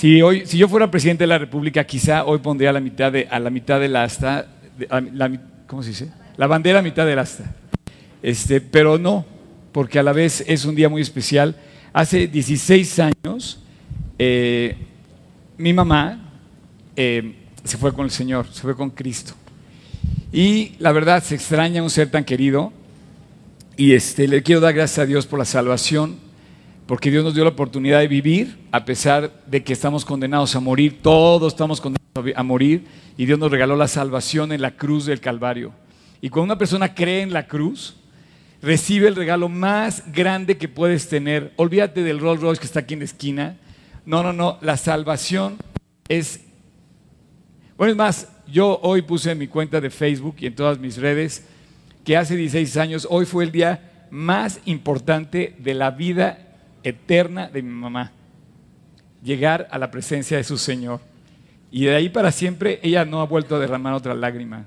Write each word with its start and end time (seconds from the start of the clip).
Si, 0.00 0.22
hoy, 0.22 0.46
si 0.46 0.56
yo 0.56 0.66
fuera 0.66 0.90
presidente 0.90 1.24
de 1.24 1.28
la 1.28 1.36
República, 1.36 1.84
quizá 1.84 2.24
hoy 2.24 2.38
pondría 2.38 2.72
la 2.72 2.80
mitad 2.80 3.12
de, 3.12 3.28
a 3.30 3.38
la 3.38 3.50
mitad 3.50 3.78
del 3.78 3.94
asta, 3.96 4.46
¿cómo 5.66 5.82
se 5.82 5.90
dice? 5.90 6.10
La 6.38 6.46
bandera 6.46 6.78
a 6.78 6.82
mitad 6.82 7.04
del 7.04 7.18
asta. 7.18 7.54
Este, 8.22 8.62
pero 8.62 8.96
no, 8.96 9.26
porque 9.72 9.98
a 9.98 10.02
la 10.02 10.14
vez 10.14 10.42
es 10.46 10.64
un 10.64 10.74
día 10.74 10.88
muy 10.88 11.02
especial. 11.02 11.54
Hace 11.92 12.28
16 12.28 12.98
años, 12.98 13.60
eh, 14.18 14.74
mi 15.58 15.74
mamá 15.74 16.30
eh, 16.96 17.34
se 17.62 17.76
fue 17.76 17.92
con 17.92 18.06
el 18.06 18.10
Señor, 18.10 18.46
se 18.50 18.62
fue 18.62 18.74
con 18.74 18.88
Cristo. 18.88 19.34
Y 20.32 20.76
la 20.78 20.92
verdad 20.92 21.22
se 21.22 21.34
extraña 21.34 21.82
un 21.82 21.90
ser 21.90 22.10
tan 22.10 22.24
querido. 22.24 22.72
Y 23.76 23.92
este, 23.92 24.26
le 24.28 24.42
quiero 24.42 24.62
dar 24.62 24.72
gracias 24.72 25.00
a 25.00 25.04
Dios 25.04 25.26
por 25.26 25.38
la 25.38 25.44
salvación 25.44 26.29
porque 26.90 27.08
Dios 27.08 27.22
nos 27.22 27.34
dio 27.34 27.44
la 27.44 27.50
oportunidad 27.50 28.00
de 28.00 28.08
vivir 28.08 28.58
a 28.72 28.84
pesar 28.84 29.30
de 29.46 29.62
que 29.62 29.72
estamos 29.72 30.04
condenados 30.04 30.56
a 30.56 30.58
morir, 30.58 30.98
todos 31.00 31.52
estamos 31.52 31.80
condenados 31.80 32.32
a 32.34 32.42
morir 32.42 32.84
y 33.16 33.26
Dios 33.26 33.38
nos 33.38 33.52
regaló 33.52 33.76
la 33.76 33.86
salvación 33.86 34.50
en 34.50 34.60
la 34.60 34.72
cruz 34.72 35.06
del 35.06 35.20
Calvario. 35.20 35.72
Y 36.20 36.30
cuando 36.30 36.46
una 36.46 36.58
persona 36.58 36.92
cree 36.92 37.22
en 37.22 37.32
la 37.32 37.46
cruz, 37.46 37.94
recibe 38.60 39.06
el 39.06 39.14
regalo 39.14 39.48
más 39.48 40.02
grande 40.12 40.58
que 40.58 40.66
puedes 40.66 41.08
tener. 41.08 41.52
Olvídate 41.54 42.02
del 42.02 42.18
Rolls 42.18 42.40
Royce 42.40 42.58
que 42.58 42.66
está 42.66 42.80
aquí 42.80 42.94
en 42.94 43.00
la 43.00 43.04
esquina. 43.04 43.56
No, 44.04 44.24
no, 44.24 44.32
no, 44.32 44.58
la 44.60 44.76
salvación 44.76 45.58
es... 46.08 46.40
Bueno, 47.76 47.92
es 47.92 47.96
más, 47.96 48.28
yo 48.48 48.80
hoy 48.82 49.02
puse 49.02 49.30
en 49.30 49.38
mi 49.38 49.46
cuenta 49.46 49.80
de 49.80 49.90
Facebook 49.90 50.34
y 50.40 50.46
en 50.46 50.56
todas 50.56 50.80
mis 50.80 50.96
redes 50.96 51.46
que 52.04 52.16
hace 52.16 52.34
16 52.34 52.76
años, 52.78 53.06
hoy 53.08 53.26
fue 53.26 53.44
el 53.44 53.52
día 53.52 54.08
más 54.10 54.58
importante 54.64 55.54
de 55.60 55.74
la 55.74 55.92
vida 55.92 56.48
eterna 56.82 57.48
de 57.48 57.62
mi 57.62 57.70
mamá. 57.70 58.12
Llegar 59.22 59.68
a 59.70 59.78
la 59.78 59.90
presencia 59.90 60.36
de 60.36 60.44
su 60.44 60.56
Señor. 60.56 61.00
Y 61.70 61.84
de 61.84 61.94
ahí 61.94 62.08
para 62.08 62.32
siempre 62.32 62.80
ella 62.82 63.04
no 63.04 63.20
ha 63.20 63.26
vuelto 63.26 63.56
a 63.56 63.58
derramar 63.58 63.94
otra 63.94 64.14
lágrima. 64.14 64.66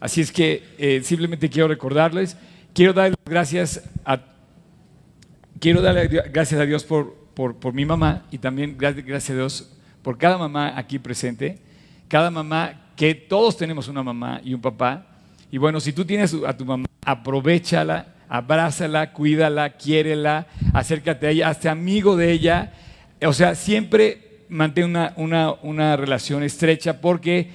Así 0.00 0.20
es 0.20 0.30
que 0.30 0.62
eh, 0.78 1.00
simplemente 1.02 1.48
quiero 1.48 1.68
recordarles, 1.68 2.36
quiero 2.72 2.92
darle 2.92 3.16
gracias 3.24 3.82
a, 4.04 4.20
quiero 5.58 5.80
darle 5.80 6.06
gracias 6.06 6.60
a 6.60 6.64
Dios 6.64 6.84
por, 6.84 7.14
por, 7.34 7.72
mi 7.72 7.84
mamá 7.84 8.26
y 8.30 8.38
también 8.38 8.76
gracias 8.78 9.30
a 9.30 9.34
Dios 9.34 9.76
por 10.02 10.18
cada 10.18 10.38
mamá 10.38 10.74
aquí 10.76 10.98
presente, 10.98 11.58
cada 12.06 12.30
mamá 12.30 12.92
que 12.94 13.14
todos 13.14 13.56
tenemos 13.56 13.88
una 13.88 14.02
mamá 14.02 14.40
y 14.44 14.54
un 14.54 14.60
papá. 14.60 15.06
Y 15.50 15.58
bueno, 15.58 15.80
si 15.80 15.92
tú 15.92 16.04
tienes 16.04 16.34
a 16.46 16.56
tu 16.56 16.64
mamá, 16.64 16.86
aprovechala 17.04 18.14
abrázala, 18.28 19.12
cuídala, 19.12 19.70
quiérela, 19.70 20.46
acércate 20.72 21.26
a 21.26 21.30
ella, 21.30 21.48
hazte 21.48 21.68
amigo 21.68 22.16
de 22.16 22.32
ella. 22.32 22.72
O 23.22 23.32
sea, 23.32 23.54
siempre 23.54 24.44
mantén 24.48 24.94
una, 25.16 25.96
relación 25.96 26.42
estrecha 26.42 27.00
porque 27.00 27.50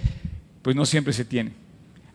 pues 0.62 0.76
no 0.76 0.86
siempre 0.86 1.14
se 1.14 1.26
tiene. 1.26 1.52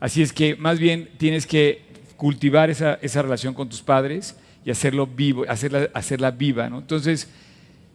Así 0.01 0.23
es 0.23 0.33
que 0.33 0.57
más 0.57 0.79
bien 0.79 1.11
tienes 1.19 1.47
que 1.47 1.83
cultivar 2.17 2.71
esa, 2.71 2.97
relación 3.23 3.55
con 3.55 3.69
tus 3.69 3.83
padres 3.83 4.37
y 4.65 4.71
hacerlo 4.71 5.07
vivo, 5.07 5.45
hacerla, 5.49 5.89
hacerla 5.95 6.31
viva. 6.31 6.67
Entonces, 6.67 7.29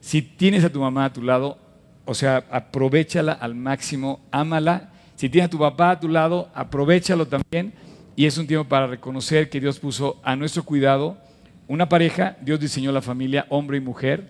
si 0.01 0.21
tienes 0.21 0.63
a 0.63 0.71
tu 0.71 0.79
mamá 0.79 1.05
a 1.05 1.13
tu 1.13 1.21
lado, 1.21 1.57
o 2.05 2.13
sea, 2.13 2.43
aprovechala 2.51 3.33
al 3.33 3.55
máximo, 3.55 4.21
ámala. 4.31 4.91
Si 5.15 5.29
tienes 5.29 5.47
a 5.47 5.51
tu 5.51 5.59
papá 5.59 5.91
a 5.91 5.99
tu 5.99 6.09
lado, 6.09 6.49
aprovechalo 6.53 7.27
también 7.27 7.73
y 8.15 8.25
es 8.25 8.37
un 8.37 8.47
tiempo 8.47 8.67
para 8.67 8.87
reconocer 8.87 9.49
que 9.49 9.59
Dios 9.59 9.79
puso 9.79 10.19
a 10.23 10.35
nuestro 10.35 10.63
cuidado 10.63 11.17
una 11.67 11.87
pareja, 11.89 12.37
Dios 12.41 12.59
diseñó 12.59 12.91
la 12.91 13.01
familia, 13.01 13.45
hombre 13.49 13.77
y 13.77 13.81
mujer, 13.81 14.29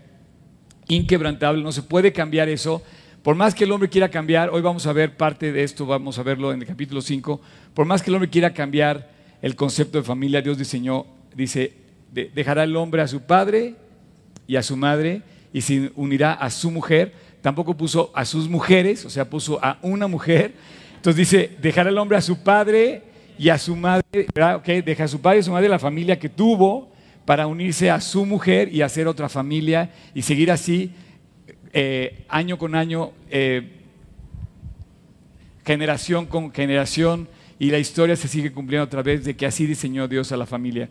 inquebrantable, 0.88 1.64
no 1.64 1.72
se 1.72 1.81
puede 1.81 2.14
cambiar 2.14 2.48
eso. 2.48 2.84
Por 3.23 3.36
más 3.36 3.56
que 3.56 3.64
el 3.64 3.72
hombre 3.72 3.89
quiera 3.89 4.09
cambiar, 4.09 4.50
hoy 4.52 4.61
vamos 4.61 4.86
a 4.86 4.94
ver 4.94 5.17
parte 5.17 5.52
de 5.52 5.64
esto, 5.64 5.86
vamos 5.86 6.20
a 6.20 6.23
verlo 6.23 6.54
en 6.54 6.61
el 6.61 6.67
capítulo 6.67 7.02
5, 7.02 7.42
por 7.73 7.86
más 7.86 8.02
que 8.02 8.11
el 8.11 8.16
hombre 8.16 8.30
quiera 8.30 8.54
cambiar 8.54 9.09
el 9.42 9.56
concepto 9.56 9.98
de 9.98 10.04
familia, 10.04 10.42
Dios 10.42 10.58
diseñó, 10.58 11.05
dice, 11.36 11.73
dejará 12.11 12.64
el 12.64 12.76
hombre 12.76 13.02
a 13.02 13.08
su 13.08 13.21
padre 13.21 13.76
y 14.48 14.55
a 14.55 14.64
su 14.64 14.77
madre 14.77 15.21
y 15.52 15.61
se 15.61 15.92
unirá 15.95 16.33
a 16.33 16.50
su 16.50 16.71
mujer. 16.71 17.14
Tampoco 17.42 17.76
puso 17.76 18.11
a 18.15 18.23
sus 18.23 18.48
mujeres, 18.48 19.04
o 19.05 19.10
sea, 19.10 19.30
puso 19.30 19.60
a 19.61 19.80
una 19.82 20.08
mujer. 20.08 20.54
Entonces 20.95 21.17
dice, 21.17 21.58
dejará 21.61 21.89
el 21.89 21.98
hombre 21.98 22.17
a 22.17 22.21
su 22.21 22.42
padre 22.42 23.02
y 23.38 23.49
a 23.49 23.58
su 23.58 23.76
madre, 23.76 24.27
deja 24.86 25.04
a 25.04 25.08
su 25.08 25.21
padre 25.21 25.38
y 25.38 25.39
a 25.42 25.44
su 25.44 25.52
madre 25.52 25.70
la 25.70 25.80
familia 25.80 26.20
que 26.20 26.30
tuvo 26.30 26.92
para 27.26 27.48
unirse 27.48 27.89
a 27.89 28.02
su 28.02 28.26
mujer 28.26 28.73
y 28.73 28.82
hacer 28.82 29.08
otra 29.08 29.30
familia 29.30 29.92
y 30.14 30.21
seguir 30.21 30.52
así 30.52 30.92
eh, 31.71 32.26
año 32.30 32.58
con 32.58 32.76
año, 32.76 33.11
eh, 33.30 33.80
generación 35.66 36.26
con 36.26 36.52
generación 36.54 37.27
y 37.60 37.71
la 37.71 37.80
historia 37.80 38.16
se 38.16 38.27
sigue 38.27 38.52
cumpliendo 38.52 38.86
otra 38.86 39.02
vez 39.02 39.23
de 39.23 39.36
que 39.36 39.45
así 39.45 39.65
diseñó 39.65 40.08
Dios 40.08 40.32
a 40.32 40.38
la 40.38 40.45
familia. 40.45 40.89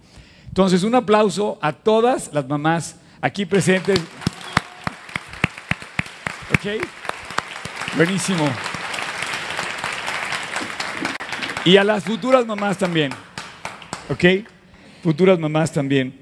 Entonces, 0.48 0.82
un 0.82 0.94
aplauso 0.94 1.58
a 1.62 1.72
todas 1.72 2.30
las 2.32 2.48
mamás 2.48 2.96
aquí 3.20 3.46
presentes. 3.46 3.98
¿Ok? 6.50 6.82
Buenísimo. 7.96 8.44
Y 11.64 11.76
a 11.76 11.84
las 11.84 12.02
futuras 12.02 12.44
mamás 12.44 12.76
también. 12.76 13.12
¿Ok? 14.08 14.24
Futuras 15.00 15.38
mamás 15.38 15.70
también. 15.70 16.12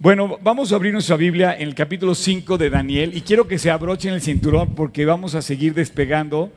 Bueno, 0.00 0.36
vamos 0.42 0.72
a 0.72 0.74
abrir 0.74 0.92
nuestra 0.92 1.16
Biblia 1.16 1.54
en 1.56 1.68
el 1.68 1.76
capítulo 1.76 2.12
5 2.12 2.58
de 2.58 2.70
Daniel 2.70 3.16
y 3.16 3.20
quiero 3.20 3.46
que 3.46 3.58
se 3.60 3.70
abrochen 3.70 4.14
el 4.14 4.20
cinturón 4.20 4.74
porque 4.74 5.04
vamos 5.04 5.36
a 5.36 5.42
seguir 5.42 5.74
despegando. 5.74 6.52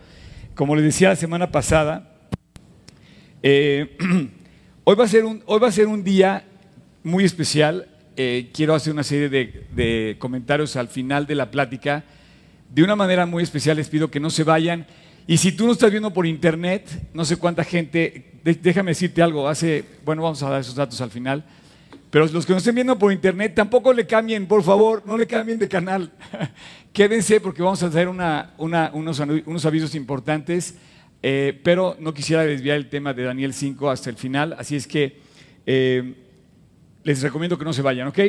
Como 0.56 0.76
les 0.76 0.84
decía 0.84 1.10
la 1.10 1.16
semana 1.16 1.52
pasada, 1.52 2.12
eh, 3.44 3.98
hoy, 4.84 4.96
va 4.96 5.04
a 5.04 5.08
ser 5.08 5.26
un, 5.26 5.44
hoy 5.46 5.60
va 5.60 5.68
a 5.68 5.72
ser 5.72 5.86
un 5.86 6.04
día 6.04 6.44
muy 7.04 7.26
especial. 7.26 7.88
Eh, 8.18 8.50
quiero 8.52 8.74
hacer 8.74 8.94
una 8.94 9.04
serie 9.04 9.30
de, 9.30 9.68
de 9.76 10.16
comentarios 10.18 10.76
al 10.76 10.88
final 10.88 11.28
de 11.28 11.36
la 11.36 11.52
plática. 11.52 12.04
De 12.74 12.84
una 12.84 12.96
manera 12.96 13.28
muy 13.28 13.44
especial 13.44 13.78
les 13.78 13.90
pido 13.90 14.10
que 14.10 14.20
no 14.20 14.32
se 14.32 14.44
vayan 14.44 14.88
y 15.26 15.38
si 15.38 15.54
tú 15.54 15.66
no 15.66 15.72
estás 15.72 15.90
viendo 15.90 16.12
por 16.12 16.26
internet, 16.26 17.10
no 17.14 17.24
sé 17.24 17.38
cuánta 17.38 17.64
gente, 17.64 18.40
déjame 18.44 18.92
decirte 18.92 19.22
algo, 19.22 19.48
hace, 19.48 19.86
bueno, 20.04 20.22
vamos 20.22 20.44
a 20.44 20.50
dar 20.50 20.62
esos 20.62 20.76
datos 20.76 21.00
al 21.00 21.12
final, 21.12 21.46
pero 22.10 22.28
los 22.28 22.46
que 22.46 22.52
no 22.52 22.58
estén 22.58 22.76
viendo 22.76 23.00
por 23.00 23.12
internet, 23.12 23.56
tampoco 23.56 23.94
le 23.94 24.06
cambien, 24.06 24.46
por 24.46 24.64
favor, 24.64 25.02
no 25.06 25.18
le 25.18 25.26
cambien 25.26 25.58
de 25.58 25.68
canal. 25.68 26.12
Quédense 26.94 27.40
porque 27.40 27.64
vamos 27.64 27.82
a 27.82 27.88
hacer 27.88 28.08
unos, 28.08 29.66
avisos 29.66 29.96
importantes, 29.96 30.76
eh, 31.24 31.60
pero 31.64 31.96
no 32.00 32.14
quisiera 32.14 32.44
desviar 32.44 32.78
el 32.78 32.90
tema 32.90 33.14
de 33.14 33.24
Daniel 33.24 33.54
5 33.54 33.90
hasta 33.90 34.10
el 34.10 34.18
final, 34.18 34.56
así 34.60 34.76
es 34.76 34.86
que 34.86 35.22
eh, 35.66 36.16
les 37.04 37.22
recomiendo 37.22 37.58
que 37.58 37.66
no 37.66 37.74
se 37.74 37.82
vayan, 37.82 38.10
¿ok? 38.10 38.20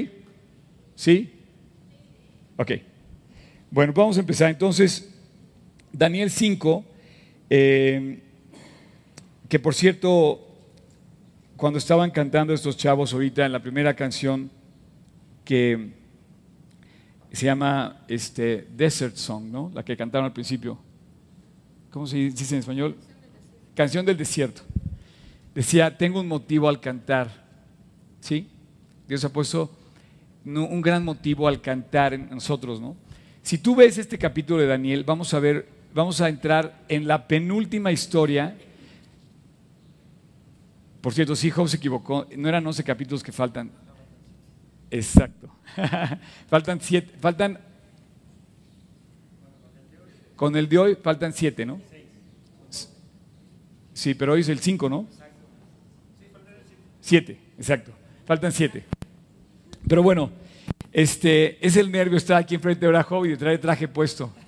¿Sí? 0.95 1.33
Ok. 2.57 2.73
Bueno, 3.71 3.93
vamos 3.93 4.17
a 4.17 4.21
empezar 4.21 4.49
entonces. 4.51 5.14
Daniel 5.97 6.29
5, 6.29 6.85
eh, 7.51 8.21
que 9.49 9.61
por 9.61 9.75
cierto, 9.75 10.45
cuando 11.57 11.79
estaban 11.79 12.11
cantando 12.11 12.53
estos 12.53 12.77
chavos 12.77 13.13
ahorita 13.13 13.47
en 13.47 13.53
la 13.53 13.63
primera 13.63 13.95
canción 13.95 14.51
que 15.45 15.93
se 17.31 17.47
llama 17.47 18.05
este, 18.09 18.67
Desert 18.77 19.15
Song, 19.15 19.45
¿no? 19.45 19.71
La 19.73 19.85
que 19.85 19.97
cantaron 19.97 20.27
al 20.27 20.33
principio. 20.33 20.77
¿Cómo 21.93 22.09
se 22.09 22.17
dice 22.17 22.55
en 22.55 22.61
español? 22.61 22.97
Canción 23.77 24.05
del 24.05 24.17
desierto. 24.17 24.63
Decía, 25.55 25.97
tengo 25.97 26.21
un 26.21 26.29
motivo 26.29 26.69
al 26.69 26.81
cantar. 26.81 27.45
¿Sí? 28.19 28.49
Dios 29.07 29.25
ha 29.25 29.33
puesto 29.33 29.71
un 30.45 30.81
gran 30.81 31.05
motivo 31.05 31.47
al 31.47 31.61
cantar 31.61 32.15
en 32.15 32.31
nosotros, 32.31 32.81
¿no? 32.81 32.97
Si 33.43 33.59
tú 33.59 33.77
ves 33.77 33.99
este 33.99 34.19
capítulo 34.19 34.61
de 34.61 34.67
Daniel, 34.67 35.05
vamos 35.05 35.33
a 35.35 35.39
ver 35.39 35.74
vamos 35.95 36.21
a 36.21 36.29
entrar 36.29 36.85
en 36.89 37.07
la 37.07 37.27
penúltima 37.27 37.93
historia. 37.93 38.57
Por 41.01 41.15
cierto, 41.15 41.37
si 41.37 41.51
Job 41.51 41.69
se 41.69 41.77
equivocó, 41.77 42.27
no 42.37 42.49
eran 42.49 42.67
11 42.67 42.83
capítulos 42.83 43.23
que 43.23 43.33
faltan. 43.33 43.71
Exacto. 44.91 45.49
faltan 46.49 46.81
siete, 46.81 47.15
faltan. 47.21 47.59
Con 50.37 50.57
el 50.57 50.69
de 50.69 50.79
hoy 50.79 50.95
faltan 50.97 51.33
siete, 51.33 51.65
¿no? 51.65 51.81
Sí, 53.93 54.15
pero 54.15 54.33
hoy 54.33 54.41
es 54.41 54.49
el 54.49 54.59
5, 54.59 54.89
¿no? 54.89 55.07
Siete, 57.01 57.39
exacto. 57.57 57.93
Faltan 58.27 58.51
siete. 58.51 58.85
Pero 59.87 60.03
bueno, 60.03 60.33
este 60.93 61.65
es 61.65 61.77
el 61.77 61.93
nervio 61.93 62.17
estar 62.17 62.37
aquí 62.37 62.57
enfrente 62.57 62.87
de 62.87 63.03
Job 63.03 63.25
y 63.27 63.29
de 63.31 63.37
traer 63.37 63.61
traje 63.61 63.87
puesto. 63.87 64.33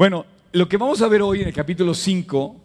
Bueno, 0.00 0.24
lo 0.52 0.66
que 0.66 0.78
vamos 0.78 1.02
a 1.02 1.08
ver 1.08 1.20
hoy 1.20 1.42
en 1.42 1.48
el 1.48 1.52
capítulo 1.52 1.92
5 1.92 2.56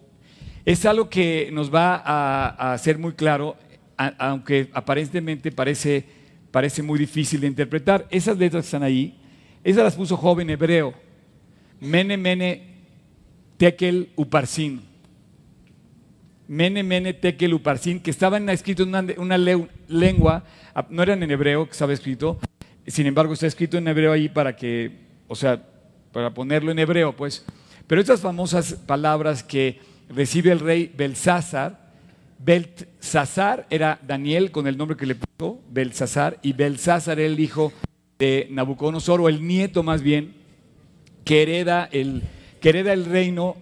es 0.64 0.86
algo 0.86 1.10
que 1.10 1.50
nos 1.52 1.70
va 1.70 1.96
a, 1.96 2.72
hacer 2.72 2.96
muy 2.96 3.12
claro, 3.12 3.58
aunque 3.98 4.70
aparentemente 4.72 5.52
parece, 5.52 6.02
parece 6.50 6.82
muy 6.82 6.98
difícil 6.98 7.42
de 7.42 7.46
interpretar. 7.46 8.06
Esas 8.08 8.38
letras 8.38 8.62
que 8.62 8.68
están 8.68 8.82
ahí, 8.82 9.20
esas 9.62 9.84
las 9.84 9.94
puso 9.96 10.16
joven 10.16 10.48
hebreo. 10.48 10.94
Mene, 11.78 12.16
Mene, 12.16 12.62
Tekel, 13.58 14.12
Uparsin. 14.16 14.80
Mene, 16.48 16.82
Mene, 16.82 17.12
Tekel, 17.12 17.52
Uparsin, 17.52 18.00
que 18.00 18.12
estaban 18.12 18.48
escrito 18.48 18.82
en 18.82 18.94
una, 19.18 19.36
lengua, 19.36 20.42
no 20.88 21.02
eran 21.02 21.22
en 21.22 21.30
hebreo 21.30 21.66
que 21.66 21.72
estaba 21.72 21.92
escrito, 21.92 22.38
sin 22.86 23.06
embargo 23.06 23.34
está 23.34 23.46
escrito 23.46 23.76
en 23.76 23.88
hebreo 23.88 24.12
ahí 24.12 24.30
para 24.30 24.56
que, 24.56 24.90
o 25.28 25.36
sea, 25.36 25.75
para 26.16 26.32
ponerlo 26.32 26.70
en 26.72 26.78
hebreo, 26.78 27.14
pues. 27.14 27.44
Pero 27.86 28.00
estas 28.00 28.22
famosas 28.22 28.72
palabras 28.72 29.42
que 29.42 29.80
recibe 30.08 30.50
el 30.50 30.60
rey 30.60 30.90
Belsázar, 30.96 31.92
Belsázar 32.38 33.66
era 33.68 33.98
Daniel 34.00 34.50
con 34.50 34.66
el 34.66 34.78
nombre 34.78 34.96
que 34.96 35.04
le 35.04 35.16
puso, 35.16 35.60
Belsázar, 35.70 36.38
y 36.40 36.54
Belsázar 36.54 37.20
era 37.20 37.30
el 37.30 37.38
hijo 37.38 37.70
de 38.18 38.48
Nabucodonosor, 38.50 39.20
o 39.20 39.28
el 39.28 39.46
nieto 39.46 39.82
más 39.82 40.00
bien, 40.00 40.32
que 41.22 41.42
hereda 41.42 41.86
el, 41.92 42.22
que 42.62 42.70
hereda 42.70 42.94
el 42.94 43.04
reino 43.04 43.54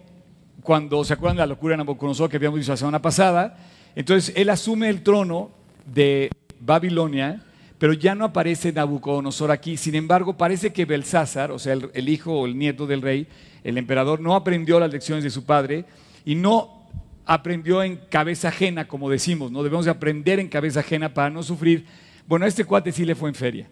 cuando 0.63 1.03
se 1.03 1.11
acuerdan 1.11 1.35
de 1.35 1.41
la 1.41 1.47
locura 1.47 1.73
de 1.73 1.79
Nabucodonosor 1.79 2.29
que 2.29 2.37
habíamos 2.37 2.59
visto 2.59 2.71
la 2.71 2.77
semana 2.77 3.01
pasada. 3.01 3.57
Entonces 3.97 4.33
él 4.37 4.49
asume 4.49 4.87
el 4.87 5.03
trono 5.03 5.51
de 5.85 6.29
Babilonia, 6.61 7.43
pero 7.77 7.93
ya 7.93 8.15
no 8.15 8.25
aparece 8.25 8.71
Nabucodonosor 8.71 9.51
aquí. 9.51 9.77
Sin 9.77 9.95
embargo, 9.95 10.37
parece 10.37 10.71
que 10.71 10.85
Belsázar, 10.85 11.51
o 11.51 11.59
sea, 11.59 11.73
el, 11.73 12.09
hijo 12.09 12.33
o 12.33 12.45
el 12.45 12.57
nieto 12.57 12.87
del 12.87 13.01
rey, 13.01 13.27
el 13.63 13.77
emperador, 13.77 14.21
no 14.21 14.35
aprendió 14.35 14.79
las 14.79 14.91
lecciones 14.91 15.23
de 15.23 15.29
su 15.29 15.45
padre 15.45 15.85
y 16.23 16.35
no 16.35 16.87
aprendió 17.25 17.83
en 17.83 17.97
cabeza 18.09 18.49
ajena, 18.49 18.87
como 18.87 19.09
decimos, 19.09 19.51
¿no? 19.51 19.63
Debemos 19.63 19.85
de 19.85 19.91
aprender 19.91 20.39
en 20.39 20.47
cabeza 20.47 20.81
ajena 20.81 21.13
para 21.13 21.29
no 21.29 21.43
sufrir. 21.43 21.85
Bueno, 22.27 22.45
a 22.45 22.47
este 22.47 22.63
cuate 22.63 22.91
sí 22.91 23.03
le 23.03 23.15
fue 23.15 23.29
en 23.29 23.35
feria. 23.35 23.67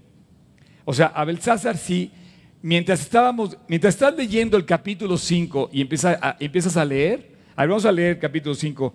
O 0.85 0.93
sea, 0.93 1.07
a 1.07 1.23
Belsázar 1.23 1.77
sí, 1.77 2.11
mientras 2.61 2.99
estábamos, 2.99 3.57
mientras 3.69 3.93
estás 3.93 4.15
leyendo 4.15 4.57
el 4.57 4.65
capítulo 4.65 5.17
5 5.17 5.69
y 5.71 5.81
empiezas 5.81 6.17
a, 6.77 6.85
leer, 6.85 7.37
a 7.55 7.65
vamos 7.65 7.85
a 7.85 7.91
leer 7.91 8.15
el 8.15 8.19
capítulo 8.19 8.53
5. 8.53 8.93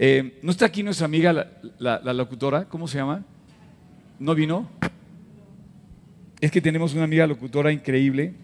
Eh, 0.00 0.38
¿No 0.42 0.50
está 0.50 0.66
aquí 0.66 0.82
nuestra 0.82 1.04
amiga, 1.04 1.32
la, 1.32 2.00
la 2.02 2.12
locutora? 2.12 2.64
¿Cómo 2.64 2.88
se 2.88 2.98
llama? 2.98 3.24
¿No 4.18 4.34
vino? 4.34 4.68
Es 6.40 6.50
que 6.50 6.60
tenemos 6.60 6.94
una 6.94 7.04
amiga 7.04 7.26
locutora 7.26 7.72
increíble. 7.72 8.34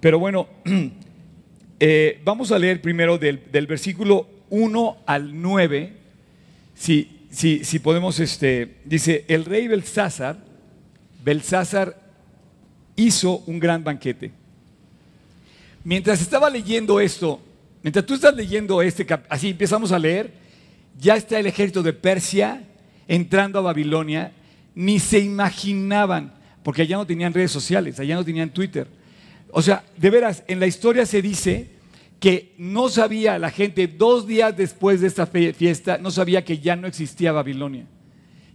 Pero 0.00 0.18
bueno, 0.18 0.48
Eh, 1.78 2.22
vamos 2.24 2.52
a 2.52 2.58
leer 2.58 2.80
primero 2.80 3.18
del, 3.18 3.66
versículo 3.66 4.28
1 4.48 4.98
al 5.04 5.40
9. 5.40 5.92
Si, 6.74 7.26
si, 7.30 7.64
si 7.64 7.78
podemos, 7.78 8.18
este, 8.18 8.76
dice, 8.84 9.24
el 9.28 9.44
rey 9.44 9.68
Belsázar, 9.68 10.38
Belsázar 11.22 12.00
hizo 12.96 13.42
un 13.46 13.60
gran 13.60 13.84
banquete. 13.84 14.32
Mientras 15.84 16.22
estaba 16.22 16.48
leyendo 16.48 16.98
esto, 16.98 17.40
mientras 17.82 18.06
tú 18.06 18.14
estás 18.14 18.34
leyendo 18.34 18.80
este, 18.80 19.06
así 19.28 19.50
empezamos 19.50 19.92
a 19.92 19.98
leer, 19.98 20.32
ya 20.98 21.14
está 21.16 21.38
el 21.38 21.46
ejército 21.46 21.82
de 21.82 21.92
Persia 21.92 22.62
entrando 23.08 23.58
a 23.58 23.62
Babilonia, 23.62 24.32
ni 24.74 24.98
se 24.98 25.18
imaginaban, 25.18 26.34
porque 26.62 26.82
allá 26.82 26.96
no 26.96 27.06
tenían 27.06 27.32
redes 27.32 27.50
sociales, 27.50 27.98
allá 28.00 28.14
no 28.14 28.24
tenían 28.24 28.50
Twitter 28.50 28.88
o 29.58 29.62
sea, 29.62 29.84
de 29.96 30.10
veras, 30.10 30.44
en 30.48 30.60
la 30.60 30.66
historia 30.66 31.06
se 31.06 31.22
dice 31.22 31.70
que 32.20 32.54
no 32.58 32.90
sabía 32.90 33.38
la 33.38 33.50
gente, 33.50 33.86
dos 33.86 34.26
días 34.26 34.54
después 34.54 35.00
de 35.00 35.06
esta 35.06 35.26
fiesta, 35.26 35.96
no 35.96 36.10
sabía 36.10 36.44
que 36.44 36.58
ya 36.58 36.76
no 36.76 36.86
existía 36.86 37.32
Babilonia. 37.32 37.86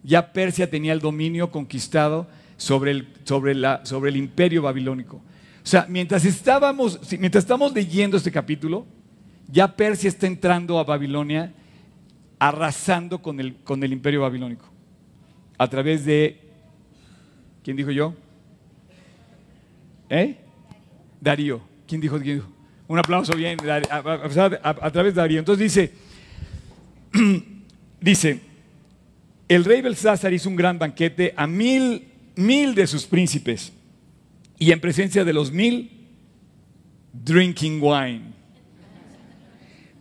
Ya 0.04 0.32
Persia 0.32 0.70
tenía 0.70 0.94
el 0.94 1.00
dominio 1.00 1.50
conquistado 1.50 2.28
sobre 2.56 2.92
el, 2.92 3.08
sobre 3.24 3.56
la, 3.56 3.84
sobre 3.84 4.12
el 4.12 4.18
imperio 4.18 4.62
babilónico. 4.62 5.18
O 5.18 5.68
sea, 5.68 5.88
mientras 5.90 6.24
estábamos, 6.24 7.00
mientras 7.18 7.46
estamos 7.46 7.74
leyendo 7.74 8.18
este 8.18 8.32
capítulo, 8.32 8.86
ya 9.48 9.76
Persia 9.76 10.08
está 10.08 10.28
entrando 10.28 10.78
a 10.78 10.84
Babilonia, 10.84 11.52
arrasando 12.42 13.22
con 13.22 13.40
el, 13.40 13.58
con 13.58 13.84
el 13.84 13.94
imperio 13.94 14.22
babilónico. 14.22 14.66
A 15.60 15.70
través 15.70 16.04
de, 16.06 16.40
¿quién 17.64 17.78
dijo 17.78 17.92
yo? 17.92 18.16
¿Eh? 20.10 20.38
Darío. 21.22 21.62
¿Quién 21.88 22.02
dijo? 22.02 22.18
Un 22.88 22.98
aplauso 22.98 23.36
bien, 23.36 23.60
a, 23.70 24.92
través 24.92 25.14
de 25.14 25.22
Darío. 25.22 25.38
Entonces 25.38 25.72
dice, 25.72 25.94
dice, 28.02 28.40
el 29.48 29.64
rey 29.64 29.84
Belsázar 29.84 30.34
hizo 30.34 30.50
un 30.50 30.56
gran 30.56 30.80
banquete 30.80 31.36
a 31.38 31.46
mil, 31.46 32.08
mil 32.36 32.74
de 32.74 32.88
sus 32.88 33.06
príncipes 33.06 33.72
y 34.58 34.72
en 34.72 34.82
presencia 34.82 35.24
de 35.24 35.34
los 35.34 35.52
mil, 35.52 35.92
drinking 37.14 37.80
wine. 37.80 38.41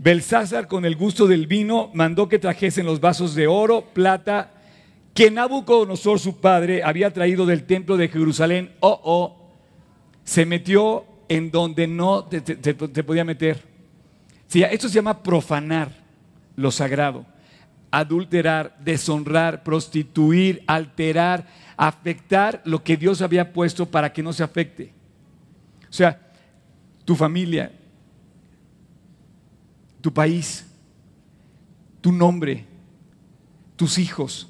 Belsázar, 0.02 0.66
con 0.66 0.86
el 0.86 0.96
gusto 0.96 1.26
del 1.26 1.46
vino, 1.46 1.90
mandó 1.92 2.26
que 2.26 2.38
trajesen 2.38 2.86
los 2.86 3.00
vasos 3.00 3.34
de 3.34 3.46
oro, 3.46 3.84
plata, 3.92 4.50
que 5.12 5.30
Nabucodonosor, 5.30 6.18
su 6.18 6.40
padre, 6.40 6.82
había 6.82 7.12
traído 7.12 7.44
del 7.44 7.64
templo 7.64 7.98
de 7.98 8.08
Jerusalén. 8.08 8.72
Oh, 8.80 8.98
oh, 9.04 9.52
se 10.24 10.46
metió 10.46 11.04
en 11.28 11.50
donde 11.50 11.86
no 11.86 12.24
te, 12.24 13.02
podía 13.04 13.26
meter. 13.26 13.62
Sí, 14.46 14.62
esto 14.62 14.88
se 14.88 14.94
llama 14.94 15.22
profanar 15.22 15.90
lo 16.56 16.70
sagrado, 16.70 17.26
adulterar, 17.90 18.78
deshonrar, 18.82 19.62
prostituir, 19.62 20.64
alterar, 20.66 21.46
afectar 21.76 22.62
lo 22.64 22.82
que 22.82 22.96
Dios 22.96 23.20
había 23.20 23.52
puesto 23.52 23.84
para 23.84 24.10
que 24.10 24.22
no 24.22 24.32
se 24.32 24.42
afecte. 24.42 24.94
O 25.90 25.92
sea, 25.92 26.18
tu 27.04 27.14
familia, 27.14 27.70
tu 30.00 30.12
país, 30.12 30.66
tu 32.00 32.12
nombre, 32.12 32.64
tus 33.76 33.98
hijos, 33.98 34.48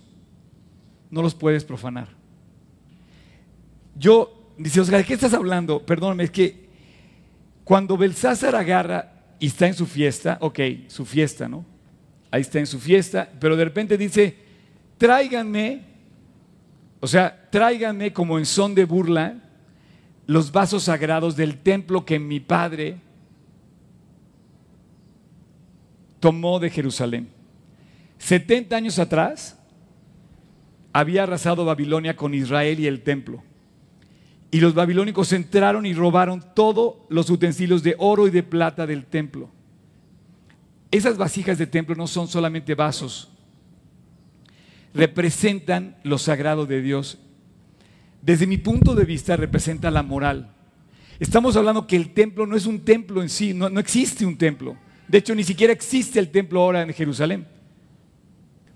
no 1.10 1.22
los 1.22 1.34
puedes 1.34 1.64
profanar. 1.64 2.08
Yo, 3.96 4.52
dice 4.56 4.80
Oscar, 4.80 5.00
¿de 5.00 5.04
qué 5.04 5.14
estás 5.14 5.34
hablando? 5.34 5.84
Perdóname, 5.84 6.24
es 6.24 6.30
que 6.30 6.68
cuando 7.64 7.96
Belsázar 7.96 8.54
agarra 8.54 9.12
y 9.38 9.46
está 9.46 9.66
en 9.66 9.74
su 9.74 9.86
fiesta, 9.86 10.38
ok, 10.40 10.60
su 10.88 11.04
fiesta, 11.04 11.48
¿no? 11.48 11.64
Ahí 12.30 12.42
está 12.42 12.58
en 12.58 12.66
su 12.66 12.78
fiesta, 12.78 13.30
pero 13.40 13.56
de 13.56 13.64
repente 13.64 13.98
dice, 13.98 14.36
tráiganme, 14.98 15.82
o 17.00 17.06
sea, 17.06 17.48
tráiganme 17.50 18.12
como 18.12 18.38
en 18.38 18.46
son 18.46 18.74
de 18.74 18.84
burla 18.84 19.36
los 20.26 20.52
vasos 20.52 20.84
sagrados 20.84 21.34
del 21.34 21.58
templo 21.58 22.04
que 22.04 22.18
mi 22.18 22.38
padre 22.38 23.00
tomó 26.20 26.60
de 26.60 26.70
Jerusalén. 26.70 27.30
70 28.18 28.76
años 28.76 28.98
atrás 28.98 29.58
había 30.92 31.22
arrasado 31.22 31.64
Babilonia 31.64 32.16
con 32.16 32.34
Israel 32.34 32.78
y 32.78 32.86
el 32.86 33.02
templo. 33.02 33.42
Y 34.50 34.60
los 34.60 34.74
babilónicos 34.74 35.32
entraron 35.32 35.86
y 35.86 35.94
robaron 35.94 36.44
todos 36.54 36.96
los 37.08 37.30
utensilios 37.30 37.82
de 37.82 37.94
oro 37.98 38.26
y 38.26 38.30
de 38.30 38.42
plata 38.42 38.86
del 38.86 39.06
templo. 39.06 39.48
Esas 40.90 41.16
vasijas 41.16 41.56
de 41.56 41.68
templo 41.68 41.94
no 41.94 42.08
son 42.08 42.26
solamente 42.26 42.74
vasos, 42.74 43.30
representan 44.92 45.96
lo 46.02 46.18
sagrado 46.18 46.66
de 46.66 46.82
Dios. 46.82 47.18
Desde 48.22 48.48
mi 48.48 48.58
punto 48.58 48.96
de 48.96 49.04
vista 49.04 49.36
representa 49.36 49.90
la 49.92 50.02
moral. 50.02 50.52
Estamos 51.20 51.56
hablando 51.56 51.86
que 51.86 51.94
el 51.94 52.12
templo 52.12 52.44
no 52.44 52.56
es 52.56 52.66
un 52.66 52.80
templo 52.80 53.22
en 53.22 53.28
sí, 53.28 53.54
no, 53.54 53.70
no 53.70 53.78
existe 53.78 54.26
un 54.26 54.36
templo. 54.36 54.76
De 55.10 55.18
hecho, 55.18 55.34
ni 55.34 55.42
siquiera 55.42 55.72
existe 55.72 56.20
el 56.20 56.28
templo 56.28 56.60
ahora 56.60 56.82
en 56.82 56.92
Jerusalén. 56.92 57.44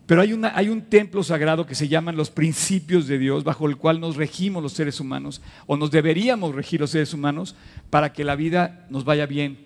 Pero 0.05 0.21
hay, 0.21 0.35
hay, 0.53 0.69
un 0.69 0.83
templo 0.83 1.23
sagrado 1.23 1.65
que 1.65 1.77
se 1.77 1.87
llaman 1.87 2.17
los 2.17 2.29
principios 2.29 3.07
de 3.07 3.19
Dios, 3.19 3.45
bajo 3.45 3.69
el 3.69 3.77
cual 3.77 4.01
nos 4.01 4.17
regimos 4.17 4.61
los 4.61 4.73
seres 4.73 4.99
humanos, 4.99 5.41
o 5.69 5.77
nos 5.77 5.93
deberíamos 5.93 6.53
regir 6.53 6.81
los 6.81 6.91
seres 6.91 7.15
humanos, 7.15 7.55
para 7.89 8.13
que 8.13 8.25
la 8.25 8.35
vida 8.35 8.85
nos 8.91 9.05
vaya 9.05 9.27
bien. 9.27 9.65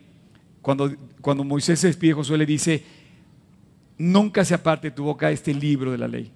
Cuando, 0.61 0.95
cuando 1.23 1.43
Moisés 1.43 1.81
se 1.81 1.87
despide, 1.87 2.13
Josué 2.13 2.37
le 2.37 2.45
dice, 2.45 2.85
nunca 3.97 4.45
se 4.45 4.53
aparte 4.53 4.91
de 4.91 4.95
tu 4.95 5.05
boca 5.05 5.31
este 5.31 5.55
libro 5.55 5.91
de 5.91 5.99
la 5.99 6.07
ley, 6.07 6.31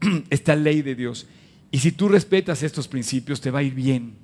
esta 0.28 0.56
ley 0.56 0.82
de 0.82 0.96
Dios. 0.96 1.28
Y 1.70 1.78
si 1.78 1.92
tú 1.92 2.08
respetas 2.08 2.64
estos 2.64 2.88
principios, 2.88 3.40
te 3.40 3.52
va 3.52 3.60
a 3.60 3.62
ir 3.62 3.74
bien. 3.74 4.16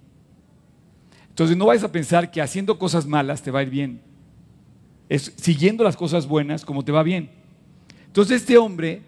Entonces 1.29 1.57
no 1.57 1.67
vayas 1.67 1.85
a 1.85 1.93
pensar 1.93 2.33
que 2.33 2.43
haciendo 2.43 2.77
cosas 2.77 3.07
malas 3.07 3.41
te 3.41 3.53
va 3.53 3.61
a 3.61 3.63
ir 3.63 3.71
bien. 3.71 4.12
Es 5.13 5.31
siguiendo 5.37 5.85
las 5.85 5.95
cosas 5.95 6.27
buenas 6.27 6.65
como 6.65 6.83
te 6.83 6.91
va 6.91 7.03
bien. 7.03 7.29
Entonces 8.07 8.41
este 8.41 8.57
hombre 8.57 9.03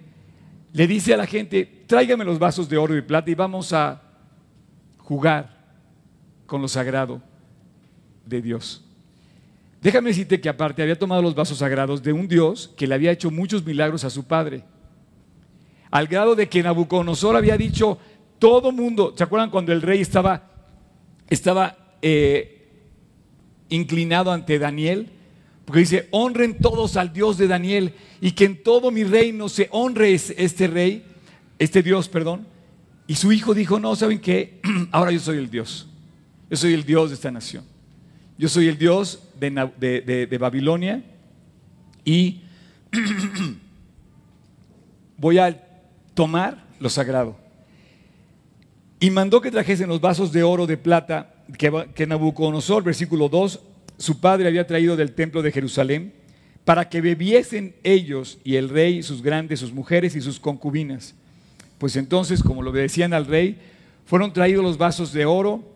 le 0.74 0.86
dice 0.86 1.14
a 1.14 1.16
la 1.16 1.26
gente, 1.26 1.64
tráigame 1.86 2.26
los 2.26 2.38
vasos 2.38 2.68
de 2.68 2.76
oro 2.76 2.94
y 2.94 3.00
plata 3.00 3.30
y 3.30 3.34
vamos 3.34 3.72
a 3.72 4.02
jugar 4.98 5.64
con 6.44 6.60
lo 6.60 6.68
sagrado 6.68 7.22
de 8.26 8.42
Dios. 8.42 8.84
Déjame 9.80 10.10
decirte 10.10 10.42
que 10.42 10.50
aparte 10.50 10.82
había 10.82 10.98
tomado 10.98 11.22
los 11.22 11.34
vasos 11.34 11.56
sagrados 11.56 12.02
de 12.02 12.12
un 12.12 12.28
Dios 12.28 12.74
que 12.76 12.86
le 12.86 12.96
había 12.96 13.10
hecho 13.10 13.30
muchos 13.30 13.64
milagros 13.64 14.04
a 14.04 14.10
su 14.10 14.24
padre. 14.24 14.62
Al 15.90 16.06
grado 16.06 16.34
de 16.34 16.50
que 16.50 16.62
Nabucodonosor 16.62 17.34
había 17.34 17.56
dicho, 17.56 17.96
todo 18.38 18.72
mundo, 18.72 19.14
¿se 19.16 19.24
acuerdan 19.24 19.48
cuando 19.48 19.72
el 19.72 19.80
rey 19.80 20.02
estaba, 20.02 20.50
eh, 22.02 22.50
inclinado 23.70 24.32
ante 24.32 24.58
Daniel, 24.58 25.10
porque 25.64 25.80
dice, 25.80 26.08
honren 26.10 26.58
todos 26.58 26.96
al 26.96 27.12
Dios 27.12 27.38
de 27.38 27.48
Daniel 27.48 27.94
y 28.20 28.32
que 28.32 28.44
en 28.44 28.62
todo 28.62 28.90
mi 28.90 29.04
reino 29.04 29.48
se 29.48 29.68
honre 29.70 30.12
este 30.12 30.66
rey, 30.66 31.04
este 31.58 31.82
Dios, 31.82 32.08
perdón. 32.08 32.46
Y 33.06 33.14
su 33.14 33.32
hijo 33.32 33.54
dijo, 33.54 33.80
no, 33.80 33.96
¿saben 33.96 34.20
qué? 34.20 34.60
Ahora 34.90 35.10
yo 35.10 35.20
soy 35.20 35.38
el 35.38 35.50
Dios. 35.50 35.88
Yo 36.50 36.56
soy 36.56 36.74
el 36.74 36.84
Dios 36.84 37.10
de 37.10 37.14
esta 37.14 37.30
nación. 37.30 37.64
Yo 38.36 38.48
soy 38.48 38.68
el 38.68 38.76
Dios 38.76 39.22
de, 39.38 40.38
Babilonia 40.38 41.02
y 42.04 42.42
voy 45.16 45.38
a 45.38 45.62
tomar 46.12 46.66
lo 46.78 46.90
sagrado. 46.90 47.36
Y 49.00 49.10
mandó 49.10 49.40
que 49.40 49.50
trajesen 49.50 49.88
los 49.88 50.00
vasos 50.00 50.32
de 50.32 50.42
oro, 50.42 50.66
de 50.66 50.76
plata, 50.76 51.34
que, 51.56 51.88
que 51.94 52.06
Nabucodonosor, 52.06 52.82
versículo 52.82 53.28
2, 53.28 53.60
su 53.98 54.20
padre 54.20 54.48
había 54.48 54.66
traído 54.66 54.96
del 54.96 55.12
templo 55.12 55.42
de 55.42 55.52
Jerusalén, 55.52 56.12
para 56.64 56.88
que 56.88 57.00
bebiesen 57.00 57.74
ellos 57.82 58.38
y 58.42 58.56
el 58.56 58.68
rey, 58.68 59.02
sus 59.02 59.22
grandes, 59.22 59.60
sus 59.60 59.72
mujeres 59.72 60.16
y 60.16 60.20
sus 60.20 60.40
concubinas. 60.40 61.14
Pues 61.78 61.96
entonces, 61.96 62.42
como 62.42 62.62
lo 62.62 62.70
obedecían 62.70 63.12
al 63.12 63.26
rey, 63.26 63.58
fueron 64.06 64.32
traídos 64.32 64.64
los 64.64 64.78
vasos 64.78 65.12
de 65.12 65.26
oro 65.26 65.72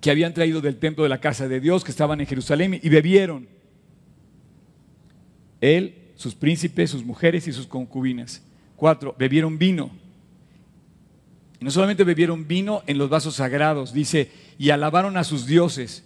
que 0.00 0.10
habían 0.10 0.34
traído 0.34 0.60
del 0.60 0.76
templo 0.76 1.04
de 1.04 1.08
la 1.08 1.20
casa 1.20 1.48
de 1.48 1.60
Dios, 1.60 1.84
que 1.84 1.90
estaban 1.90 2.20
en 2.20 2.26
Jerusalén, 2.26 2.78
y 2.82 2.88
bebieron. 2.88 3.48
Él, 5.60 5.94
sus 6.16 6.34
príncipes, 6.34 6.90
sus 6.90 7.04
mujeres 7.04 7.46
y 7.46 7.52
sus 7.52 7.66
concubinas. 7.66 8.42
Cuatro, 8.76 9.14
bebieron 9.18 9.58
vino. 9.58 9.90
Y 11.60 11.64
no 11.64 11.70
solamente 11.70 12.04
bebieron 12.04 12.48
vino 12.48 12.82
en 12.86 12.98
los 12.98 13.08
vasos 13.08 13.36
sagrados, 13.36 13.92
dice, 13.92 14.30
y 14.58 14.70
alabaron 14.70 15.16
a 15.16 15.24
sus 15.24 15.46
dioses 15.46 16.04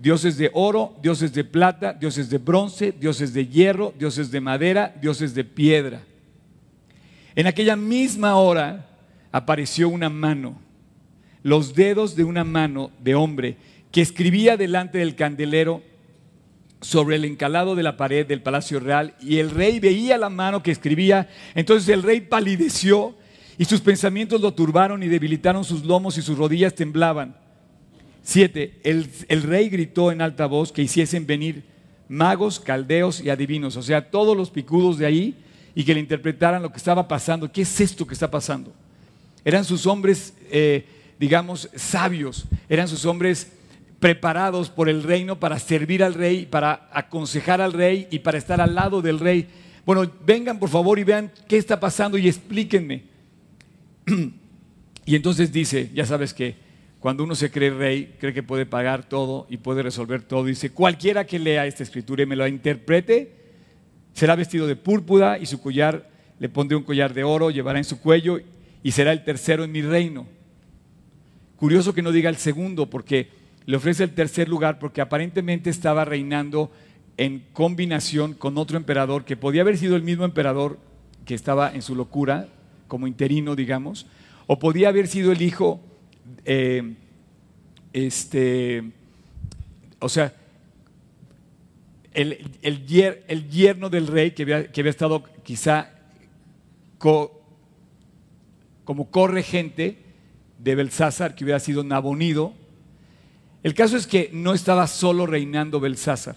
dioses 0.00 0.38
de 0.38 0.50
oro, 0.54 0.96
dioses 1.02 1.32
de 1.34 1.44
plata, 1.44 1.92
dioses 1.92 2.30
de 2.30 2.38
bronce, 2.38 2.92
dioses 2.92 3.34
de 3.34 3.46
hierro, 3.46 3.92
dioses 3.98 4.30
de 4.30 4.40
madera, 4.40 4.94
dioses 5.00 5.34
de 5.34 5.44
piedra. 5.44 6.02
En 7.34 7.46
aquella 7.46 7.76
misma 7.76 8.36
hora 8.36 8.88
apareció 9.30 9.88
una 9.88 10.08
mano, 10.08 10.58
los 11.42 11.74
dedos 11.74 12.16
de 12.16 12.24
una 12.24 12.44
mano 12.44 12.90
de 13.00 13.14
hombre 13.14 13.56
que 13.92 14.00
escribía 14.00 14.56
delante 14.56 14.98
del 14.98 15.16
candelero 15.16 15.82
sobre 16.80 17.16
el 17.16 17.26
encalado 17.26 17.74
de 17.74 17.82
la 17.82 17.98
pared 17.98 18.26
del 18.26 18.42
palacio 18.42 18.80
real 18.80 19.14
y 19.20 19.36
el 19.36 19.50
rey 19.50 19.80
veía 19.80 20.16
la 20.16 20.30
mano 20.30 20.62
que 20.62 20.70
escribía, 20.70 21.28
entonces 21.54 21.88
el 21.90 22.02
rey 22.02 22.22
palideció 22.22 23.14
y 23.58 23.66
sus 23.66 23.82
pensamientos 23.82 24.40
lo 24.40 24.54
turbaron 24.54 25.02
y 25.02 25.08
debilitaron 25.08 25.62
sus 25.62 25.84
lomos 25.84 26.16
y 26.16 26.22
sus 26.22 26.38
rodillas 26.38 26.74
temblaban. 26.74 27.36
Siete, 28.22 28.80
el, 28.84 29.42
rey 29.42 29.68
gritó 29.68 30.12
en 30.12 30.22
alta 30.22 30.46
voz 30.46 30.72
que 30.72 30.82
hiciesen 30.82 31.26
venir 31.26 31.64
magos, 32.08 32.60
caldeos 32.60 33.20
y 33.20 33.30
adivinos, 33.30 33.76
o 33.76 33.82
sea, 33.82 34.10
todos 34.10 34.36
los 34.36 34.50
picudos 34.50 34.98
de 34.98 35.06
ahí 35.06 35.34
y 35.74 35.84
que 35.84 35.94
le 35.94 36.00
interpretaran 36.00 36.62
lo 36.62 36.70
que 36.70 36.76
estaba 36.76 37.08
pasando. 37.08 37.50
¿Qué 37.50 37.62
es 37.62 37.80
esto 37.80 38.06
que 38.06 38.14
está 38.14 38.30
pasando? 38.30 38.72
Eran 39.44 39.64
sus 39.64 39.86
hombres, 39.86 40.34
eh, 40.50 40.84
digamos, 41.18 41.70
sabios, 41.74 42.46
eran 42.68 42.88
sus 42.88 43.04
hombres 43.06 43.52
preparados 44.00 44.70
por 44.70 44.88
el 44.88 45.02
reino 45.02 45.38
para 45.38 45.58
servir 45.58 46.02
al 46.02 46.14
rey, 46.14 46.46
para 46.46 46.88
aconsejar 46.92 47.60
al 47.60 47.72
rey 47.72 48.08
y 48.10 48.18
para 48.20 48.38
estar 48.38 48.60
al 48.60 48.74
lado 48.74 49.02
del 49.02 49.18
rey. 49.18 49.46
Bueno, 49.84 50.10
vengan 50.24 50.58
por 50.58 50.68
favor 50.68 50.98
y 50.98 51.04
vean 51.04 51.30
qué 51.48 51.56
está 51.56 51.78
pasando 51.78 52.18
y 52.18 52.28
explíquenme. 52.28 53.04
y 55.06 55.14
entonces 55.14 55.52
dice, 55.52 55.90
ya 55.94 56.06
sabes 56.06 56.34
que 56.34 56.69
cuando 57.00 57.24
uno 57.24 57.34
se 57.34 57.50
cree 57.50 57.70
rey, 57.70 58.14
cree 58.20 58.34
que 58.34 58.42
puede 58.42 58.66
pagar 58.66 59.08
todo 59.08 59.46
y 59.48 59.56
puede 59.56 59.82
resolver 59.82 60.22
todo. 60.22 60.44
Dice, 60.44 60.70
cualquiera 60.70 61.26
que 61.26 61.38
lea 61.38 61.66
esta 61.66 61.82
escritura 61.82 62.22
y 62.22 62.26
me 62.26 62.36
la 62.36 62.46
interprete, 62.46 63.32
será 64.12 64.36
vestido 64.36 64.66
de 64.66 64.76
púrpura 64.76 65.38
y 65.38 65.46
su 65.46 65.62
collar, 65.62 66.10
le 66.38 66.50
pondré 66.50 66.76
un 66.76 66.82
collar 66.82 67.14
de 67.14 67.24
oro, 67.24 67.50
llevará 67.50 67.78
en 67.78 67.84
su 67.84 68.00
cuello 68.00 68.38
y 68.82 68.92
será 68.92 69.12
el 69.12 69.24
tercero 69.24 69.64
en 69.64 69.72
mi 69.72 69.80
reino. 69.80 70.26
Curioso 71.56 71.94
que 71.94 72.02
no 72.02 72.12
diga 72.12 72.28
el 72.28 72.36
segundo, 72.36 72.90
porque 72.90 73.30
le 73.64 73.78
ofrece 73.78 74.04
el 74.04 74.14
tercer 74.14 74.48
lugar, 74.48 74.78
porque 74.78 75.00
aparentemente 75.00 75.70
estaba 75.70 76.04
reinando 76.04 76.70
en 77.16 77.44
combinación 77.54 78.34
con 78.34 78.58
otro 78.58 78.76
emperador, 78.76 79.24
que 79.24 79.36
podía 79.36 79.62
haber 79.62 79.78
sido 79.78 79.96
el 79.96 80.02
mismo 80.02 80.26
emperador 80.26 80.78
que 81.24 81.34
estaba 81.34 81.72
en 81.72 81.80
su 81.80 81.94
locura, 81.94 82.48
como 82.88 83.06
interino, 83.06 83.56
digamos, 83.56 84.06
o 84.46 84.58
podía 84.58 84.88
haber 84.88 85.06
sido 85.06 85.32
el 85.32 85.40
hijo 85.40 85.80
eh, 86.52 86.82
este, 87.92 88.82
o 90.00 90.08
sea, 90.08 90.34
el, 92.12 92.50
el, 92.62 93.48
yerno 93.48 93.88
del 93.88 94.08
rey 94.08 94.32
que 94.32 94.42
había, 94.42 94.66
que 94.72 94.80
había 94.80 94.90
estado 94.90 95.22
quizá 95.44 95.92
como 96.98 97.30
corregente 99.12 99.98
de 100.58 100.74
Belsázar, 100.74 101.36
que 101.36 101.44
hubiera 101.44 101.60
sido 101.60 101.84
Nabonido. 101.84 102.52
El 103.62 103.74
caso 103.74 103.96
es 103.96 104.08
que 104.08 104.30
no 104.32 104.52
estaba 104.52 104.88
solo 104.88 105.26
reinando 105.26 105.78
Belsázar. 105.78 106.34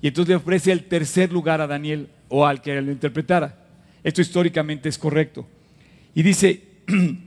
Y 0.00 0.08
entonces 0.08 0.30
le 0.30 0.36
ofrece 0.36 0.72
el 0.72 0.84
tercer 0.84 1.30
lugar 1.30 1.60
a 1.60 1.66
Daniel 1.66 2.08
o 2.30 2.46
al 2.46 2.62
que 2.62 2.80
lo 2.80 2.90
interpretara. 2.90 3.66
Esto 4.02 4.22
históricamente 4.22 4.88
es 4.88 4.96
correcto. 4.96 5.46
Y 6.14 6.22
dice, 6.22 6.62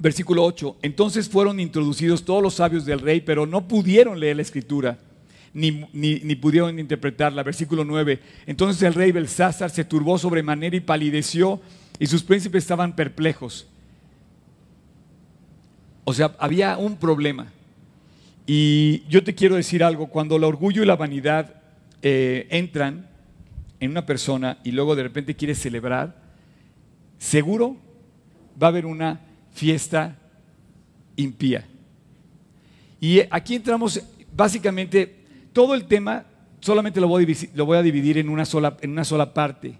Versículo 0.00 0.44
8. 0.44 0.78
Entonces 0.80 1.28
fueron 1.28 1.60
introducidos 1.60 2.24
todos 2.24 2.42
los 2.42 2.54
sabios 2.54 2.86
del 2.86 3.00
rey, 3.00 3.20
pero 3.20 3.44
no 3.44 3.68
pudieron 3.68 4.18
leer 4.18 4.36
la 4.36 4.42
escritura, 4.42 4.98
ni, 5.52 5.70
pudieron 6.36 6.78
interpretarla. 6.78 7.42
Versículo 7.42 7.84
9. 7.84 8.18
Entonces 8.46 8.82
el 8.82 8.94
rey 8.94 9.12
Belsázar 9.12 9.70
se 9.70 9.84
turbó 9.84 10.16
sobremanera 10.16 10.74
y 10.74 10.80
palideció, 10.80 11.60
y 11.98 12.06
sus 12.06 12.22
príncipes 12.22 12.64
estaban 12.64 12.96
perplejos. 12.96 13.66
O 16.04 16.14
sea, 16.14 16.34
había 16.38 16.78
un 16.78 16.96
problema. 16.96 17.52
Y 18.46 19.02
yo 19.06 19.22
te 19.22 19.34
quiero 19.34 19.56
decir 19.56 19.84
algo, 19.84 20.06
cuando 20.06 20.36
el 20.36 20.44
orgullo 20.44 20.82
y 20.82 20.86
la 20.86 20.96
vanidad 20.96 21.56
eh, 22.00 22.46
entran 22.48 23.06
en 23.80 23.90
una 23.90 24.06
persona 24.06 24.58
y 24.64 24.72
luego 24.72 24.96
de 24.96 25.02
repente 25.02 25.36
quiere 25.36 25.54
celebrar, 25.54 26.16
seguro 27.18 27.76
va 28.60 28.68
a 28.68 28.70
haber 28.70 28.86
una 28.86 29.20
fiesta 29.60 30.16
impía. 31.16 31.66
Y 32.98 33.20
aquí 33.30 33.56
entramos, 33.56 34.00
básicamente, 34.34 35.16
todo 35.52 35.74
el 35.74 35.84
tema 35.84 36.24
solamente 36.60 36.98
lo 36.98 37.08
voy 37.08 37.18
a 37.22 37.26
dividir, 37.26 37.50
lo 37.54 37.66
voy 37.66 37.76
a 37.76 37.82
dividir 37.82 38.16
en, 38.16 38.30
una 38.30 38.46
sola, 38.46 38.78
en 38.80 38.92
una 38.92 39.04
sola 39.04 39.34
parte. 39.34 39.74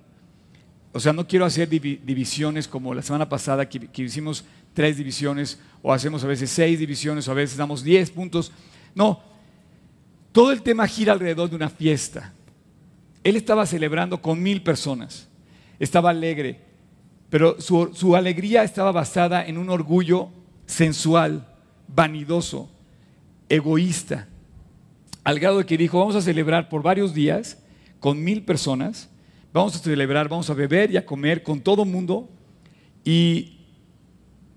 O 0.93 1.01
sea, 1.01 1.15
no 1.15 1.27
quiero 1.27 1.47
hacer 1.47 1.67
divisiones 1.67 2.69
como 2.69 2.93
la 2.93 3.01
semana 3.01 3.27
pasada 3.27 3.67
que, 3.67 3.81
que, 3.89 4.03
hicimos 4.03 4.45
tres 4.75 4.99
divisiones, 4.99 5.59
o 5.81 5.95
hacemos 5.95 6.23
a 6.25 6.27
veces 6.27 6.51
seis 6.51 6.79
divisiones, 6.79 7.27
o 7.27 7.31
a 7.31 7.35
veces 7.35 7.57
damos 7.57 7.83
diez 7.83 8.11
puntos. 8.11 8.53
No, 8.95 9.23
todo 10.31 10.53
el 10.53 10.61
tema 10.61 10.87
gira 10.87 11.15
alrededor 11.15 11.49
de 11.49 11.57
una 11.57 11.71
fiesta. 11.71 12.35
Él 13.25 13.37
estaba 13.37 13.65
celebrando 13.65 14.21
con 14.21 14.43
mil 14.43 14.63
personas, 14.63 15.27
estaba 15.79 16.11
alegre, 16.11 16.70
pero 17.31 17.61
su, 17.61 18.17
alegría 18.17 18.65
estaba 18.65 18.91
basada 18.91 19.47
en 19.47 19.57
un 19.57 19.71
orgullo 19.71 20.31
sensual, 20.67 21.47
vanidoso, 21.87 22.69
egoísta, 23.49 24.29
al 25.23 25.39
grado 25.39 25.59
de 25.59 25.67
que 25.67 25.79
dijo, 25.79 26.01
vamos 26.01 26.17
a 26.17 26.23
celebrar 26.23 26.69
por 26.69 26.83
varios 26.83 27.15
días 27.15 27.59
con 28.01 28.23
mil 28.23 28.43
personas, 28.43 29.09
vamos 29.53 29.77
a 29.77 29.79
celebrar, 29.79 30.29
vamos 30.29 30.51
a 30.51 30.55
beber 30.55 30.91
y 30.91 30.97
a 30.97 31.07
comer 31.07 31.45
con 31.45 31.61
todo 31.61 31.85
mundo 31.85 32.29
y 33.05 33.59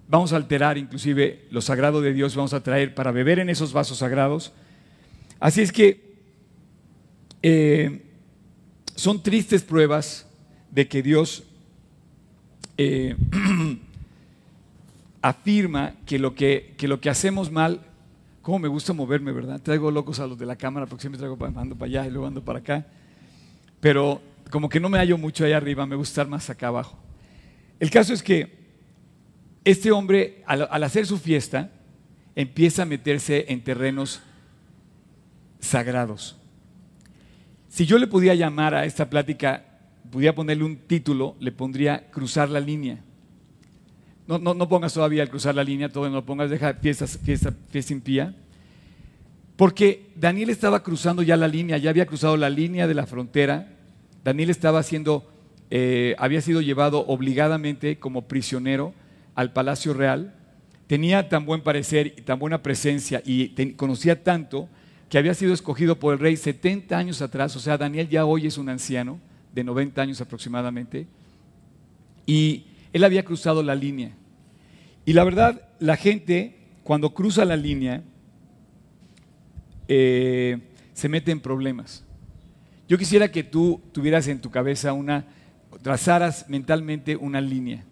vamos 0.07 0.33
a 0.33 0.37
alterar 0.37 0.77
inclusive 0.77 1.47
lo 1.51 1.61
sagrado 1.61 2.01
de 2.01 2.13
Dios, 2.13 2.35
vamos 2.35 2.53
a 2.53 2.63
traer 2.63 2.95
para 2.95 3.11
beber 3.11 3.37
en 3.37 3.49
esos 3.49 3.71
vasos 3.71 3.99
sagrados. 3.99 4.51
Así 5.39 5.61
es 5.61 5.71
que 5.71 6.15
eh, 7.43 8.03
son 8.95 9.21
tristes 9.21 9.61
pruebas 9.61 10.25
de 10.71 10.87
que 10.87 11.03
Dios 11.03 11.43
eh, 12.77 13.15
afirma 15.21 15.93
que 16.05 16.19
lo 16.19 16.35
que, 16.35 16.75
lo 16.81 16.99
que 16.99 17.09
hacemos 17.09 17.51
mal, 17.51 17.81
como 18.41 18.59
me 18.59 18.67
gusta 18.67 18.93
moverme, 18.93 19.31
¿verdad? 19.31 19.61
Traigo 19.61 19.89
locos 19.91 20.19
a 20.19 20.27
los 20.27 20.37
de 20.37 20.45
la 20.45 20.55
cámara 20.55 20.85
porque 20.85 21.01
siempre 21.01 21.17
traigo 21.17 21.37
ando 21.57 21.75
para 21.75 21.89
allá 21.89 22.07
y 22.07 22.11
luego 22.11 22.27
ando 22.27 22.43
para 22.43 22.59
acá. 22.59 22.85
Pero 23.79 24.21
como 24.49 24.69
que 24.69 24.79
no 24.79 24.89
me 24.89 24.97
hallo 24.97 25.17
mucho 25.17 25.45
allá 25.45 25.57
arriba, 25.57 25.85
me 25.85 25.95
gusta 25.95 26.21
estar 26.21 26.27
más 26.27 26.49
acá 26.49 26.67
abajo. 26.67 26.97
El 27.79 27.89
caso 27.89 28.13
es 28.13 28.21
que 28.21 28.63
este 29.63 29.91
hombre, 29.91 30.43
al, 30.45 30.67
al 30.69 30.83
hacer 30.83 31.05
su 31.05 31.17
fiesta, 31.17 31.71
empieza 32.35 32.83
a 32.83 32.85
meterse 32.85 33.45
en 33.49 33.63
terrenos 33.63 34.21
sagrados. 35.59 36.35
Si 37.69 37.85
yo 37.85 37.97
le 37.97 38.07
podía 38.07 38.35
llamar 38.35 38.75
a 38.75 38.85
esta 38.85 39.09
plática 39.09 39.72
pudiera 40.13 40.35
ponerle 40.35 40.63
un 40.63 40.75
título, 40.77 41.35
le 41.39 41.51
pondría 41.51 42.11
cruzar 42.11 42.47
la 42.47 42.59
línea. 42.59 42.99
No, 44.27 44.37
no, 44.37 44.69
pongas 44.69 44.93
todavía 44.93 45.23
el 45.23 45.29
cruzar 45.29 45.55
la 45.55 45.63
línea, 45.63 45.89
todavía 45.89 46.11
no 46.11 46.17
lo 46.17 46.25
pongas, 46.25 46.51
deja 46.51 46.75
fiesta, 46.75 47.07
fiesta, 47.07 47.51
fiesta 47.69 47.93
impía. 47.93 48.35
Porque 49.55 50.11
Daniel 50.15 50.51
estaba 50.51 50.83
cruzando 50.83 51.23
ya 51.23 51.35
la 51.35 51.47
línea, 51.47 51.79
ya 51.79 51.89
había 51.89 52.05
cruzado 52.05 52.37
la 52.37 52.51
línea 52.51 52.85
de 52.85 52.93
la 52.93 53.07
frontera. 53.07 53.73
Daniel 54.23 54.51
estaba 54.51 54.83
siendo, 54.83 55.27
eh, 55.71 56.15
había 56.19 56.41
sido 56.41 56.61
llevado 56.61 57.07
obligadamente 57.07 57.97
como 57.97 58.27
prisionero 58.27 58.93
al 59.33 59.51
palacio 59.51 59.95
real. 59.95 60.35
Tenía 60.85 61.27
tan 61.27 61.43
buen 61.47 61.61
parecer 61.61 62.13
y 62.17 62.21
tan 62.21 62.37
buena 62.37 62.61
presencia 62.61 63.23
y 63.25 63.73
conocía 63.73 64.23
tanto 64.23 64.69
que 65.09 65.17
había 65.17 65.33
sido 65.33 65.55
escogido 65.55 65.97
por 65.97 66.13
el 66.13 66.19
rey 66.19 66.37
70 66.37 66.95
años 66.95 67.23
atrás. 67.23 67.55
O 67.55 67.59
sea, 67.59 67.79
Daniel 67.79 68.09
ya 68.09 68.25
hoy 68.25 68.45
es 68.45 68.59
un 68.59 68.69
anciano 68.69 69.19
de 69.53 69.63
90 69.63 70.01
años 70.01 70.21
aproximadamente. 70.21 71.07
Y 72.25 72.65
él 72.91 73.03
había 73.03 73.23
cruzado 73.23 73.63
la 73.63 73.75
línea. 73.75 74.11
Y 75.05 75.13
la 75.13 75.23
verdad, 75.23 75.69
la 75.79 75.95
gente 75.95 76.57
cuando 76.83 77.13
cruza 77.13 77.45
la 77.45 77.55
línea 77.55 78.03
eh, 79.87 80.59
se 80.93 81.09
mete 81.09 81.31
en 81.31 81.39
problemas. 81.39 82.03
Yo 82.87 82.97
quisiera 82.97 83.31
que 83.31 83.43
tú 83.43 83.81
tuvieras 83.91 84.27
en 84.27 84.41
tu 84.41 84.51
cabeza 84.51 84.93
una, 84.93 85.25
trazaras 85.81 86.49
mentalmente 86.49 87.15
una 87.15 87.41
línea 87.41 87.83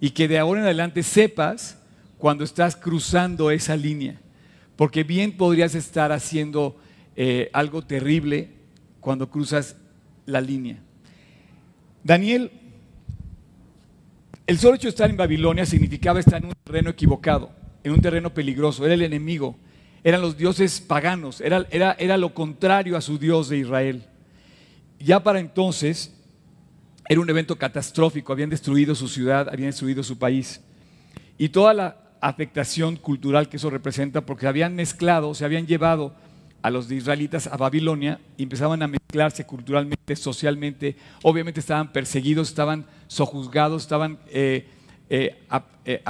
y 0.00 0.10
que 0.10 0.28
de 0.28 0.38
ahora 0.38 0.60
en 0.60 0.66
adelante 0.66 1.02
sepas 1.02 1.78
cuando 2.18 2.44
estás 2.44 2.76
cruzando 2.76 3.50
esa 3.50 3.76
línea, 3.76 4.20
porque 4.76 5.04
bien 5.04 5.36
podrías 5.36 5.74
estar 5.74 6.12
haciendo 6.12 6.76
eh, 7.16 7.50
algo 7.52 7.82
terrible 7.82 8.50
cuando 9.00 9.30
cruzas 9.30 9.76
la 10.30 10.40
línea. 10.40 10.78
Daniel 12.02 12.50
el 14.50 14.58
solo 14.58 14.74
hecho 14.74 14.88
de 14.88 14.90
estar 14.90 15.08
en 15.08 15.16
Babilonia 15.16 15.64
significaba 15.64 16.18
estar 16.18 16.42
en 16.42 16.48
un 16.48 16.54
terreno 16.64 16.90
equivocado, 16.90 17.52
en 17.84 17.92
un 17.92 18.00
terreno 18.00 18.34
peligroso. 18.34 18.84
Era 18.84 18.94
el 18.94 19.02
enemigo, 19.02 19.56
eran 20.02 20.20
los 20.20 20.36
dioses 20.36 20.80
paganos, 20.80 21.40
era, 21.40 21.68
era, 21.70 21.92
era 22.00 22.16
lo 22.16 22.34
contrario 22.34 22.96
a 22.96 23.00
su 23.00 23.16
Dios 23.16 23.48
de 23.48 23.58
Israel. 23.58 24.02
Ya 24.98 25.22
para 25.22 25.38
entonces 25.38 26.12
era 27.08 27.20
un 27.20 27.30
evento 27.30 27.54
catastrófico, 27.56 28.32
habían 28.32 28.50
destruido 28.50 28.96
su 28.96 29.06
ciudad, 29.06 29.48
habían 29.48 29.70
destruido 29.70 30.02
su 30.02 30.18
país. 30.18 30.60
Y 31.38 31.50
toda 31.50 31.72
la 31.72 31.96
afectación 32.20 32.96
cultural 32.96 33.48
que 33.48 33.56
eso 33.56 33.70
representa, 33.70 34.22
porque 34.22 34.48
habían 34.48 34.74
mezclado, 34.74 35.32
se 35.32 35.44
habían 35.44 35.68
llevado 35.68 36.12
a 36.62 36.70
los 36.70 36.90
israelitas 36.90 37.46
a 37.46 37.56
Babilonia 37.56 38.20
empezaban 38.36 38.82
a 38.82 38.88
mezclarse 38.88 39.46
culturalmente, 39.46 40.16
socialmente. 40.16 40.96
Obviamente 41.22 41.60
estaban 41.60 41.92
perseguidos, 41.92 42.48
estaban 42.48 42.86
sojuzgados, 43.06 43.82
estaban 43.82 44.18
eh, 44.28 44.68
eh, 45.08 45.38
eh, 45.84 46.02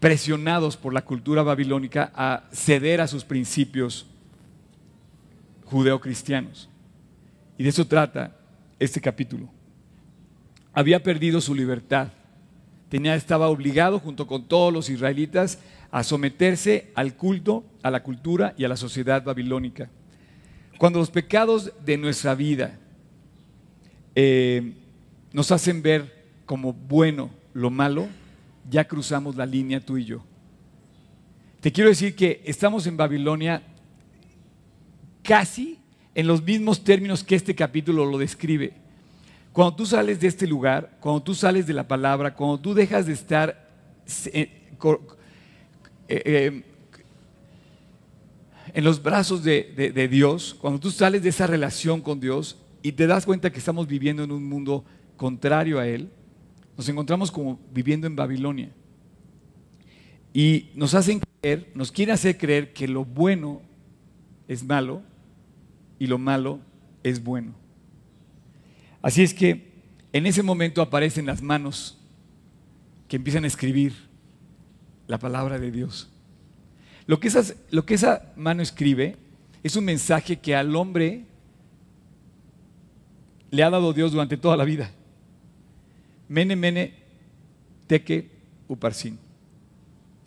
presionados 0.00 0.76
por 0.76 0.92
la 0.92 1.02
cultura 1.02 1.42
babilónica 1.42 2.10
a 2.14 2.44
ceder 2.52 3.00
a 3.00 3.06
sus 3.06 3.24
principios 3.24 4.06
judeocristianos. 5.66 6.68
Y 7.56 7.62
de 7.62 7.68
eso 7.68 7.86
trata 7.86 8.36
este 8.78 9.00
capítulo. 9.00 9.48
Había 10.72 11.02
perdido 11.02 11.40
su 11.40 11.54
libertad. 11.54 12.08
Tenía, 12.90 13.14
estaba 13.14 13.48
obligado 13.48 14.00
junto 14.00 14.26
con 14.26 14.44
todos 14.46 14.72
los 14.72 14.90
israelitas 14.90 15.60
a 15.92 16.02
someterse 16.02 16.90
al 16.96 17.14
culto, 17.14 17.64
a 17.82 17.90
la 17.90 18.02
cultura 18.02 18.52
y 18.58 18.64
a 18.64 18.68
la 18.68 18.76
sociedad 18.76 19.22
babilónica. 19.22 19.88
Cuando 20.76 20.98
los 20.98 21.10
pecados 21.10 21.72
de 21.84 21.96
nuestra 21.96 22.34
vida 22.34 22.78
eh, 24.16 24.74
nos 25.32 25.52
hacen 25.52 25.82
ver 25.82 26.26
como 26.46 26.72
bueno 26.72 27.30
lo 27.54 27.70
malo, 27.70 28.08
ya 28.68 28.86
cruzamos 28.88 29.36
la 29.36 29.46
línea 29.46 29.80
tú 29.80 29.96
y 29.96 30.04
yo. 30.04 30.24
Te 31.60 31.70
quiero 31.70 31.90
decir 31.90 32.16
que 32.16 32.42
estamos 32.44 32.88
en 32.88 32.96
Babilonia 32.96 33.62
casi 35.22 35.78
en 36.14 36.26
los 36.26 36.42
mismos 36.42 36.82
términos 36.82 37.22
que 37.22 37.36
este 37.36 37.54
capítulo 37.54 38.04
lo 38.04 38.18
describe. 38.18 38.79
Cuando 39.52 39.74
tú 39.74 39.86
sales 39.86 40.20
de 40.20 40.28
este 40.28 40.46
lugar, 40.46 40.96
cuando 41.00 41.22
tú 41.22 41.34
sales 41.34 41.66
de 41.66 41.74
la 41.74 41.88
palabra, 41.88 42.34
cuando 42.34 42.58
tú 42.58 42.72
dejas 42.72 43.06
de 43.06 43.12
estar 43.12 43.68
eh, 44.32 44.76
eh, 46.08 46.22
eh, 46.24 46.62
en 48.72 48.84
los 48.84 49.02
brazos 49.02 49.42
de, 49.42 50.08
Dios, 50.10 50.54
cuando 50.60 50.78
tú 50.78 50.90
sales 50.90 51.22
de 51.22 51.30
esa 51.30 51.48
relación 51.48 52.00
con 52.00 52.20
Dios 52.20 52.58
y 52.82 52.92
te 52.92 53.08
das 53.08 53.26
cuenta 53.26 53.50
que 53.50 53.58
estamos 53.58 53.88
viviendo 53.88 54.22
en 54.22 54.30
un 54.30 54.44
mundo 54.44 54.84
contrario 55.16 55.80
a 55.80 55.86
Él, 55.86 56.10
nos 56.76 56.88
encontramos 56.88 57.32
como 57.32 57.58
viviendo 57.72 58.06
en 58.06 58.14
Babilonia. 58.14 58.70
Y 60.32 60.70
nos 60.74 60.94
hacen 60.94 61.20
creer, 61.40 61.72
nos 61.74 61.90
quieren 61.90 62.14
hacer 62.14 62.38
creer 62.38 62.72
que 62.72 62.86
lo 62.86 63.04
bueno 63.04 63.62
es 64.46 64.62
malo 64.62 65.02
y 65.98 66.06
lo 66.06 66.18
malo 66.18 66.60
es 67.02 67.22
bueno. 67.22 67.54
Así 69.02 69.22
es 69.22 69.34
que 69.34 69.70
en 70.12 70.26
ese 70.26 70.42
momento 70.42 70.82
aparecen 70.82 71.26
las 71.26 71.42
manos 71.42 71.98
que 73.08 73.16
empiezan 73.16 73.44
a 73.44 73.46
escribir 73.46 73.94
la 75.06 75.18
palabra 75.18 75.58
de 75.58 75.70
Dios. 75.70 76.08
Lo 77.06 77.18
que, 77.18 77.28
esa 77.94 78.32
mano 78.36 78.62
escribe 78.62 79.16
es 79.62 79.74
un 79.74 79.84
mensaje 79.84 80.38
que 80.38 80.54
al 80.54 80.76
hombre 80.76 81.24
le 83.50 83.62
ha 83.64 83.70
dado 83.70 83.92
Dios 83.92 84.12
durante 84.12 84.36
toda 84.36 84.56
la 84.56 84.64
vida. 84.64 84.92
Mene, 86.28 86.54
mene, 86.54 86.94
teque, 87.88 88.30
uparsin. 88.68 89.18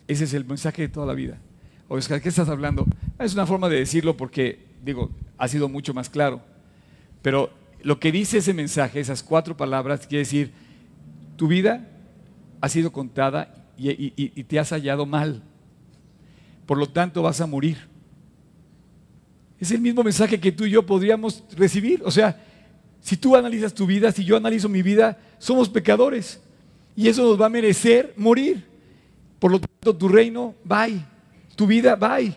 Ese 0.06 0.24
es 0.24 0.34
el 0.34 0.44
mensaje 0.44 0.82
de 0.82 0.88
toda 0.88 1.06
la 1.06 1.14
vida. 1.14 1.38
¿qué 2.22 2.28
estás 2.28 2.48
hablando? 2.48 2.86
Es 3.18 3.32
una 3.32 3.46
forma 3.46 3.68
de 3.68 3.78
decirlo 3.78 4.16
porque, 4.16 4.66
digo, 4.84 5.10
ha 5.38 5.48
sido 5.48 5.68
mucho 5.68 5.94
más 5.94 6.10
claro. 6.10 6.42
Pero 7.22 7.50
lo 7.84 8.00
que 8.00 8.10
dice 8.10 8.38
ese 8.38 8.54
mensaje, 8.54 8.98
esas 8.98 9.22
cuatro 9.22 9.56
palabras, 9.56 10.06
quiere 10.06 10.20
decir, 10.20 10.52
tu 11.36 11.46
vida 11.46 11.86
ha 12.62 12.68
sido 12.70 12.90
contada 12.90 13.54
y, 13.76 14.42
te 14.44 14.58
has 14.58 14.70
hallado 14.70 15.04
mal. 15.04 15.42
Por 16.64 16.78
lo 16.78 16.88
tanto 16.88 17.22
vas 17.22 17.42
a 17.42 17.46
morir. 17.46 17.76
Es 19.60 19.70
el 19.70 19.82
mismo 19.82 20.02
mensaje 20.02 20.40
que 20.40 20.50
tú 20.50 20.64
y 20.64 20.70
yo 20.70 20.86
podríamos 20.86 21.44
recibir. 21.56 22.00
O 22.06 22.10
sea, 22.10 22.42
si 23.00 23.18
tú 23.18 23.36
analizas 23.36 23.74
tu 23.74 23.84
vida, 23.84 24.10
si 24.12 24.24
yo 24.24 24.38
analizo 24.38 24.68
mi 24.70 24.80
vida, 24.80 25.18
somos 25.38 25.68
pecadores. 25.68 26.40
Y 26.96 27.08
eso 27.08 27.22
nos 27.22 27.40
va 27.40 27.46
a 27.46 27.50
merecer 27.50 28.14
morir. 28.16 28.64
Por 29.38 29.52
lo 29.52 29.60
tanto, 29.60 29.94
tu 29.94 30.08
reino, 30.08 30.54
bye. 30.64 31.04
Tu 31.54 31.66
vida, 31.66 31.96
bye. 31.96 32.34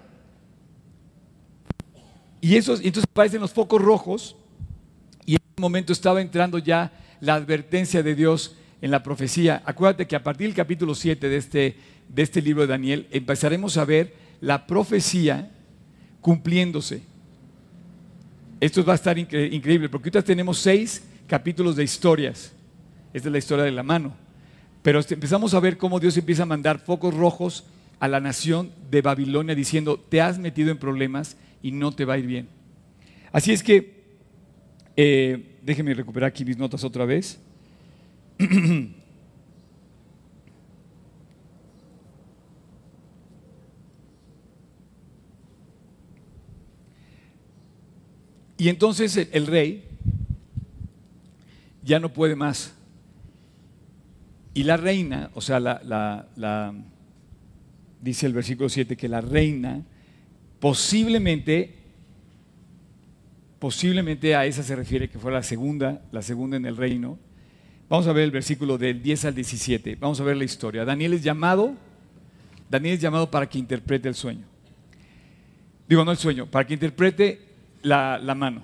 Y 2.42 2.58
eso, 2.58 2.74
entonces 2.74 3.06
aparecen 3.06 3.40
los 3.40 3.54
focos 3.54 3.82
rojos. 3.82 4.36
Ese 5.58 5.64
momento 5.64 5.92
estaba 5.92 6.22
entrando 6.22 6.60
ya 6.60 6.92
la 7.20 7.34
advertencia 7.34 8.04
de 8.04 8.14
Dios 8.14 8.56
en 8.80 8.92
la 8.92 9.02
profecía. 9.02 9.64
Acuérdate 9.66 10.06
que 10.06 10.16
a 10.16 10.22
partir 10.22 10.46
del 10.46 10.56
capítulo 10.56 10.94
7 10.94 11.28
de 11.28 11.36
este, 11.36 11.76
de 12.10 12.22
este 12.22 12.44
libro 12.44 12.62
de 12.62 12.68
Daniel 12.68 13.08
empezaremos 13.10 13.76
a 13.78 13.84
ver 13.84 14.14
la 14.40 14.68
profecía 14.68 15.50
cumpliéndose. 16.22 17.02
Esto 18.60 18.86
va 18.86 18.94
a 18.94 18.98
estar 18.98 19.18
increíble 19.18 19.90
porque 19.90 20.10
ahorita 20.10 20.22
tenemos 20.22 20.60
seis 20.60 21.04
capítulos 21.26 21.76
de 21.76 21.86
historias. 21.86 22.54
Esta 23.12 23.30
es 23.30 23.32
la 23.32 23.40
historia 23.40 23.66
de 23.66 23.72
la 23.72 23.82
mano. 23.82 24.14
Pero 24.84 25.00
este, 25.00 25.16
empezamos 25.16 25.56
a 25.56 25.60
ver 25.60 25.80
cómo 25.80 26.00
Dios 26.00 26.16
empieza 26.18 26.44
a 26.44 26.46
mandar 26.46 26.78
focos 26.78 27.16
rojos 27.16 27.64
a 28.00 28.08
la 28.08 28.20
nación 28.20 28.70
de 28.92 29.02
Babilonia 29.02 29.56
diciendo, 29.56 30.00
te 30.08 30.22
has 30.22 30.38
metido 30.38 30.70
en 30.70 30.78
problemas 30.78 31.36
y 31.64 31.72
no 31.72 31.94
te 31.94 32.06
va 32.06 32.14
a 32.14 32.20
ir 32.20 32.28
bien. 32.28 32.48
Así 33.32 33.54
es 33.54 33.64
que, 33.64 33.97
eh, 35.00 35.60
déjenme 35.62 35.94
recuperar 35.94 36.30
aquí 36.30 36.44
mis 36.44 36.58
notas 36.58 36.84
otra 36.84 37.06
vez. 37.06 37.40
y 48.58 48.70
entonces 48.70 49.30
el, 49.32 49.46
rey 49.46 49.84
ya 51.84 52.00
no 52.00 52.12
puede 52.12 52.36
más. 52.36 52.74
Y 54.56 54.64
la 54.64 54.78
reina, 54.78 55.30
o 55.36 55.42
sea, 55.42 55.60
la, 55.60 56.74
dice 58.02 58.26
el 58.26 58.34
versículo 58.34 58.68
7 58.68 58.98
que 58.98 59.08
la 59.08 59.22
reina 59.22 59.86
posiblemente, 60.60 61.77
posiblemente 63.60 64.36
a 64.36 64.46
esa 64.46 64.64
se 64.64 64.76
refiere 64.76 65.10
que 65.10 65.20
fue 65.20 65.32
la 65.32 65.44
segunda, 65.44 66.02
la 66.12 66.22
segunda 66.22 66.58
en 66.58 66.66
el 66.66 66.78
reino, 66.78 67.18
Vamos 67.90 68.06
a 68.08 68.14
ver 68.14 68.26
el 68.26 68.32
versículo 68.32 68.78
del 68.78 69.02
10 69.02 69.26
al 69.26 69.36
17. 69.36 69.96
Vamos 69.96 70.20
a 70.20 70.24
ver 70.24 70.36
la 70.36 70.44
historia. 70.44 70.84
Daniel 70.84 71.14
es 71.14 71.24
llamado, 71.24 71.74
Daniel 72.70 72.96
es 72.96 73.02
llamado 73.02 73.32
para 73.32 73.48
que 73.48 73.58
interprete 73.58 74.10
el 74.10 74.16
sueño. 74.16 74.46
Digo, 75.88 76.04
no 76.04 76.12
el 76.12 76.18
sueño, 76.18 76.48
para 76.48 76.68
que 76.68 76.74
interprete 76.74 77.40
la, 77.82 78.18
la 78.18 78.36
mano. 78.36 78.64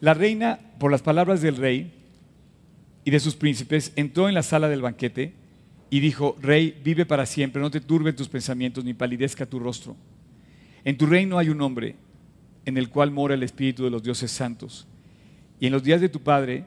La 0.00 0.12
reina, 0.12 0.58
por 0.80 0.90
las 0.90 1.02
palabras 1.02 1.40
del 1.40 1.56
rey 1.56 1.92
y 3.04 3.12
de 3.12 3.20
sus 3.20 3.36
príncipes, 3.36 3.92
entró 3.94 4.28
en 4.28 4.34
la 4.34 4.42
sala 4.42 4.68
del 4.68 4.82
banquete 4.82 5.32
y 5.88 6.00
dijo, 6.00 6.36
Rey, 6.42 6.80
vive 6.82 7.06
para 7.06 7.26
siempre, 7.26 7.62
no 7.62 7.70
te 7.70 7.80
turben 7.80 8.16
tus 8.16 8.28
pensamientos 8.28 8.84
ni 8.84 8.92
palidezca 8.92 9.46
tu 9.46 9.60
rostro. 9.60 9.96
En 10.82 10.98
tu 10.98 11.06
reino 11.06 11.38
hay 11.38 11.48
un 11.48 11.60
hombre 11.60 11.94
en 12.64 12.76
el 12.76 12.88
cual 12.88 13.10
mora 13.10 13.34
el 13.34 13.42
Espíritu 13.42 13.84
de 13.84 13.90
los 13.90 14.02
dioses 14.02 14.30
santos. 14.30 14.86
Y 15.60 15.66
en 15.66 15.72
los 15.72 15.82
días 15.82 16.00
de 16.00 16.08
tu 16.08 16.20
Padre 16.20 16.64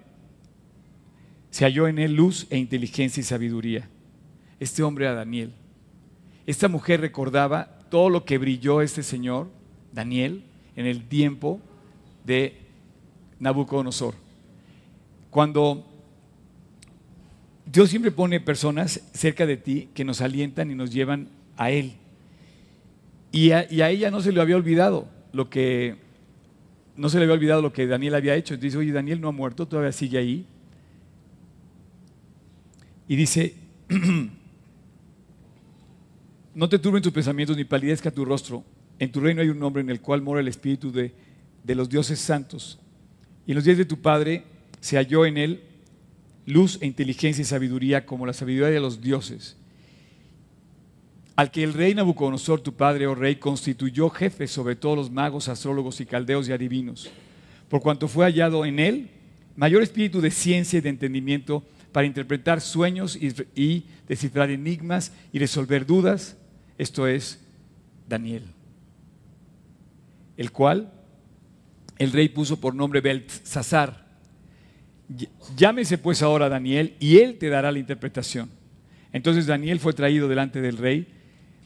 se 1.49 1.65
halló 1.65 1.87
en 1.87 1.99
él 1.99 2.13
luz 2.13 2.47
e 2.49 2.57
inteligencia 2.57 3.21
y 3.21 3.23
sabiduría. 3.23 3.89
Este 4.59 4.83
hombre 4.83 5.05
era 5.05 5.15
Daniel. 5.15 5.53
Esta 6.45 6.67
mujer 6.67 7.01
recordaba 7.01 7.79
todo 7.89 8.09
lo 8.09 8.25
que 8.25 8.37
brilló 8.37 8.81
este 8.81 9.03
señor, 9.03 9.49
Daniel, 9.91 10.43
en 10.75 10.85
el 10.85 11.07
tiempo 11.07 11.59
de 12.25 12.57
Nabucodonosor. 13.39 14.15
Cuando 15.29 15.85
Dios 17.65 17.89
siempre 17.89 18.11
pone 18.11 18.39
personas 18.39 19.01
cerca 19.13 19.45
de 19.45 19.57
ti 19.57 19.89
que 19.93 20.05
nos 20.05 20.21
alientan 20.21 20.71
y 20.71 20.75
nos 20.75 20.91
llevan 20.91 21.29
a 21.57 21.69
Él. 21.71 21.93
Y 23.31 23.51
a, 23.51 23.67
ella 23.69 24.09
no 24.09 24.21
se 24.21 24.31
le 24.31 24.39
había 24.41 24.55
olvidado 24.55 25.07
lo 25.37 25.51
que 25.51 25.95
no 26.95 27.09
se 27.09 27.19
le 27.19 27.25
había 27.25 27.35
olvidado 27.35 27.61
lo 27.61 27.71
que 27.71 27.85
Daniel 27.85 28.15
había 28.15 28.33
hecho. 28.33 28.57
Dice, 28.57 28.75
oye, 28.75 28.91
Daniel 28.91 29.21
no 29.21 29.27
ha 29.27 29.31
muerto, 29.31 29.67
todavía 29.67 29.91
sigue 29.91 30.17
ahí. 30.17 30.47
Y 33.07 33.15
dice, 33.15 33.53
no 36.55 36.67
te 36.67 36.79
turben 36.79 37.03
tus 37.03 37.13
pensamientos 37.13 37.55
ni 37.55 37.65
palidezca 37.65 38.09
tu 38.09 38.25
rostro. 38.25 38.63
En 38.97 39.11
tu 39.11 39.19
reino 39.19 39.41
hay 39.41 39.49
un 39.49 39.59
nombre 39.59 39.83
en 39.83 39.91
el 39.91 40.01
cual 40.01 40.23
mora 40.23 40.41
el 40.41 40.47
espíritu 40.47 40.91
de, 40.91 41.13
de 41.63 41.75
los 41.75 41.87
dioses 41.87 42.19
santos. 42.19 42.79
Y 43.45 43.51
en 43.51 43.57
los 43.57 43.63
días 43.63 43.77
de 43.77 43.85
tu 43.85 44.01
Padre 44.01 44.43
se 44.79 44.97
halló 44.97 45.23
en 45.23 45.37
él 45.37 45.61
luz 46.47 46.79
e 46.81 46.87
inteligencia 46.87 47.43
y 47.43 47.45
sabiduría 47.45 48.07
como 48.07 48.25
la 48.25 48.33
sabiduría 48.33 48.71
de 48.71 48.79
los 48.79 49.01
dioses 49.01 49.56
al 51.37 51.51
que 51.51 51.63
el 51.63 51.73
rey 51.73 51.93
Nabucodonosor, 51.93 52.59
tu 52.59 52.73
padre, 52.73 53.07
oh 53.07 53.15
rey, 53.15 53.35
constituyó 53.35 54.09
jefe 54.09 54.47
sobre 54.47 54.75
todos 54.75 54.97
los 54.97 55.11
magos, 55.11 55.47
astrólogos 55.47 56.01
y 56.01 56.05
caldeos 56.05 56.49
y 56.49 56.51
adivinos, 56.51 57.09
por 57.69 57.81
cuanto 57.81 58.07
fue 58.07 58.25
hallado 58.25 58.65
en 58.65 58.79
él 58.79 59.09
mayor 59.55 59.83
espíritu 59.83 60.21
de 60.21 60.31
ciencia 60.31 60.77
y 60.77 60.81
de 60.81 60.89
entendimiento 60.89 61.63
para 61.91 62.07
interpretar 62.07 62.61
sueños 62.61 63.17
y, 63.17 63.85
descifrar 64.07 64.49
enigmas 64.49 65.11
y 65.33 65.39
resolver 65.39 65.85
dudas, 65.85 66.37
esto 66.77 67.07
es 67.07 67.39
Daniel, 68.07 68.43
el 70.37 70.51
cual 70.51 70.93
el 71.97 72.13
rey 72.13 72.29
puso 72.29 72.61
por 72.61 72.73
nombre 72.73 73.01
Beltzazar. 73.01 74.07
Llámese 75.57 75.97
pues 75.97 76.21
ahora 76.21 76.49
Daniel 76.49 76.95
y 76.99 77.17
él 77.17 77.37
te 77.37 77.49
dará 77.49 77.71
la 77.71 77.79
interpretación. 77.79 78.49
Entonces 79.11 79.45
Daniel 79.45 79.79
fue 79.79 79.93
traído 79.93 80.27
delante 80.27 80.61
del 80.61 80.77
rey 80.77 81.16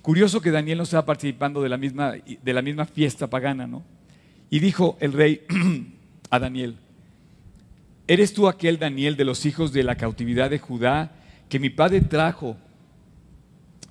Curioso 0.02 0.42
que 0.42 0.50
Daniel 0.50 0.80
no 0.80 0.84
estaba 0.84 1.06
participando 1.06 1.62
de 1.62 1.70
la 1.70 1.78
misma, 1.78 2.14
de 2.14 2.54
la 2.54 2.62
misma 2.62 2.86
fiesta 2.86 3.28
pagana, 3.28 3.68
¿no? 3.68 3.84
Y 4.50 4.60
dijo 4.60 4.98
el 5.00 5.14
rey 5.14 5.42
a 6.30 6.40
Daniel, 6.40 6.76
¿eres 8.08 8.34
tú 8.34 8.48
aquel 8.48 8.80
Daniel 8.80 9.16
de 9.16 9.26
los 9.26 9.46
hijos 9.46 9.72
de 9.72 9.84
la 9.84 9.96
cautividad 9.96 10.50
de 10.50 10.60
Judá 10.60 11.12
que 11.50 11.60
mi 11.60 11.70
padre 11.70 12.02
trajo 12.02 12.58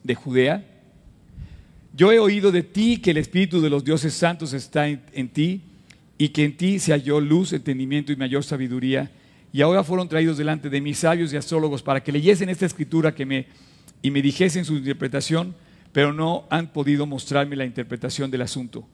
de 0.02 0.14
Judea? 0.16 0.66
Yo 1.94 2.10
he 2.10 2.18
oído 2.18 2.50
de 2.50 2.62
ti 2.62 2.98
que 2.98 3.12
el 3.12 3.16
Espíritu 3.16 3.60
de 3.60 3.70
los 3.70 3.84
dioses 3.84 4.12
santos 4.12 4.52
está 4.52 4.88
en, 4.88 5.02
en 5.12 5.28
ti 5.28 5.62
y 6.18 6.30
que 6.30 6.44
en 6.44 6.56
ti 6.56 6.80
se 6.80 6.92
halló 6.92 7.20
luz, 7.20 7.52
entendimiento 7.52 8.12
y 8.12 8.16
mayor 8.16 8.42
sabiduría. 8.42 9.10
Y 9.52 9.62
ahora 9.62 9.84
fueron 9.84 10.08
traídos 10.08 10.38
delante 10.38 10.70
de 10.70 10.80
mis 10.80 10.98
sabios 10.98 11.32
y 11.32 11.36
astrólogos 11.36 11.82
para 11.82 12.02
que 12.02 12.12
leyesen 12.12 12.48
esta 12.48 12.66
escritura 12.66 13.14
que 13.14 13.26
me, 13.26 13.46
y 14.02 14.10
me 14.10 14.22
dijesen 14.22 14.64
su 14.64 14.76
interpretación 14.76 15.54
pero 15.92 16.12
no 16.12 16.46
han 16.50 16.72
podido 16.72 17.06
mostrarme 17.06 17.56
la 17.56 17.64
interpretación 17.64 18.30
del 18.30 18.42
asunto. 18.42 18.86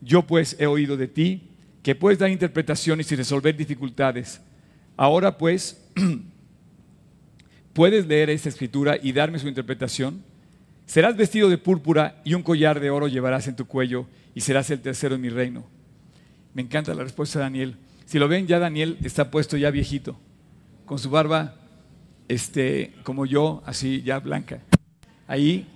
Yo 0.00 0.26
pues 0.26 0.56
he 0.58 0.66
oído 0.66 0.96
de 0.96 1.08
ti 1.08 1.50
que 1.82 1.94
puedes 1.94 2.18
dar 2.18 2.30
interpretaciones 2.30 3.10
y 3.10 3.16
resolver 3.16 3.56
dificultades. 3.56 4.40
Ahora 4.96 5.36
pues, 5.36 5.84
¿puedes 7.72 8.06
leer 8.06 8.30
esta 8.30 8.48
escritura 8.48 8.96
y 9.00 9.12
darme 9.12 9.38
su 9.38 9.48
interpretación? 9.48 10.22
Serás 10.86 11.16
vestido 11.16 11.48
de 11.48 11.58
púrpura 11.58 12.20
y 12.24 12.34
un 12.34 12.42
collar 12.42 12.80
de 12.80 12.90
oro 12.90 13.08
llevarás 13.08 13.46
en 13.46 13.56
tu 13.56 13.66
cuello 13.66 14.06
y 14.34 14.40
serás 14.40 14.70
el 14.70 14.80
tercero 14.80 15.16
en 15.16 15.20
mi 15.20 15.28
reino. 15.28 15.66
Me 16.54 16.62
encanta 16.62 16.94
la 16.94 17.02
respuesta 17.02 17.38
de 17.38 17.44
Daniel. 17.44 17.76
Si 18.06 18.18
lo 18.18 18.26
ven, 18.26 18.46
ya 18.46 18.58
Daniel 18.58 18.96
está 19.02 19.30
puesto 19.30 19.56
ya 19.56 19.70
viejito, 19.70 20.18
con 20.86 20.98
su 20.98 21.10
barba 21.10 21.56
este, 22.26 22.94
como 23.02 23.26
yo, 23.26 23.62
así 23.66 24.02
ya 24.02 24.18
blanca. 24.18 24.60
Ahí 25.26 25.66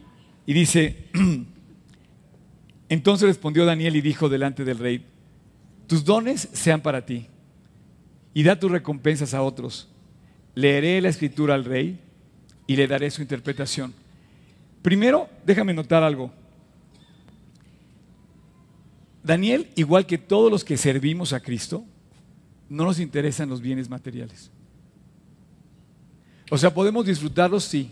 y 0.47 0.53
dice, 0.53 1.09
entonces 2.89 3.29
respondió 3.29 3.65
Daniel 3.65 3.97
y 3.97 4.01
dijo 4.01 4.29
delante 4.29 4.65
del 4.65 4.79
rey, 4.79 5.07
tus 5.87 6.05
dones 6.05 6.49
sean 6.53 6.81
para 6.81 7.05
ti 7.05 7.27
y 8.35 8.43
da 8.43 8.59
tus 8.59 8.71
recompensas 8.71 9.35
a 9.35 9.43
otros. 9.43 9.89
Leeré 10.55 11.01
la 11.01 11.09
escritura 11.09 11.55
al 11.55 11.65
rey 11.65 12.01
y 12.67 12.77
le 12.77 12.87
daré 12.87 13.11
su 13.11 13.23
interpretación. 13.23 13.95
Primero, 14.83 15.29
déjame 15.45 15.75
notar 15.75 16.03
algo. 16.03 16.33
Daniel, 19.23 19.69
igual 19.77 20.07
que 20.07 20.19
todos 20.19 20.51
los 20.51 20.65
que 20.65 20.77
servimos 20.77 21.33
a 21.33 21.41
Cristo, 21.41 21.85
no 22.69 22.85
nos 22.85 22.99
interesan 22.99 23.49
los 23.49 23.61
bienes 23.61 23.89
materiales. 23.89 24.51
O 26.51 26.59
sea, 26.59 26.75
podemos 26.75 27.07
disfrutarlos, 27.07 27.65
sí, 27.65 27.91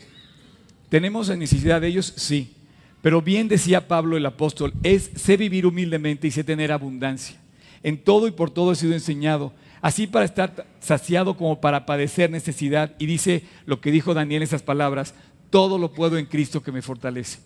¿Tenemos 0.90 1.34
necesidad 1.34 1.80
de 1.80 1.86
ellos? 1.86 2.12
Sí. 2.16 2.52
Pero 3.00 3.22
bien 3.22 3.48
decía 3.48 3.88
Pablo 3.88 4.18
el 4.18 4.26
apóstol, 4.26 4.74
es 4.82 5.10
sé 5.14 5.38
vivir 5.38 5.64
humildemente 5.64 6.28
y 6.28 6.30
sé 6.30 6.44
tener 6.44 6.70
abundancia. 6.70 7.36
En 7.82 7.96
todo 7.96 8.28
y 8.28 8.32
por 8.32 8.50
todo 8.50 8.72
he 8.72 8.76
sido 8.76 8.92
enseñado, 8.92 9.54
así 9.80 10.06
para 10.06 10.26
estar 10.26 10.66
saciado 10.80 11.36
como 11.36 11.62
para 11.62 11.86
padecer 11.86 12.30
necesidad. 12.30 12.94
Y 12.98 13.06
dice 13.06 13.44
lo 13.64 13.80
que 13.80 13.90
dijo 13.90 14.12
Daniel 14.12 14.42
en 14.42 14.48
esas 14.48 14.62
palabras, 14.62 15.14
todo 15.48 15.78
lo 15.78 15.92
puedo 15.92 16.18
en 16.18 16.26
Cristo 16.26 16.62
que 16.62 16.72
me 16.72 16.82
fortalece. 16.82 17.38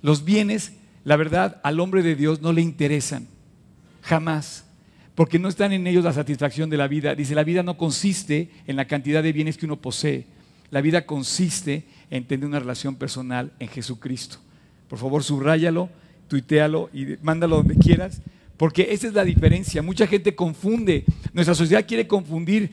Los 0.00 0.24
bienes, 0.24 0.72
la 1.04 1.16
verdad, 1.16 1.60
al 1.64 1.80
hombre 1.80 2.02
de 2.02 2.14
Dios 2.14 2.40
no 2.40 2.52
le 2.52 2.62
interesan, 2.62 3.26
jamás, 4.00 4.64
porque 5.14 5.38
no 5.38 5.48
están 5.48 5.72
en 5.72 5.86
ellos 5.86 6.04
la 6.04 6.12
satisfacción 6.12 6.70
de 6.70 6.78
la 6.78 6.88
vida. 6.88 7.14
Dice, 7.14 7.34
la 7.34 7.44
vida 7.44 7.62
no 7.62 7.76
consiste 7.76 8.50
en 8.66 8.76
la 8.76 8.86
cantidad 8.86 9.22
de 9.22 9.32
bienes 9.32 9.58
que 9.58 9.66
uno 9.66 9.76
posee, 9.76 10.26
la 10.70 10.80
vida 10.80 11.04
consiste 11.04 11.84
en 12.10 12.24
tener 12.24 12.46
una 12.46 12.58
relación 12.58 12.96
personal 12.96 13.52
en 13.58 13.68
Jesucristo. 13.68 14.38
Por 14.88 14.98
favor, 14.98 15.24
subráyalo, 15.24 15.88
tuitealo 16.28 16.90
y 16.92 17.16
mándalo 17.22 17.56
donde 17.56 17.76
quieras, 17.76 18.20
porque 18.56 18.88
esa 18.90 19.08
es 19.08 19.14
la 19.14 19.24
diferencia. 19.24 19.82
Mucha 19.82 20.06
gente 20.06 20.34
confunde, 20.34 21.04
nuestra 21.32 21.54
sociedad 21.54 21.86
quiere 21.86 22.06
confundir. 22.06 22.72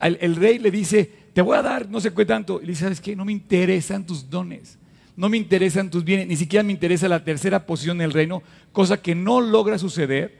El, 0.00 0.36
rey 0.36 0.58
le 0.58 0.70
dice, 0.70 1.10
te 1.32 1.42
voy 1.42 1.56
a 1.56 1.62
dar 1.62 1.88
no 1.88 2.00
sé 2.00 2.12
qué 2.12 2.24
tanto. 2.24 2.58
Y 2.60 2.66
le 2.66 2.72
dice, 2.72 2.84
¿sabes 2.84 3.00
qué? 3.00 3.14
No 3.14 3.24
me 3.24 3.32
interesan 3.32 4.06
tus 4.06 4.28
dones, 4.28 4.78
no 5.16 5.28
me 5.28 5.36
interesan 5.36 5.90
tus 5.90 6.04
bienes, 6.04 6.26
ni 6.26 6.36
siquiera 6.36 6.62
me 6.62 6.72
interesa 6.72 7.08
la 7.08 7.24
tercera 7.24 7.66
posición 7.66 7.98
del 7.98 8.12
reino, 8.12 8.42
cosa 8.72 9.00
que 9.00 9.14
no 9.14 9.40
logra 9.40 9.78
suceder, 9.78 10.38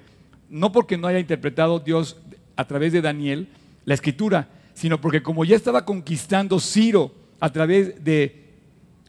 no 0.49 0.73
porque 0.73 0.97
no 0.97 1.07
haya 1.07 1.19
interpretado 1.19 1.79
Dios 1.79 2.17
a 2.57 2.67
través 2.67 2.93
de 2.93 3.01
Daniel 3.01 3.49
la 3.85 3.95
escritura, 3.95 4.49
sino 4.75 5.01
porque 5.01 5.23
como 5.23 5.45
ya 5.45 5.57
estaba 5.57 5.85
conquistando 5.85 6.59
Ciro 6.61 7.15
a 7.41 7.51
través 7.51 8.05
de 8.05 8.45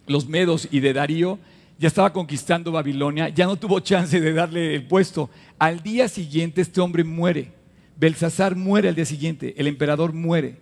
los 0.08 0.28
medos 0.28 0.68
y 0.72 0.80
de 0.80 0.94
Darío, 0.94 1.38
ya 1.78 1.88
estaba 1.88 2.14
conquistando 2.14 2.72
Babilonia, 2.72 3.30
ya 3.30 3.46
no 3.46 3.56
tuvo 3.56 3.80
chance 3.80 4.20
de 4.20 4.34
darle 4.34 4.76
el 4.76 4.88
puesto. 4.88 5.30
Al 5.60 5.82
día 5.82 6.08
siguiente 6.08 6.62
este 6.62 6.80
hombre 6.80 7.04
muere. 7.04 7.52
Belsasar 7.98 8.56
muere 8.56 8.90
al 8.90 8.96
día 8.96 9.06
siguiente, 9.06 9.54
el 9.58 9.68
emperador 9.68 10.14
muere. 10.14 10.58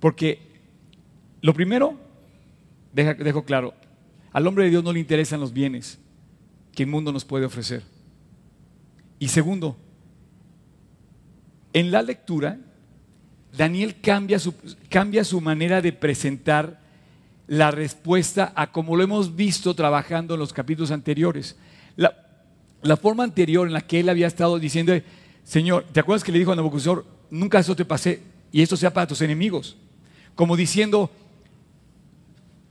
Porque 0.00 0.40
lo 1.40 1.52
primero, 1.54 1.98
dejo 2.92 3.44
claro, 3.44 3.74
al 4.32 4.46
hombre 4.46 4.64
de 4.64 4.70
Dios 4.70 4.84
no 4.84 4.92
le 4.92 5.00
interesan 5.00 5.40
los 5.40 5.52
bienes 5.52 5.98
que 6.74 6.84
el 6.84 6.88
mundo 6.88 7.12
nos 7.12 7.24
puede 7.24 7.44
ofrecer. 7.44 7.82
Y 9.18 9.28
segundo, 9.28 9.76
en 11.72 11.90
la 11.90 12.02
lectura, 12.02 12.58
Daniel 13.56 13.96
cambia 14.00 14.38
cambia 14.88 15.24
su 15.24 15.40
manera 15.40 15.80
de 15.80 15.92
presentar 15.92 16.80
la 17.48 17.70
respuesta 17.70 18.52
a 18.54 18.70
como 18.70 18.94
lo 18.94 19.02
hemos 19.02 19.34
visto 19.34 19.74
trabajando 19.74 20.34
en 20.34 20.40
los 20.40 20.52
capítulos 20.52 20.90
anteriores. 20.90 21.56
La, 21.96 22.96
forma 22.96 23.24
anterior 23.24 23.66
en 23.66 23.72
la 23.72 23.80
que 23.80 24.00
él 24.00 24.08
había 24.08 24.28
estado 24.28 24.58
diciendo, 24.58 24.92
Señor, 25.42 25.84
¿te 25.90 25.98
acuerdas 25.98 26.22
que 26.22 26.30
le 26.30 26.38
dijo 26.38 26.52
a 26.52 26.56
Nabucodonosor, 26.56 27.04
nunca 27.30 27.58
eso 27.58 27.74
te 27.74 27.84
pasé 27.84 28.22
y 28.52 28.62
esto 28.62 28.76
sea 28.76 28.92
para 28.92 29.06
tus 29.06 29.20
enemigos? 29.22 29.76
Como 30.36 30.56
diciendo, 30.56 31.10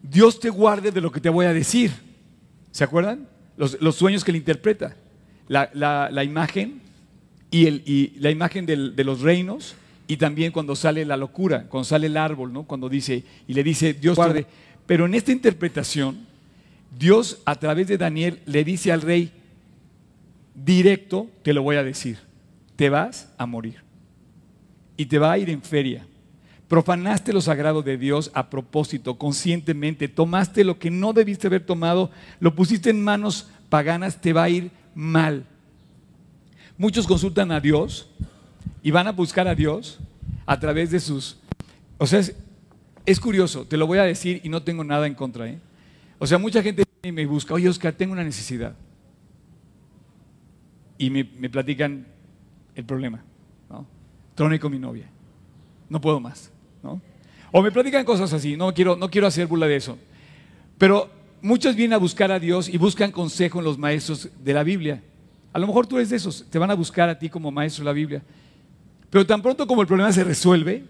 Dios 0.02 0.40
te 0.40 0.50
guarde 0.50 0.92
de 0.92 1.02
lo 1.02 1.12
que 1.12 1.20
te 1.20 1.28
voy 1.28 1.48
a 1.48 1.54
decir. 1.54 1.92
¿Se 2.72 2.84
acuerdan? 2.84 3.28
Los, 3.58 3.96
sueños 3.96 4.24
que 4.24 4.32
le 4.32 4.38
interpreta. 4.38 4.96
La, 5.50 6.24
imagen 6.24 6.82
y, 7.50 7.66
el, 7.66 7.84
y 7.86 8.14
la 8.20 8.30
imagen 8.30 8.66
de 8.66 9.04
los 9.04 9.22
reinos 9.22 9.76
y 10.08 10.18
también 10.18 10.52
cuando 10.52 10.76
sale 10.76 11.04
la 11.06 11.18
locura, 11.18 11.66
cuando 11.68 11.84
sale 11.84 12.08
el 12.08 12.16
árbol, 12.16 12.54
¿no? 12.54 12.64
Cuando 12.64 12.88
dice, 12.88 13.24
y 13.46 13.54
le 13.54 13.64
dice, 13.64 13.94
Dios 13.94 14.16
guarde. 14.16 14.46
Pero 14.88 15.06
en 15.06 15.14
esta 15.14 15.32
interpretación, 15.32 16.26
Dios 16.98 17.40
a 17.46 17.56
través 17.56 17.88
de 17.88 17.98
Daniel 17.98 18.40
le 18.46 18.64
dice 18.64 18.92
al 18.92 19.02
rey, 19.02 19.32
directo 20.56 21.28
te 21.44 21.54
lo 21.54 21.62
voy 21.62 21.76
a 21.76 21.84
decir. 21.84 22.18
Te 22.76 22.90
vas 22.90 23.32
a 23.38 23.46
morir. 23.46 23.84
Y 24.96 25.06
te 25.06 25.20
va 25.20 25.34
a 25.34 25.38
ir 25.38 25.50
en 25.50 25.62
feria. 25.62 26.08
Profanaste 26.68 27.34
lo 27.34 27.42
sagrado 27.42 27.82
de 27.82 27.98
Dios 27.98 28.32
a 28.34 28.50
propósito, 28.50 29.18
conscientemente. 29.18 30.08
Tomaste 30.08 30.64
lo 30.64 30.80
que 30.80 30.90
no 30.90 31.14
debiste 31.14 31.48
haber 31.48 31.66
tomado, 31.66 32.10
lo 32.40 32.56
pusiste 32.56 32.90
en 32.90 33.04
manos 33.04 33.48
paganas, 33.70 34.20
te 34.20 34.34
va 34.34 34.44
a 34.44 34.50
ir 34.50 34.72
mal. 34.96 35.46
Muchos 36.78 37.08
consultan 37.08 37.52
a 37.52 37.60
Dios 37.60 38.10
y 38.84 38.92
van 38.92 39.08
a 39.08 39.12
buscar 39.12 39.48
a 39.48 39.56
Dios 39.56 40.00
a 40.46 40.60
través 40.60 40.92
de 40.92 41.00
sus... 41.00 41.38
O 41.98 42.06
sea, 42.06 42.22
es, 43.08 43.20
curioso, 43.20 43.66
te 43.66 43.78
lo 43.78 43.88
voy 43.88 43.98
a 43.98 44.04
decir 44.04 44.42
y 44.44 44.50
no 44.50 44.62
tengo 44.62 44.84
nada 44.84 45.08
en 45.08 45.16
contra. 45.16 45.48
¿eh? 45.48 45.58
O 46.20 46.28
sea, 46.28 46.38
mucha 46.38 46.62
gente 46.62 46.84
me 47.12 47.26
busca, 47.26 47.54
oye 47.54 47.70
Oscar, 47.70 47.94
tengo 47.94 48.14
una 48.14 48.24
necesidad. 48.24 48.76
Y 50.98 51.10
me, 51.10 51.24
platican 51.50 52.06
el 52.76 52.84
problema. 52.84 53.24
¿no? 53.70 53.88
Troné 54.36 54.60
con 54.60 54.72
mi 54.72 54.80
novia. 54.80 55.10
No 55.90 56.02
puedo 56.02 56.20
más. 56.20 56.52
¿no? 56.84 57.02
O 57.52 57.62
me 57.62 57.72
platican 57.72 58.04
cosas 58.04 58.34
así, 58.34 58.58
no 58.58 58.74
quiero, 58.74 58.96
no 58.96 59.10
quiero 59.10 59.28
hacer 59.28 59.48
burla 59.48 59.68
de 59.68 59.78
eso. 59.78 59.98
Pero 60.78 61.10
muchos 61.42 61.76
vienen 61.76 61.94
a 61.94 61.98
buscar 61.98 62.32
a 62.32 62.40
Dios 62.40 62.68
y 62.68 62.78
buscan 62.78 63.12
consejo 63.12 63.60
en 63.60 63.66
los 63.66 63.78
maestros 63.78 64.30
de 64.44 64.54
la 64.54 64.64
Biblia. 64.64 65.02
A 65.54 65.60
lo 65.60 65.68
mejor 65.68 65.88
tú 65.88 65.96
eres 65.96 66.10
de 66.10 66.18
esos, 66.18 66.46
te 66.50 66.60
van 66.60 66.72
a 66.72 66.76
buscar 66.76 67.10
a 67.10 67.18
ti 67.18 67.30
como 67.30 67.52
maestro 67.52 67.84
de 67.84 67.86
la 67.86 67.94
Biblia. 67.94 68.22
Pero 69.10 69.26
tan 69.26 69.42
pronto 69.42 69.66
como 69.66 69.82
el 69.82 69.88
problema 69.88 70.12
se 70.12 70.24
resuelve, 70.24 70.84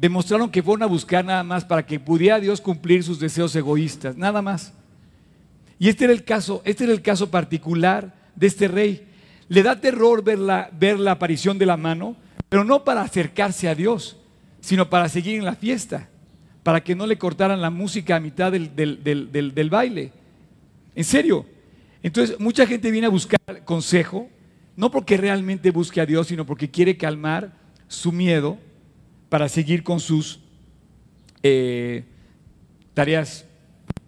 demostraron 0.00 0.50
que 0.50 0.62
fueron 0.62 0.82
a 0.82 0.86
buscar 0.86 1.22
nada 1.22 1.44
más 1.44 1.62
para 1.62 1.84
que 1.84 2.00
pudiera 2.00 2.40
Dios 2.40 2.62
cumplir 2.62 3.04
sus 3.04 3.20
deseos 3.20 3.54
egoístas, 3.54 4.16
nada 4.16 4.40
más. 4.40 4.72
Y 5.78 5.90
este 5.90 6.04
era 6.04 6.14
el 6.14 6.24
caso, 6.24 6.62
este 6.64 6.84
era 6.84 6.92
el 6.94 7.02
caso 7.02 7.30
particular 7.30 8.14
de 8.34 8.46
este 8.46 8.66
rey. 8.66 9.06
Le 9.48 9.62
da 9.62 9.78
terror 9.78 10.24
ver 10.24 10.38
la, 10.38 10.70
ver 10.72 10.98
la 10.98 11.12
aparición 11.12 11.58
de 11.58 11.66
la 11.66 11.76
mano, 11.76 12.16
pero 12.48 12.64
no 12.64 12.82
para 12.82 13.02
acercarse 13.02 13.68
a 13.68 13.74
Dios, 13.74 14.16
sino 14.62 14.88
para 14.88 15.08
seguir 15.10 15.36
en 15.36 15.44
la 15.44 15.54
fiesta, 15.54 16.08
para 16.62 16.82
que 16.82 16.94
no 16.94 17.06
le 17.06 17.18
cortaran 17.18 17.60
la 17.60 17.70
música 17.70 18.16
a 18.16 18.20
mitad 18.20 18.50
del, 18.50 18.74
del 18.74 19.70
baile. 19.70 20.12
En 20.94 21.04
serio, 21.04 21.44
entonces, 22.02 22.40
mucha 22.40 22.66
gente 22.66 22.90
viene 22.90 23.06
a 23.06 23.10
buscar 23.10 23.38
consejo, 23.66 24.30
no 24.76 24.90
porque 24.90 25.18
realmente 25.18 25.70
busque 25.70 26.00
a 26.00 26.06
Dios, 26.06 26.28
sino 26.28 26.46
porque 26.46 26.70
quiere 26.70 26.96
calmar 26.96 27.52
su 27.86 28.12
miedo 28.12 28.56
para 29.30 29.48
seguir 29.48 29.82
con 29.82 29.98
sus 29.98 30.40
eh, 31.42 32.04
tareas 32.92 33.46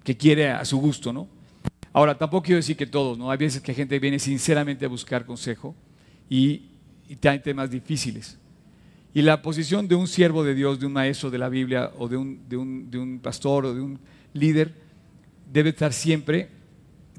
que 0.04 0.16
quiere 0.16 0.50
a 0.50 0.64
su 0.66 0.78
gusto, 0.78 1.12
¿no? 1.12 1.28
Ahora, 1.94 2.18
tampoco 2.18 2.44
quiero 2.44 2.56
decir 2.56 2.76
que 2.76 2.86
todos, 2.86 3.16
¿no? 3.16 3.30
Hay 3.30 3.38
veces 3.38 3.62
que 3.62 3.72
gente 3.72 3.98
viene 3.98 4.18
sinceramente 4.18 4.84
a 4.84 4.88
buscar 4.88 5.24
consejo 5.24 5.74
y, 6.28 6.62
y 7.08 7.16
temas 7.16 7.70
difíciles. 7.70 8.36
Y 9.14 9.22
la 9.22 9.42
posición 9.42 9.86
de 9.86 9.94
un 9.94 10.08
siervo 10.08 10.42
de 10.42 10.54
Dios, 10.54 10.80
de 10.80 10.86
un 10.86 10.92
maestro 10.92 11.30
de 11.30 11.38
la 11.38 11.48
Biblia 11.48 11.92
o 11.98 12.08
de 12.08 12.16
un, 12.16 12.48
de 12.48 12.56
un, 12.56 12.90
de 12.90 12.98
un 12.98 13.20
pastor 13.20 13.66
o 13.66 13.74
de 13.74 13.80
un 13.80 13.98
líder 14.32 14.74
debe 15.52 15.68
estar 15.70 15.92
siempre 15.92 16.48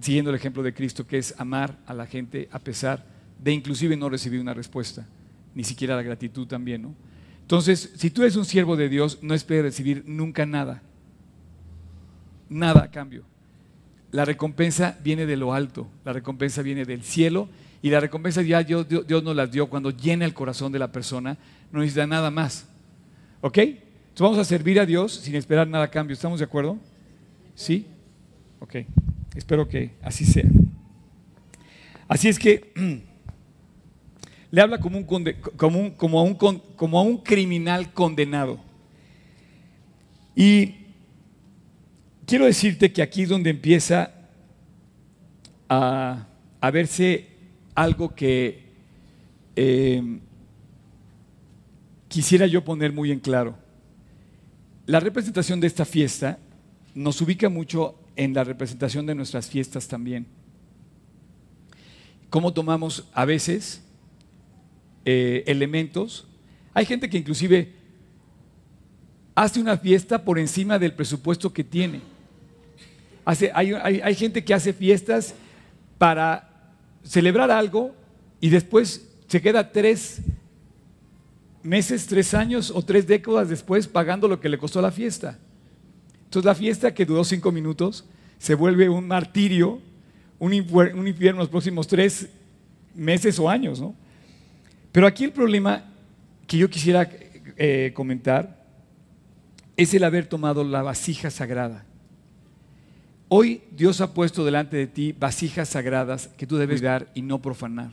siguiendo 0.01 0.31
el 0.31 0.35
ejemplo 0.35 0.63
de 0.63 0.73
Cristo, 0.73 1.05
que 1.05 1.19
es 1.19 1.35
amar 1.37 1.77
a 1.85 1.93
la 1.93 2.07
gente 2.07 2.49
a 2.51 2.59
pesar 2.59 3.05
de 3.39 3.51
inclusive 3.51 3.95
no 3.95 4.09
recibir 4.09 4.41
una 4.41 4.53
respuesta, 4.53 5.07
ni 5.53 5.63
siquiera 5.63 5.95
la 5.95 6.01
gratitud 6.01 6.47
también, 6.47 6.81
¿no? 6.81 6.95
Entonces, 7.43 7.91
si 7.95 8.09
tú 8.09 8.23
eres 8.23 8.35
un 8.35 8.45
siervo 8.45 8.75
de 8.75 8.89
Dios, 8.89 9.19
no 9.21 9.33
esperes 9.33 9.63
recibir 9.63 10.03
nunca 10.07 10.45
nada, 10.45 10.81
nada 12.49 12.83
a 12.83 12.91
cambio. 12.91 13.23
La 14.11 14.25
recompensa 14.25 14.97
viene 15.03 15.25
de 15.25 15.37
lo 15.37 15.53
alto, 15.53 15.87
la 16.05 16.13
recompensa 16.13 16.61
viene 16.61 16.85
del 16.85 17.03
cielo 17.03 17.49
y 17.81 17.89
la 17.89 17.99
recompensa 17.99 18.41
ya 18.41 18.63
Dios, 18.63 18.87
nos 19.09 19.35
las 19.35 19.51
dio 19.51 19.67
cuando 19.67 19.91
llena 19.91 20.23
el 20.25 20.33
corazón 20.33 20.71
de 20.71 20.79
la 20.79 20.91
persona, 20.91 21.37
no 21.71 21.79
necesita 21.79 22.07
nada 22.07 22.31
más. 22.31 22.67
¿Ok? 23.41 23.57
Entonces 23.57 24.21
vamos 24.21 24.37
a 24.37 24.45
servir 24.45 24.79
a 24.79 24.85
Dios 24.85 25.13
sin 25.13 25.35
esperar 25.35 25.67
nada 25.67 25.85
a 25.85 25.91
cambio. 25.91 26.13
¿Estamos 26.13 26.39
de 26.39 26.45
acuerdo? 26.45 26.77
¿Sí? 27.55 27.87
Ok. 28.59 28.75
Espero 29.35 29.67
que 29.67 29.91
así 30.01 30.25
sea. 30.25 30.45
Así 32.07 32.29
es 32.29 32.39
que 32.39 32.71
le 34.53 34.61
habla 34.61 34.79
como, 34.79 34.99
a 34.99 37.01
un, 37.01 37.17
criminal 37.17 37.91
condenado. 37.91 38.59
Y 40.35 40.75
quiero 42.27 42.45
decirte 42.45 42.93
que 42.93 43.01
aquí 43.01 43.23
es 43.23 43.29
donde 43.29 43.49
empieza 43.49 44.13
a, 45.67 46.27
verse 46.71 47.29
algo 47.73 48.13
que 48.13 48.61
eh, 49.55 50.19
quisiera 52.07 52.45
yo 52.45 52.63
poner 52.63 52.93
muy 52.93 53.11
en 53.11 53.21
claro. 53.21 53.57
La 54.85 54.99
representación 54.99 55.59
de 55.61 55.65
esta 55.65 55.83
fiesta 55.83 56.37
nos 56.93 57.19
ubica 57.21 57.49
mucho 57.49 57.95
en 58.15 58.35
la 58.35 58.43
representación 58.43 59.07
de 59.07 59.15
nuestras 59.15 59.49
fiestas 59.49 59.87
también. 59.87 60.27
Cómo 62.29 62.53
tomamos 62.53 63.09
a 63.13 63.25
veces 63.25 63.83
eh, 65.05 65.43
elementos. 65.47 66.27
Hay 66.73 66.85
gente 66.85 67.09
que 67.09 67.17
inclusive 67.17 67.73
hace 69.35 69.59
una 69.59 69.77
fiesta 69.77 70.23
por 70.23 70.39
encima 70.39 70.79
del 70.79 70.93
presupuesto 70.93 71.51
que 71.51 71.63
tiene. 71.63 72.01
hay, 73.25 74.15
gente 74.15 74.43
que 74.43 74.53
hace 74.53 74.73
fiestas 74.73 75.35
para 75.97 76.73
celebrar 77.03 77.51
algo 77.51 77.95
y 78.39 78.49
después 78.49 79.07
se 79.27 79.41
queda 79.41 79.71
tres 79.71 80.21
meses, 81.63 82.05
tres 82.05 82.33
años 82.33 82.71
o 82.71 82.81
tres 82.81 83.07
décadas 83.07 83.49
después 83.49 83.87
pagando 83.87 84.27
lo 84.27 84.39
que 84.39 84.49
le 84.49 84.57
costó 84.57 84.81
la 84.81 84.91
fiesta. 84.91 85.39
Entonces 86.25 86.45
la 86.45 86.55
fiesta 86.55 86.93
que 86.93 87.05
duró 87.05 87.23
cinco 87.23 87.51
minutos 87.51 88.05
se 88.37 88.55
vuelve 88.55 88.89
un 88.89 89.07
martirio, 89.07 89.79
un, 90.39 90.53
infierno 90.53 91.39
los 91.39 91.49
próximos 91.49 91.87
tres 91.87 92.27
meses 92.93 93.39
o 93.39 93.49
años. 93.49 93.79
¿no? 93.79 93.95
Pero 94.93 95.07
aquí 95.07 95.23
el 95.23 95.31
problema 95.31 95.83
que 96.45 96.57
yo 96.57 96.69
quisiera 96.69 97.09
eh, 97.57 97.91
comentar 97.95 98.63
es 99.75 99.91
el 99.95 100.03
haber 100.03 100.27
tomado 100.27 100.63
la 100.63 100.83
vasija 100.83 101.31
sagrada. 101.31 101.83
Hoy 103.27 103.63
Dios 103.71 104.01
ha 104.01 104.13
puesto 104.13 104.45
delante 104.45 104.77
de 104.77 104.85
ti 104.85 105.11
vasijas 105.11 105.69
sagradas 105.69 106.27
que 106.37 106.45
tú 106.45 106.57
debes 106.57 106.79
dar 106.79 107.11
y 107.15 107.23
no 107.23 107.41
profanar. 107.41 107.91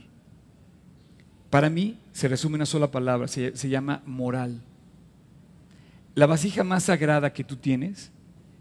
Para 1.49 1.71
mí 1.71 1.99
se 2.13 2.29
resume 2.29 2.57
una 2.57 2.67
sola 2.67 2.91
palabra, 2.91 3.27
se 3.29 3.69
llama 3.69 4.03
moral. 4.05 4.61
La 6.15 6.27
vasija 6.27 6.65
más 6.65 6.85
sagrada 6.85 7.33
que 7.33 7.45
tú 7.45 7.57
tienes 7.57 8.13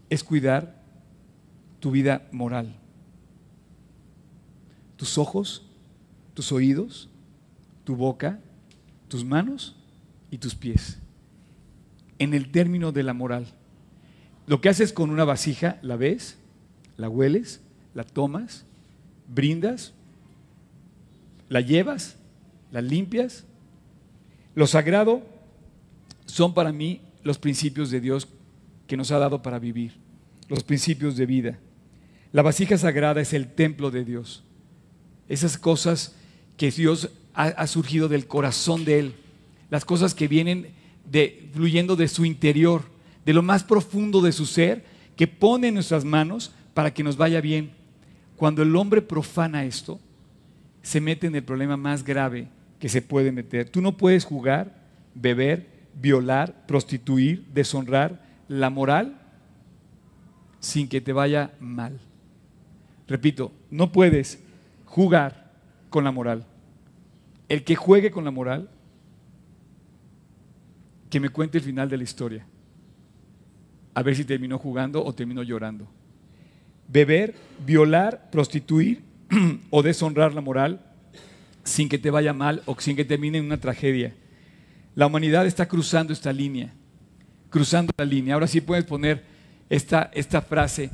es 0.08 0.24
cuidar 0.24 0.80
tu 1.78 1.90
vida 1.90 2.26
moral. 2.32 2.74
Tus 4.96 5.18
ojos, 5.18 5.66
tus 6.32 6.52
oídos, 6.52 7.09
tu 7.90 7.96
boca, 7.96 8.38
tus 9.08 9.24
manos 9.24 9.74
y 10.30 10.38
tus 10.38 10.54
pies. 10.54 11.00
En 12.20 12.34
el 12.34 12.52
término 12.52 12.92
de 12.92 13.02
la 13.02 13.14
moral. 13.14 13.48
Lo 14.46 14.60
que 14.60 14.68
haces 14.68 14.92
con 14.92 15.10
una 15.10 15.24
vasija, 15.24 15.80
la 15.82 15.96
ves, 15.96 16.38
la 16.96 17.08
hueles, 17.08 17.60
la 17.92 18.04
tomas, 18.04 18.64
brindas, 19.26 19.92
la 21.48 21.62
llevas, 21.62 22.14
la 22.70 22.80
limpias. 22.80 23.42
Lo 24.54 24.68
sagrado 24.68 25.26
son 26.26 26.54
para 26.54 26.70
mí 26.70 27.00
los 27.24 27.38
principios 27.38 27.90
de 27.90 28.00
Dios 28.00 28.28
que 28.86 28.96
nos 28.96 29.10
ha 29.10 29.18
dado 29.18 29.42
para 29.42 29.58
vivir, 29.58 29.94
los 30.48 30.62
principios 30.62 31.16
de 31.16 31.26
vida. 31.26 31.58
La 32.30 32.42
vasija 32.42 32.78
sagrada 32.78 33.20
es 33.20 33.32
el 33.32 33.48
templo 33.48 33.90
de 33.90 34.04
Dios. 34.04 34.44
Esas 35.28 35.58
cosas 35.58 36.14
que 36.56 36.70
Dios 36.70 37.10
ha, 37.34 37.66
surgido 37.66 38.08
del 38.08 38.26
corazón 38.26 38.84
de 38.84 38.98
Él, 38.98 39.14
las 39.70 39.84
cosas 39.84 40.14
que 40.14 40.28
vienen 40.28 40.68
fluyendo 41.52 41.96
de 41.96 42.08
su 42.08 42.24
interior, 42.24 42.82
de 43.24 43.32
lo 43.32 43.42
más 43.42 43.64
profundo 43.64 44.20
de 44.20 44.32
su 44.32 44.46
ser, 44.46 44.84
que 45.16 45.26
pone 45.26 45.68
en 45.68 45.74
nuestras 45.74 46.04
manos 46.04 46.52
para 46.74 46.92
que 46.92 47.02
nos 47.02 47.16
vaya 47.16 47.40
bien. 47.40 47.72
Cuando 48.36 48.62
el 48.62 48.74
hombre 48.76 49.02
profana 49.02 49.64
esto, 49.64 50.00
se 50.82 51.00
mete 51.00 51.26
en 51.26 51.34
el 51.34 51.44
problema 51.44 51.76
más 51.76 52.04
grave 52.04 52.48
que 52.78 52.88
se 52.88 53.02
puede 53.02 53.32
meter. 53.32 53.68
Tú 53.68 53.80
no 53.80 53.96
puedes 53.96 54.24
jugar, 54.24 54.86
beber, 55.14 55.68
violar, 55.94 56.66
prostituir, 56.66 57.44
deshonrar, 57.52 58.24
la 58.48 58.70
moral 58.70 59.20
sin 60.58 60.88
que 60.88 61.00
te 61.00 61.12
vaya 61.12 61.52
mal. 61.60 61.98
Repito, 63.06 63.52
no 63.70 63.92
puedes 63.92 64.42
jugar 64.84 65.52
con 65.88 66.04
la 66.04 66.12
moral. 66.12 66.46
El 67.50 67.64
que 67.64 67.74
juegue 67.74 68.12
con 68.12 68.24
la 68.24 68.30
moral, 68.30 68.70
que 71.10 71.18
me 71.18 71.30
cuente 71.30 71.58
el 71.58 71.64
final 71.64 71.90
de 71.90 71.96
la 71.96 72.04
historia. 72.04 72.46
A 73.92 74.04
ver 74.04 74.14
si 74.14 74.24
terminó 74.24 74.56
jugando 74.56 75.04
o 75.04 75.12
terminó 75.12 75.42
llorando. 75.42 75.88
Beber, 76.86 77.34
violar, 77.66 78.30
prostituir 78.30 79.02
o 79.70 79.82
deshonrar 79.82 80.32
la 80.32 80.40
moral 80.40 80.80
sin 81.64 81.88
que 81.88 81.98
te 81.98 82.12
vaya 82.12 82.32
mal 82.32 82.62
o 82.66 82.76
sin 82.78 82.94
que 82.94 83.04
termine 83.04 83.38
en 83.38 83.46
una 83.46 83.60
tragedia. 83.60 84.14
La 84.94 85.06
humanidad 85.06 85.44
está 85.44 85.66
cruzando 85.66 86.12
esta 86.12 86.32
línea, 86.32 86.72
cruzando 87.48 87.92
la 87.98 88.04
línea. 88.04 88.34
Ahora 88.34 88.46
sí 88.46 88.60
puedes 88.60 88.84
poner 88.84 89.24
esta, 89.68 90.08
esta 90.14 90.40
frase, 90.40 90.90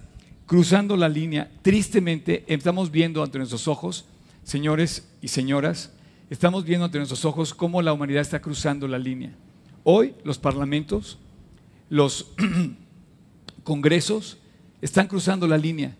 cruzando 0.47 0.97
la 0.97 1.11
línea. 1.11 1.51
Tristemente 1.61 2.45
estamos 2.47 2.90
viendo 2.90 3.23
ante 3.23 3.37
nuestros 3.37 3.69
ojos, 3.69 4.07
señores 4.42 5.07
y 5.21 5.29
señoras, 5.29 5.92
estamos 6.31 6.65
viendo 6.65 6.85
ante 6.85 6.99
nuestros 6.99 7.25
ojos 7.25 7.55
cómo 7.55 7.83
la 7.83 7.93
humanidad 7.93 8.23
está 8.23 8.41
cruzando 8.41 8.89
la 8.89 8.99
línea. 8.99 9.33
Hoy 9.85 10.15
los 10.25 10.39
parlamentos, 10.39 11.19
los 11.89 12.33
congresos 13.62 14.39
están 14.83 15.07
cruzando 15.07 15.47
la 15.47 15.59
línea, 15.59 15.97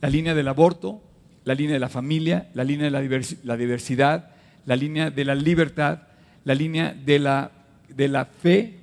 la 0.00 0.10
línea 0.10 0.34
del 0.34 0.48
aborto, 0.48 1.02
la 1.44 1.54
línea 1.54 1.74
de 1.74 1.80
la 1.80 1.88
familia, 1.88 2.50
la 2.54 2.64
línea 2.64 2.86
de 2.86 2.90
la, 2.90 3.56
diversidad, 3.56 4.30
la 4.64 4.74
línea 4.74 5.10
de 5.10 5.24
la 5.24 5.34
libertad, 5.36 6.02
la 6.44 6.54
línea 6.54 6.92
de 6.92 7.18
la, 7.20 7.52
de 7.88 8.08
la 8.08 8.24
fe, 8.24 8.80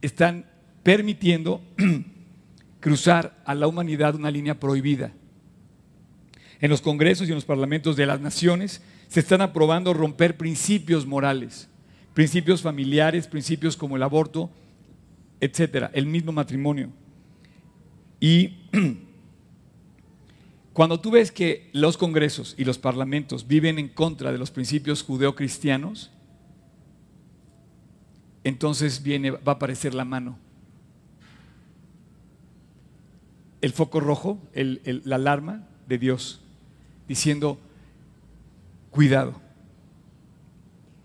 están 0.00 0.46
permitiendo 0.82 1.60
cruzar 2.80 3.36
a 3.44 3.54
la 3.54 3.66
humanidad 3.66 4.14
una 4.14 4.30
línea 4.30 4.58
prohibida. 4.58 5.12
En 6.60 6.70
los 6.70 6.80
congresos 6.80 7.28
y 7.28 7.32
en 7.32 7.34
los 7.34 7.44
parlamentos 7.44 7.96
de 7.96 8.06
las 8.06 8.20
naciones 8.20 8.80
se 9.08 9.20
están 9.20 9.40
aprobando 9.40 9.94
romper 9.94 10.36
principios 10.36 11.06
morales, 11.06 11.68
principios 12.14 12.62
familiares, 12.62 13.26
principios 13.26 13.76
como 13.76 13.96
el 13.96 14.02
aborto, 14.02 14.50
etcétera, 15.40 15.90
el 15.92 16.06
mismo 16.06 16.32
matrimonio. 16.32 16.90
Y 18.20 18.56
cuando 20.72 21.00
tú 21.00 21.10
ves 21.10 21.30
que 21.30 21.70
los 21.72 21.96
congresos 21.96 22.54
y 22.58 22.64
los 22.64 22.78
parlamentos 22.78 23.46
viven 23.46 23.78
en 23.78 23.88
contra 23.88 24.32
de 24.32 24.38
los 24.38 24.50
principios 24.50 25.02
judeocristianos, 25.02 26.10
entonces 28.44 29.02
viene, 29.02 29.32
va 29.32 29.52
a 29.52 29.54
aparecer 29.56 29.94
la 29.94 30.04
mano. 30.04 30.38
El 33.60 33.72
foco 33.72 34.00
rojo, 34.00 34.38
la 34.54 35.16
alarma 35.16 35.66
de 35.88 35.98
Dios, 35.98 36.40
diciendo, 37.08 37.58
cuidado. 38.96 39.34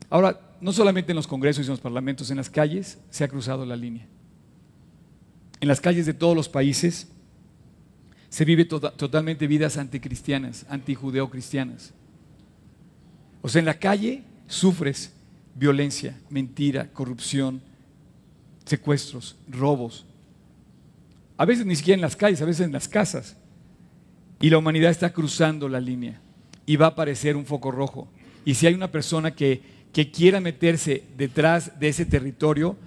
Ahora, 0.09 0.39
no 0.61 0.71
solamente 0.71 1.11
en 1.11 1.17
los 1.17 1.27
congresos 1.27 1.65
y 1.65 1.67
en 1.67 1.71
los 1.71 1.81
parlamentos, 1.81 2.31
en 2.31 2.37
las 2.37 2.49
calles 2.49 2.97
se 3.09 3.25
ha 3.25 3.27
cruzado 3.27 3.65
la 3.65 3.75
línea. 3.75 4.07
En 5.59 5.67
las 5.67 5.81
calles 5.81 6.05
de 6.05 6.13
todos 6.13 6.33
los 6.33 6.47
países 6.47 7.09
se 8.29 8.45
vive 8.45 8.63
tota-, 8.63 8.91
totalmente 8.91 9.45
vidas 9.45 9.75
anticristianas, 9.75 10.65
antijudeocristianas. 10.69 11.93
O 13.41 13.49
sea, 13.49 13.59
en 13.59 13.65
la 13.65 13.77
calle 13.77 14.23
sufres 14.47 15.11
violencia, 15.53 16.17
mentira, 16.29 16.93
corrupción, 16.93 17.61
secuestros, 18.63 19.35
robos. 19.49 20.05
A 21.35 21.43
veces 21.43 21.65
ni 21.65 21.75
siquiera 21.75 21.95
en 21.95 22.01
las 22.01 22.15
calles, 22.15 22.41
a 22.41 22.45
veces 22.45 22.65
en 22.65 22.71
las 22.71 22.87
casas. 22.87 23.35
Y 24.39 24.49
la 24.49 24.59
humanidad 24.59 24.91
está 24.91 25.11
cruzando 25.11 25.67
la 25.67 25.81
línea 25.81 26.21
y 26.65 26.75
va 26.75 26.87
a 26.87 26.89
aparecer 26.89 27.35
un 27.35 27.45
foco 27.45 27.71
rojo. 27.71 28.07
Y 28.45 28.55
si 28.55 28.67
hay 28.67 28.73
una 28.73 28.91
persona 28.91 29.31
que, 29.31 29.61
que 29.93 30.11
quiera 30.11 30.39
meterse 30.39 31.03
detrás 31.17 31.79
de 31.79 31.89
ese 31.89 32.05
territorio, 32.05 32.77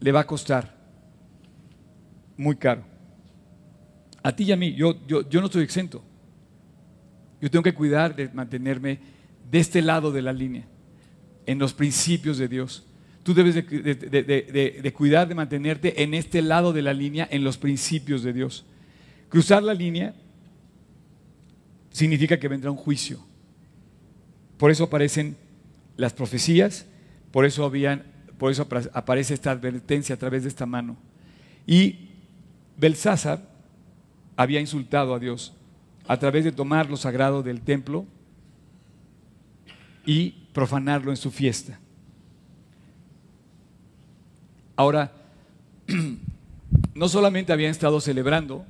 le 0.00 0.12
va 0.12 0.20
a 0.20 0.26
costar 0.26 0.76
muy 2.36 2.56
caro. 2.56 2.84
A 4.22 4.34
ti 4.34 4.44
y 4.44 4.52
a 4.52 4.56
mí, 4.56 4.74
yo, 4.74 5.04
yo, 5.06 5.28
yo 5.28 5.40
no 5.40 5.46
estoy 5.46 5.64
exento. 5.64 6.02
Yo 7.40 7.50
tengo 7.50 7.62
que 7.62 7.74
cuidar 7.74 8.14
de 8.14 8.28
mantenerme 8.28 9.00
de 9.50 9.58
este 9.58 9.82
lado 9.82 10.12
de 10.12 10.22
la 10.22 10.32
línea, 10.32 10.64
en 11.44 11.58
los 11.58 11.74
principios 11.74 12.38
de 12.38 12.48
Dios. 12.48 12.86
Tú 13.22 13.34
debes 13.34 13.54
de, 13.54 14.92
cuidar 14.96 15.28
de 15.28 15.34
mantenerte 15.34 16.02
en 16.02 16.14
este 16.14 16.42
lado 16.42 16.72
de 16.72 16.82
la 16.82 16.92
línea, 16.92 17.28
en 17.30 17.44
los 17.44 17.58
principios 17.58 18.22
de 18.22 18.32
Dios. 18.32 18.64
Cruzar 19.28 19.62
la 19.62 19.74
línea 19.74 20.14
significa 21.92 22.38
que 22.38 22.48
vendrá 22.48 22.70
un 22.70 22.76
juicio. 22.76 23.20
Por 24.58 24.70
eso 24.70 24.84
aparecen 24.84 25.36
las 25.96 26.12
profecías, 26.12 26.86
por 27.30 27.44
eso, 27.44 27.64
habían, 27.64 28.04
por 28.38 28.50
eso 28.50 28.66
aparece 28.92 29.34
esta 29.34 29.50
advertencia 29.50 30.14
a 30.14 30.18
través 30.18 30.42
de 30.42 30.48
esta 30.48 30.66
mano. 30.66 30.96
Y 31.66 32.10
Belsázar 32.76 33.48
había 34.36 34.60
insultado 34.60 35.14
a 35.14 35.18
Dios 35.18 35.52
a 36.08 36.18
través 36.18 36.44
de 36.44 36.52
tomar 36.52 36.90
lo 36.90 36.96
sagrado 36.96 37.42
del 37.42 37.60
templo 37.60 38.06
y 40.04 40.30
profanarlo 40.52 41.10
en 41.10 41.16
su 41.16 41.30
fiesta. 41.30 41.78
Ahora, 44.74 45.12
no 46.94 47.08
solamente 47.08 47.52
habían 47.52 47.70
estado 47.70 48.00
celebrando, 48.00 48.64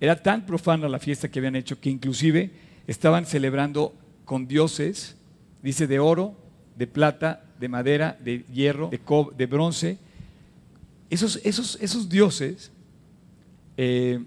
era 0.00 0.16
tan 0.22 0.46
profana 0.46 0.88
la 0.88 0.98
fiesta 0.98 1.30
que 1.30 1.38
habían 1.38 1.56
hecho 1.56 1.80
que 1.80 1.90
inclusive 1.90 2.50
estaban 2.86 3.26
celebrando 3.26 3.94
con 4.24 4.46
dioses, 4.46 5.16
dice, 5.62 5.86
de 5.86 5.98
oro, 5.98 6.34
de 6.76 6.86
plata, 6.86 7.44
de 7.58 7.68
madera, 7.68 8.16
de 8.20 8.44
hierro, 8.52 8.88
de, 8.88 9.00
de 9.36 9.46
bronce. 9.46 9.98
Esos, 11.10 11.40
esos, 11.44 11.76
esos 11.80 12.08
dioses 12.08 12.72
eh, 13.76 14.22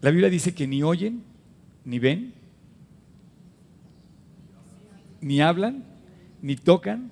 la 0.00 0.10
Biblia 0.10 0.30
dice 0.30 0.54
que 0.54 0.66
ni 0.66 0.82
oyen, 0.82 1.22
ni 1.84 1.98
ven, 1.98 2.32
ni 5.20 5.40
hablan, 5.40 5.84
ni 6.40 6.56
tocan. 6.56 7.10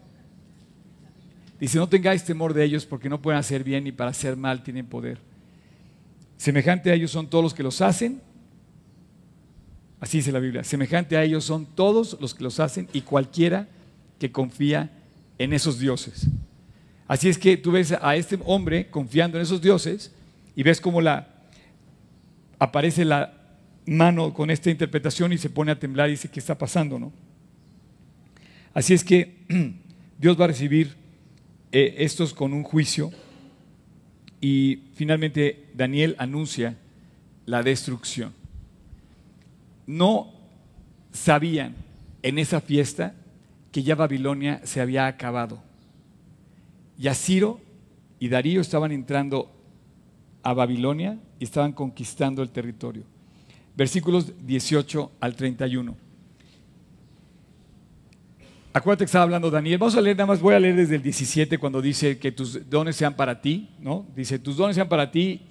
Dice, 1.61 1.79
no 1.79 1.89
tengáis 1.89 2.25
temor 2.25 2.55
de 2.55 2.65
ellos 2.65 2.87
porque 2.87 3.09
no 3.09 3.21
pueden 3.21 3.39
hacer 3.39 3.65
bien 3.65 3.85
ni 3.85 3.93
para 3.93 4.11
hacer 4.11 4.37
mal 4.37 4.63
tienen 4.63 4.87
poder. 4.87 5.19
Semejante 6.39 6.91
a 6.91 6.95
ellos 6.95 7.11
son 7.11 7.29
todos 7.29 7.45
los 7.45 7.53
que 7.53 7.65
los 7.65 7.83
hacen. 7.83 8.23
Así 10.01 10.19
dice 10.19 10.33
la 10.33 10.39
Biblia. 10.39 10.63
Semejante 10.65 11.17
a 11.17 11.25
ellos 11.25 11.45
son 11.45 11.67
todos 11.67 12.17
los 12.21 12.33
que 12.33 12.45
los 12.45 12.61
hacen 12.61 12.89
y 12.93 13.03
cualquiera 13.03 13.69
que 14.21 14.31
confía 14.33 14.91
en 15.37 15.53
esos 15.53 15.81
dioses. 15.81 16.29
Así 17.09 17.29
es 17.29 17.39
que 17.39 17.57
tú 17.57 17.73
ves 17.73 17.93
a 18.01 18.17
este 18.17 18.39
hombre 18.45 18.89
confiando 18.89 19.37
en 19.37 19.43
esos 19.43 19.61
dioses 19.61 20.13
y 20.55 20.63
ves 20.63 20.81
como 20.81 21.01
la, 21.01 21.29
aparece 22.59 23.05
la 23.05 23.35
mano 23.87 24.33
con 24.33 24.51
esta 24.51 24.71
interpretación 24.71 25.33
y 25.33 25.39
se 25.39 25.51
pone 25.51 25.73
a 25.73 25.79
temblar 25.79 26.09
y 26.09 26.13
dice, 26.13 26.29
¿qué 26.29 26.39
está 26.39 26.57
pasando? 26.57 26.99
No? 26.99 27.13
Así 28.75 28.95
es 28.95 29.03
que 29.03 29.39
Dios 30.19 30.39
va 30.39 30.45
a 30.45 30.49
recibir 30.49 30.95
eh, 31.73 31.97
estos 31.99 32.33
con 32.33 32.53
un 32.53 32.63
juicio 32.63 33.11
y 34.41 34.85
finalmente 34.95 35.71
Daniel 35.75 36.15
anuncia 36.19 36.77
la 37.47 37.63
destrucción. 37.63 38.33
No 39.87 40.33
sabían 41.13 41.75
en 42.23 42.39
esa 42.39 42.61
fiesta 42.61 43.15
que 43.73 43.83
ya 43.83 43.95
Babilonia 43.95 44.61
se 44.65 44.81
había 44.81 45.07
acabado. 45.07 45.63
Y 46.99 47.09
Ciro 47.15 47.61
y 48.19 48.29
Darío 48.29 48.61
estaban 48.61 48.93
entrando 48.93 49.51
a 50.43 50.53
Babilonia 50.53 51.19
y 51.39 51.45
estaban 51.45 51.73
conquistando 51.73 52.43
el 52.43 52.51
territorio. 52.51 53.05
Versículos 53.77 54.33
18 54.45 55.13
al 55.21 55.37
31. 55.37 56.08
Acuérdate 58.79 59.07
que 59.07 59.07
estaba 59.07 59.25
hablando 59.25 59.51
Daniel. 59.51 59.77
Vamos 59.77 59.97
a 59.97 60.01
leer, 60.01 60.17
nada 60.17 60.29
más 60.29 60.41
voy 60.41 60.55
a 60.55 60.61
leer 60.61 60.77
desde 60.77 60.95
el 60.95 61.03
17 61.03 61.59
cuando 61.59 61.83
dice 61.83 62.17
que 62.17 62.31
tus 62.31 62.71
dones 62.71 62.95
sean 62.95 63.17
para 63.17 63.41
ti, 63.41 63.71
¿no? 63.81 64.07
Dice, 64.15 64.39
tus 64.39 64.57
dones 64.57 64.77
sean 64.77 64.89
para 64.89 65.11
ti, 65.11 65.49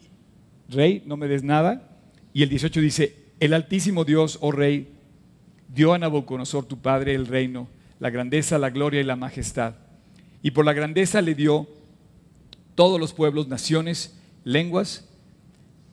rey, 0.69 1.03
no 1.05 1.17
me 1.17 1.27
des 1.27 1.43
nada. 1.43 1.99
Y 2.31 2.43
el 2.43 2.47
18 2.47 2.79
dice, 2.79 3.25
el 3.41 3.53
altísimo 3.53 4.05
Dios, 4.05 4.37
oh 4.39 4.53
rey, 4.53 4.93
dio 5.67 5.91
a 5.93 5.97
Nabucodonosor 5.97 6.67
tu 6.67 6.79
padre 6.79 7.15
el 7.15 7.27
reino, 7.27 7.67
la 7.99 8.11
grandeza, 8.11 8.57
la 8.57 8.69
gloria 8.69 9.01
y 9.01 9.03
la 9.03 9.17
majestad. 9.17 9.75
Y 10.41 10.51
por 10.51 10.63
la 10.63 10.71
grandeza 10.71 11.21
le 11.21 11.35
dio 11.35 11.67
todos 12.75 12.97
los 12.97 13.11
pueblos, 13.11 13.49
naciones, 13.49 14.17
lenguas 14.45 15.05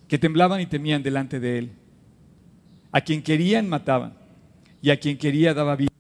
que 0.07 0.19
temblaban 0.19 0.61
y 0.61 0.67
temían 0.67 1.03
delante 1.03 1.41
de 1.41 1.59
él. 1.59 1.73
A 2.93 3.01
quien 3.01 3.25
querían 3.25 3.69
mataban 3.69 4.15
y 4.81 4.91
a 4.91 5.01
quien 5.01 5.19
quería 5.19 5.53
daba 5.53 5.75
vida. 5.75 5.94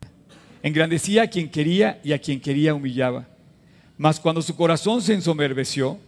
Engrandecía 0.64 1.24
a 1.24 1.26
quien 1.26 1.50
quería 1.50 2.00
y 2.02 2.14
a 2.14 2.18
quien 2.18 2.40
quería 2.40 2.74
humillaba. 2.74 3.28
Mas 3.98 4.18
cuando 4.18 4.40
su 4.40 4.56
corazón 4.56 5.02
se 5.02 5.12
ensoberbeció 5.12 5.98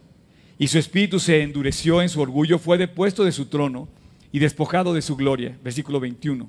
y 0.58 0.66
su 0.68 0.78
espíritu 0.78 1.20
se 1.20 1.42
endureció 1.42 2.00
en 2.00 2.08
su 2.08 2.22
orgullo, 2.22 2.58
fue 2.58 2.78
depuesto 2.78 3.22
de 3.22 3.32
su 3.32 3.44
trono 3.46 3.86
y 4.32 4.38
despojado 4.38 4.94
de 4.94 5.02
su 5.02 5.14
gloria. 5.14 5.58
Versículo 5.62 6.00
21. 6.00 6.48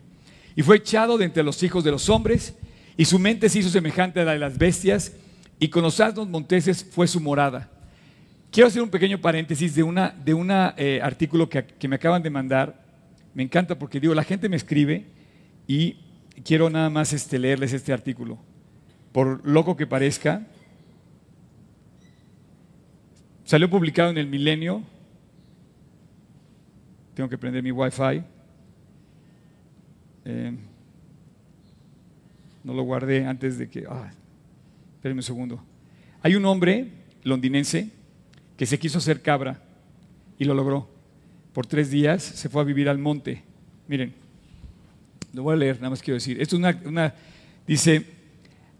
Y 0.55 0.61
fue 0.61 0.77
echado 0.77 1.17
de 1.17 1.25
entre 1.25 1.43
los 1.43 1.61
hijos 1.63 1.83
de 1.83 1.91
los 1.91 2.07
hombres 2.07 2.55
y 2.95 3.03
su 3.03 3.19
mente 3.19 3.49
se 3.49 3.59
hizo 3.59 3.69
semejante 3.69 4.21
a 4.21 4.23
la 4.23 4.31
de 4.31 4.39
las 4.39 4.57
bestias 4.57 5.11
y 5.59 5.67
con 5.67 5.83
los 5.83 5.99
asnos 5.99 6.29
monteses 6.29 6.87
fue 6.89 7.07
su 7.07 7.19
morada. 7.19 7.69
Quiero 8.51 8.69
hacer 8.69 8.81
un 8.81 8.89
pequeño 8.89 9.19
paréntesis 9.19 9.75
de 9.75 9.83
un 9.83 9.99
de 10.23 10.33
una, 10.33 10.73
eh, 10.77 11.01
artículo 11.03 11.49
que, 11.49 11.65
me 11.89 11.97
acaban 11.97 12.23
de 12.23 12.29
mandar. 12.29 12.85
Me 13.33 13.43
encanta 13.43 13.77
porque 13.77 13.99
digo, 13.99 14.15
la 14.15 14.23
gente 14.23 14.47
me 14.47 14.55
escribe 14.55 15.07
y 15.67 16.06
quiero 16.43 16.69
nada 16.69 16.89
más 16.89 17.13
este, 17.13 17.39
leerles 17.39 17.73
este 17.73 17.93
artículo. 17.93 18.37
Por 19.11 19.45
loco 19.47 19.75
que 19.75 19.87
parezca, 19.87 20.45
salió 23.43 23.69
publicado 23.69 24.09
en 24.09 24.17
el 24.17 24.27
Milenio. 24.27 24.83
Tengo 27.13 27.29
que 27.29 27.37
prender 27.37 27.63
mi 27.63 27.71
Wi-Fi. 27.71 28.23
Eh, 30.25 30.57
no 32.63 32.73
lo 32.73 32.83
guardé 32.83 33.25
antes 33.25 33.57
de 33.57 33.69
que... 33.69 33.85
Ah, 33.89 34.11
espérenme 34.95 35.19
un 35.19 35.23
segundo. 35.23 35.63
Hay 36.21 36.35
un 36.35 36.45
hombre 36.45 36.91
londinense 37.23 37.89
que 38.57 38.65
se 38.65 38.77
quiso 38.77 38.97
hacer 38.97 39.21
cabra 39.21 39.61
y 40.37 40.45
lo 40.45 40.53
logró. 40.53 40.89
Por 41.53 41.65
tres 41.65 41.89
días 41.89 42.21
se 42.21 42.49
fue 42.49 42.61
a 42.61 42.65
vivir 42.65 42.89
al 42.89 42.97
monte. 42.97 43.43
Miren, 43.87 44.13
lo 45.33 45.43
voy 45.43 45.53
a 45.53 45.57
leer, 45.57 45.75
nada 45.77 45.89
más 45.91 46.01
quiero 46.01 46.15
decir. 46.15 46.41
Esto 46.41 46.55
es 46.55 46.75
una, 46.85 47.13
dice, 47.67 48.05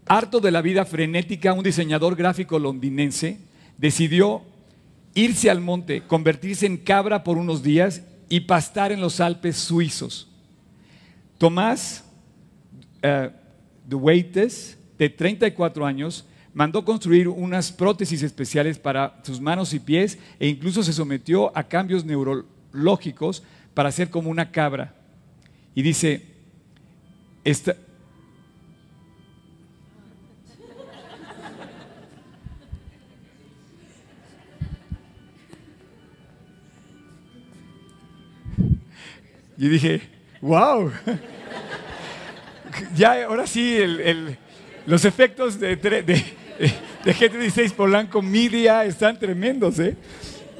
harto 0.06 0.40
de 0.40 0.50
la 0.50 0.62
vida 0.62 0.84
frenética, 0.84 1.52
un 1.52 1.62
diseñador 1.62 2.16
gráfico 2.16 2.58
londinense 2.58 3.38
decidió 3.76 4.42
irse 5.14 5.50
al 5.50 5.60
monte, 5.60 6.02
convertirse 6.02 6.66
en 6.66 6.76
cabra 6.76 7.24
por 7.24 7.38
unos 7.38 7.62
días 7.62 8.02
y 8.28 8.40
pastar 8.40 8.92
en 8.92 9.00
los 9.00 9.20
Alpes 9.20 9.56
suizos. 9.56 10.28
Tomás 11.38 12.04
uh, 13.02 13.30
de 13.86 13.96
Weites, 13.96 14.78
de 14.98 15.08
34 15.08 15.86
años, 15.86 16.26
mandó 16.52 16.84
construir 16.84 17.28
unas 17.28 17.70
prótesis 17.70 18.22
especiales 18.22 18.78
para 18.78 19.20
sus 19.22 19.40
manos 19.40 19.72
y 19.72 19.78
pies 19.78 20.18
e 20.40 20.48
incluso 20.48 20.82
se 20.82 20.92
sometió 20.92 21.56
a 21.56 21.62
cambios 21.62 22.04
neurológicos 22.04 23.44
para 23.74 23.92
ser 23.92 24.10
como 24.10 24.30
una 24.30 24.50
cabra. 24.50 24.94
Y 25.74 25.82
dice, 25.82 26.37
esta, 27.50 27.74
y 39.56 39.68
dije, 39.68 40.02
wow. 40.40 40.92
ya, 42.94 43.24
ahora 43.24 43.46
sí, 43.46 43.78
los 44.86 45.04
efectos 45.04 45.58
de, 45.58 45.76
de 45.76 47.14
GT16 47.14 47.72
Polanco 47.72 48.20
Media 48.22 48.84
están 48.84 49.18
tremendos, 49.18 49.78
¿eh? 49.78 49.96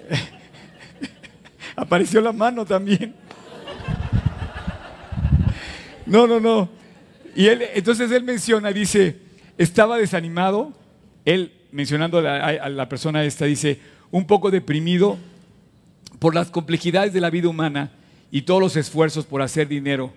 Apareció 1.76 2.20
la 2.20 2.32
mano 2.32 2.64
también. 2.64 3.14
No, 6.06 6.26
no, 6.26 6.40
no. 6.40 6.77
Y 7.34 7.46
él, 7.46 7.62
entonces 7.74 8.10
él 8.10 8.24
menciona, 8.24 8.72
dice, 8.72 9.16
estaba 9.56 9.98
desanimado, 9.98 10.72
él 11.24 11.52
mencionando 11.72 12.18
a 12.18 12.68
la, 12.68 12.88
persona 12.88 13.24
esta, 13.24 13.44
dice, 13.44 13.78
un 14.10 14.26
poco 14.26 14.50
deprimido 14.50 15.18
por 16.18 16.34
las 16.34 16.50
complejidades 16.50 17.12
de 17.12 17.20
la 17.20 17.30
vida 17.30 17.48
humana 17.48 17.92
y 18.30 18.42
todos 18.42 18.60
los 18.60 18.76
esfuerzos 18.76 19.26
por 19.26 19.42
hacer 19.42 19.68
dinero. 19.68 20.12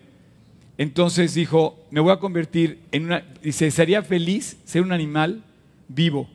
Entonces 0.78 1.34
dijo, 1.34 1.78
me 1.91 1.99
voy 1.99 2.12
a 2.12 2.20
convertir 2.20 2.80
en 2.91 3.05
una, 3.05 3.24
dice, 3.43 3.70
sería 3.72 4.01
feliz 4.01 4.57
ser 4.66 4.82
un 4.82 4.91
animal 4.91 5.43
vivo. 5.88 6.30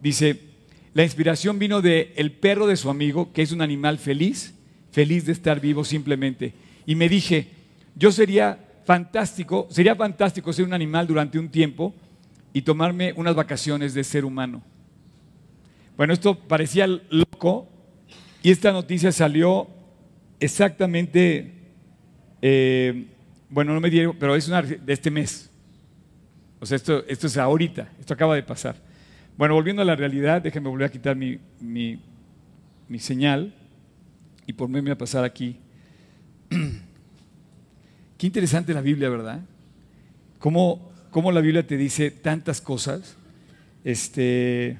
Dice, 0.00 0.40
la 0.94 1.02
inspiración 1.02 1.58
vino 1.58 1.82
de 1.82 2.12
el 2.16 2.32
perro 2.32 2.66
de 2.66 2.76
su 2.76 2.90
amigo, 2.90 3.32
que 3.32 3.42
es 3.42 3.52
un 3.52 3.62
animal 3.62 3.98
feliz, 3.98 4.54
feliz 4.92 5.26
de 5.26 5.32
estar 5.32 5.60
vivo 5.60 5.84
simplemente. 5.84 6.52
Y 6.86 6.94
me 6.94 7.08
dije, 7.08 7.48
yo 7.96 8.12
sería 8.12 8.58
fantástico, 8.84 9.66
sería 9.70 9.94
fantástico 9.94 10.52
ser 10.52 10.64
un 10.64 10.72
animal 10.72 11.06
durante 11.06 11.38
un 11.38 11.48
tiempo 11.48 11.94
y 12.52 12.62
tomarme 12.62 13.12
unas 13.16 13.34
vacaciones 13.34 13.94
de 13.94 14.04
ser 14.04 14.24
humano. 14.24 14.62
Bueno, 15.96 16.12
esto 16.12 16.38
parecía 16.38 16.86
loco 16.86 17.68
y 18.42 18.50
esta 18.50 18.72
noticia 18.72 19.12
salió 19.12 19.68
exactamente, 20.40 21.52
eh, 22.40 23.06
bueno, 23.50 23.74
no 23.74 23.80
me 23.80 23.90
dieron, 23.90 24.16
pero 24.18 24.34
es 24.34 24.48
una 24.48 24.62
de 24.62 24.92
este 24.92 25.10
mes. 25.10 25.50
O 26.58 26.66
sea, 26.66 26.76
esto, 26.76 27.04
esto 27.06 27.26
es 27.26 27.36
ahorita, 27.36 27.90
esto 27.98 28.14
acaba 28.14 28.34
de 28.34 28.42
pasar. 28.42 28.76
Bueno, 29.36 29.54
volviendo 29.54 29.80
a 29.80 29.84
la 29.86 29.96
realidad, 29.96 30.42
déjenme 30.42 30.68
volver 30.68 30.88
a 30.88 30.92
quitar 30.92 31.16
mi, 31.16 31.38
mi, 31.60 31.98
señal 32.98 33.54
y 34.46 34.52
ponerme 34.52 34.90
a 34.90 34.98
pasar 34.98 35.24
aquí. 35.24 35.56
Qué 38.20 38.26
interesante 38.26 38.74
la 38.74 38.82
Biblia, 38.82 39.08
¿verdad? 39.08 39.40
Cómo, 40.38 40.92
cómo 41.10 41.32
la 41.32 41.40
Biblia 41.40 41.66
te 41.66 41.78
dice 41.78 42.10
tantas 42.10 42.60
cosas 42.60 43.16
este, 43.82 44.78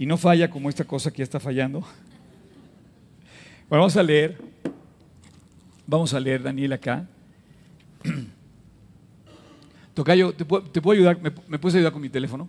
y 0.00 0.06
no 0.06 0.16
falla 0.16 0.50
como 0.50 0.68
esta 0.68 0.82
cosa 0.82 1.12
que 1.12 1.18
ya 1.18 1.22
está 1.22 1.38
fallando. 1.38 1.82
Bueno, 3.68 3.82
vamos 3.82 3.96
a 3.96 4.02
leer, 4.02 4.36
vamos 5.86 6.12
a 6.12 6.18
leer 6.18 6.42
Daniel 6.42 6.72
acá. 6.72 7.06
Tocayo, 9.94 10.32
¿te 10.32 10.44
puedo, 10.44 10.64
¿te 10.64 10.82
puedo 10.82 10.98
ayudar? 10.98 11.22
¿Me, 11.22 11.30
¿Me, 11.46 11.60
puedes 11.60 11.76
ayudar 11.76 11.92
con 11.92 12.02
mi 12.02 12.08
teléfono? 12.08 12.48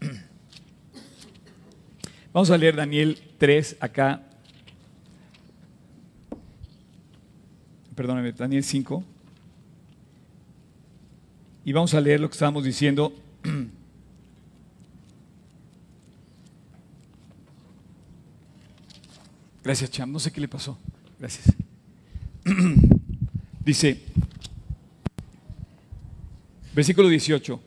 Vamos 2.32 2.52
a 2.52 2.56
leer 2.56 2.76
Daniel 2.76 3.18
3 3.38 3.78
acá. 3.80 4.29
Perdóname, 8.00 8.32
Daniel 8.32 8.64
5. 8.64 9.04
Y 11.66 11.72
vamos 11.72 11.92
a 11.92 12.00
leer 12.00 12.18
lo 12.18 12.30
que 12.30 12.32
estábamos 12.32 12.64
diciendo. 12.64 13.12
Gracias, 19.62 19.90
Cham. 19.90 20.10
No 20.10 20.18
sé 20.18 20.32
qué 20.32 20.40
le 20.40 20.48
pasó. 20.48 20.78
Gracias. 21.18 21.54
Dice, 23.66 24.00
Versículo 26.74 27.06
18. 27.06 27.60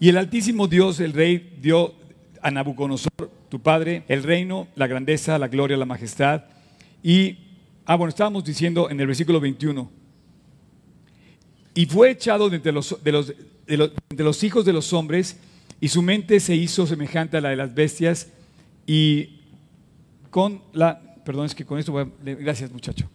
Y 0.00 0.08
el 0.08 0.16
Altísimo 0.16 0.66
Dios, 0.66 0.98
el 1.00 1.12
Rey, 1.12 1.58
dio 1.60 1.92
a 2.40 2.50
Nabucodonosor, 2.50 3.30
tu 3.50 3.60
padre, 3.60 4.04
el 4.08 4.22
reino, 4.22 4.66
la 4.76 4.86
grandeza, 4.86 5.38
la 5.38 5.48
gloria, 5.48 5.76
la 5.76 5.84
majestad. 5.84 6.44
Y, 7.02 7.47
ah, 7.88 7.96
bueno, 7.96 8.10
estábamos 8.10 8.44
diciendo 8.44 8.88
en 8.90 9.00
el 9.00 9.06
versículo 9.06 9.40
21. 9.40 9.90
Y 11.74 11.86
fue 11.86 12.10
echado 12.10 12.48
de 12.48 12.56
entre 12.56 12.72
los, 12.72 14.44
hijos 14.44 14.64
de 14.64 14.72
los 14.72 14.92
hombres, 14.92 15.38
y 15.80 15.88
su 15.88 16.02
mente 16.02 16.38
se 16.38 16.54
hizo 16.54 16.86
semejante 16.86 17.38
a 17.38 17.40
la 17.40 17.48
de 17.48 17.56
las 17.56 17.74
bestias, 17.74 18.28
y 18.86 19.40
con 20.30 20.60
la, 20.72 21.00
perdón, 21.24 21.46
es 21.46 21.54
que 21.54 21.64
con 21.64 21.78
esto 21.78 21.92
voy 21.92 22.02
a, 22.02 22.34
gracias 22.34 22.70
muchacho 22.70 23.08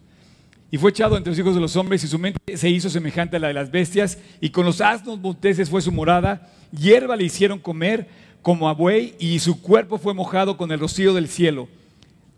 y 0.70 0.76
fue 0.76 0.90
echado 0.90 1.16
entre 1.16 1.30
los 1.30 1.38
hijos 1.38 1.54
de 1.54 1.60
los 1.60 1.76
hombres 1.76 2.02
y 2.02 2.08
su 2.08 2.18
mente 2.18 2.56
se 2.56 2.68
hizo 2.68 2.90
semejante 2.90 3.36
a 3.36 3.38
la 3.38 3.46
de 3.46 3.54
las 3.54 3.70
bestias 3.70 4.18
y 4.40 4.50
con 4.50 4.66
los 4.66 4.80
asnos 4.80 5.20
monteses 5.20 5.70
fue 5.70 5.80
su 5.80 5.92
morada, 5.92 6.50
hierba 6.76 7.14
le 7.14 7.22
hicieron 7.22 7.60
comer 7.60 8.08
como 8.42 8.68
a 8.68 8.72
buey 8.72 9.14
y 9.20 9.38
su 9.38 9.62
cuerpo 9.62 9.98
fue 9.98 10.14
mojado 10.14 10.56
con 10.56 10.72
el 10.72 10.80
rocío 10.80 11.14
del 11.14 11.28
cielo, 11.28 11.68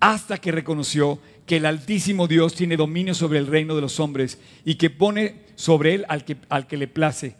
hasta 0.01 0.38
que 0.38 0.53
reconoció 0.53 1.18
que 1.47 1.57
el 1.57 1.66
Altísimo 1.66 2.26
Dios 2.26 2.55
tiene 2.55 2.76
dominio 2.76 3.14
sobre 3.14 3.38
el 3.38 3.47
reino 3.47 3.74
de 3.74 3.80
los 3.80 4.01
hombres 4.01 4.38
y 4.64 4.74
que 4.74 4.90
pone 4.90 5.47
sobre 5.55 5.94
él 5.94 6.05
al 6.09 6.24
que, 6.24 6.36
al 6.49 6.66
que 6.66 6.76
le 6.76 6.88
place. 6.88 7.36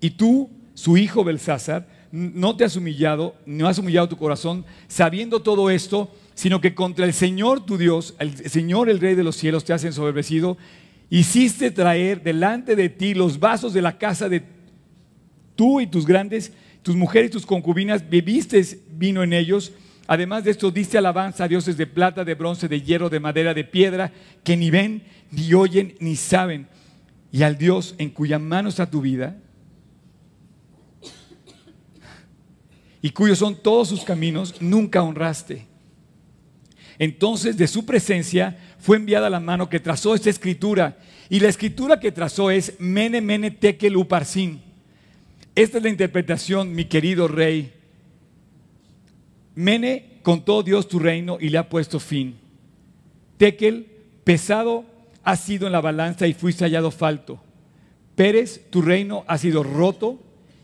Y 0.00 0.10
tú, 0.10 0.50
su 0.74 0.96
hijo 0.96 1.24
Belsázar, 1.24 1.86
no 2.10 2.56
te 2.56 2.64
has 2.64 2.76
humillado, 2.76 3.36
no 3.46 3.68
has 3.68 3.78
humillado 3.78 4.08
tu 4.08 4.16
corazón, 4.16 4.64
sabiendo 4.88 5.40
todo 5.40 5.70
esto, 5.70 6.10
sino 6.34 6.60
que 6.60 6.74
contra 6.74 7.04
el 7.04 7.12
Señor 7.12 7.64
tu 7.64 7.76
Dios, 7.76 8.14
el 8.18 8.36
Señor 8.50 8.88
el 8.88 8.98
Rey 8.98 9.14
de 9.14 9.22
los 9.22 9.36
cielos, 9.36 9.64
te 9.64 9.72
has 9.72 9.84
ensoberbecido. 9.84 10.56
Hiciste 11.10 11.70
traer 11.70 12.22
delante 12.22 12.76
de 12.76 12.88
ti 12.88 13.14
los 13.14 13.38
vasos 13.38 13.72
de 13.72 13.82
la 13.82 13.98
casa 13.98 14.28
de 14.28 14.42
tú 15.54 15.80
y 15.80 15.86
tus 15.86 16.06
grandes, 16.06 16.52
tus 16.82 16.96
mujeres 16.96 17.28
y 17.28 17.32
tus 17.32 17.46
concubinas, 17.46 18.08
bebiste 18.08 18.64
vino 18.92 19.22
en 19.22 19.32
ellos. 19.32 19.72
Además 20.12 20.42
de 20.42 20.50
esto, 20.50 20.72
diste 20.72 20.98
alabanza 20.98 21.44
a 21.44 21.48
dioses 21.48 21.76
de 21.76 21.86
plata, 21.86 22.24
de 22.24 22.34
bronce, 22.34 22.66
de 22.66 22.82
hierro, 22.82 23.08
de 23.08 23.20
madera, 23.20 23.54
de 23.54 23.62
piedra, 23.62 24.10
que 24.42 24.56
ni 24.56 24.68
ven, 24.68 25.04
ni 25.30 25.54
oyen, 25.54 25.94
ni 26.00 26.16
saben. 26.16 26.66
Y 27.30 27.44
al 27.44 27.56
Dios 27.56 27.94
en 27.96 28.10
cuya 28.10 28.40
mano 28.40 28.70
está 28.70 28.90
tu 28.90 29.02
vida, 29.02 29.36
y 33.00 33.10
cuyos 33.10 33.38
son 33.38 33.54
todos 33.54 33.86
sus 33.86 34.02
caminos, 34.02 34.60
nunca 34.60 35.00
honraste. 35.00 35.68
Entonces 36.98 37.56
de 37.56 37.68
su 37.68 37.86
presencia 37.86 38.58
fue 38.80 38.96
enviada 38.96 39.30
la 39.30 39.38
mano 39.38 39.68
que 39.68 39.78
trazó 39.78 40.16
esta 40.16 40.28
escritura. 40.28 40.98
Y 41.28 41.38
la 41.38 41.48
escritura 41.48 42.00
que 42.00 42.10
trazó 42.10 42.50
es 42.50 42.74
Mene 42.80 43.20
Mene 43.20 43.52
Tekel 43.52 43.96
Uparsin. 43.96 44.60
Esta 45.54 45.78
es 45.78 45.84
la 45.84 45.88
interpretación, 45.88 46.74
mi 46.74 46.86
querido 46.86 47.28
rey. 47.28 47.79
Mene 49.60 50.20
contó 50.22 50.62
Dios 50.62 50.88
tu 50.88 50.98
reino 50.98 51.36
y 51.38 51.50
le 51.50 51.58
ha 51.58 51.68
puesto 51.68 52.00
fin. 52.00 52.38
Tekel, 53.36 53.86
pesado 54.24 54.86
ha 55.22 55.36
sido 55.36 55.66
en 55.66 55.72
la 55.72 55.82
balanza 55.82 56.26
y 56.26 56.32
fuiste 56.32 56.64
hallado 56.64 56.90
falto. 56.90 57.38
Pérez, 58.14 58.70
tu 58.70 58.80
reino 58.80 59.22
ha 59.28 59.36
sido 59.36 59.62
roto 59.62 60.18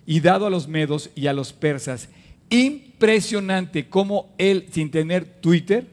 y 0.07 0.21
dado 0.21 0.47
a 0.47 0.51
los 0.51 0.67
medos 0.67 1.11
y 1.15 1.27
a 1.27 1.35
los 1.35 1.53
persas. 1.53 2.09
Impresionante 2.49 3.87
cómo 3.87 4.31
él, 4.39 4.67
sin 4.71 4.91
tener 4.91 5.27
Twitter, 5.43 5.87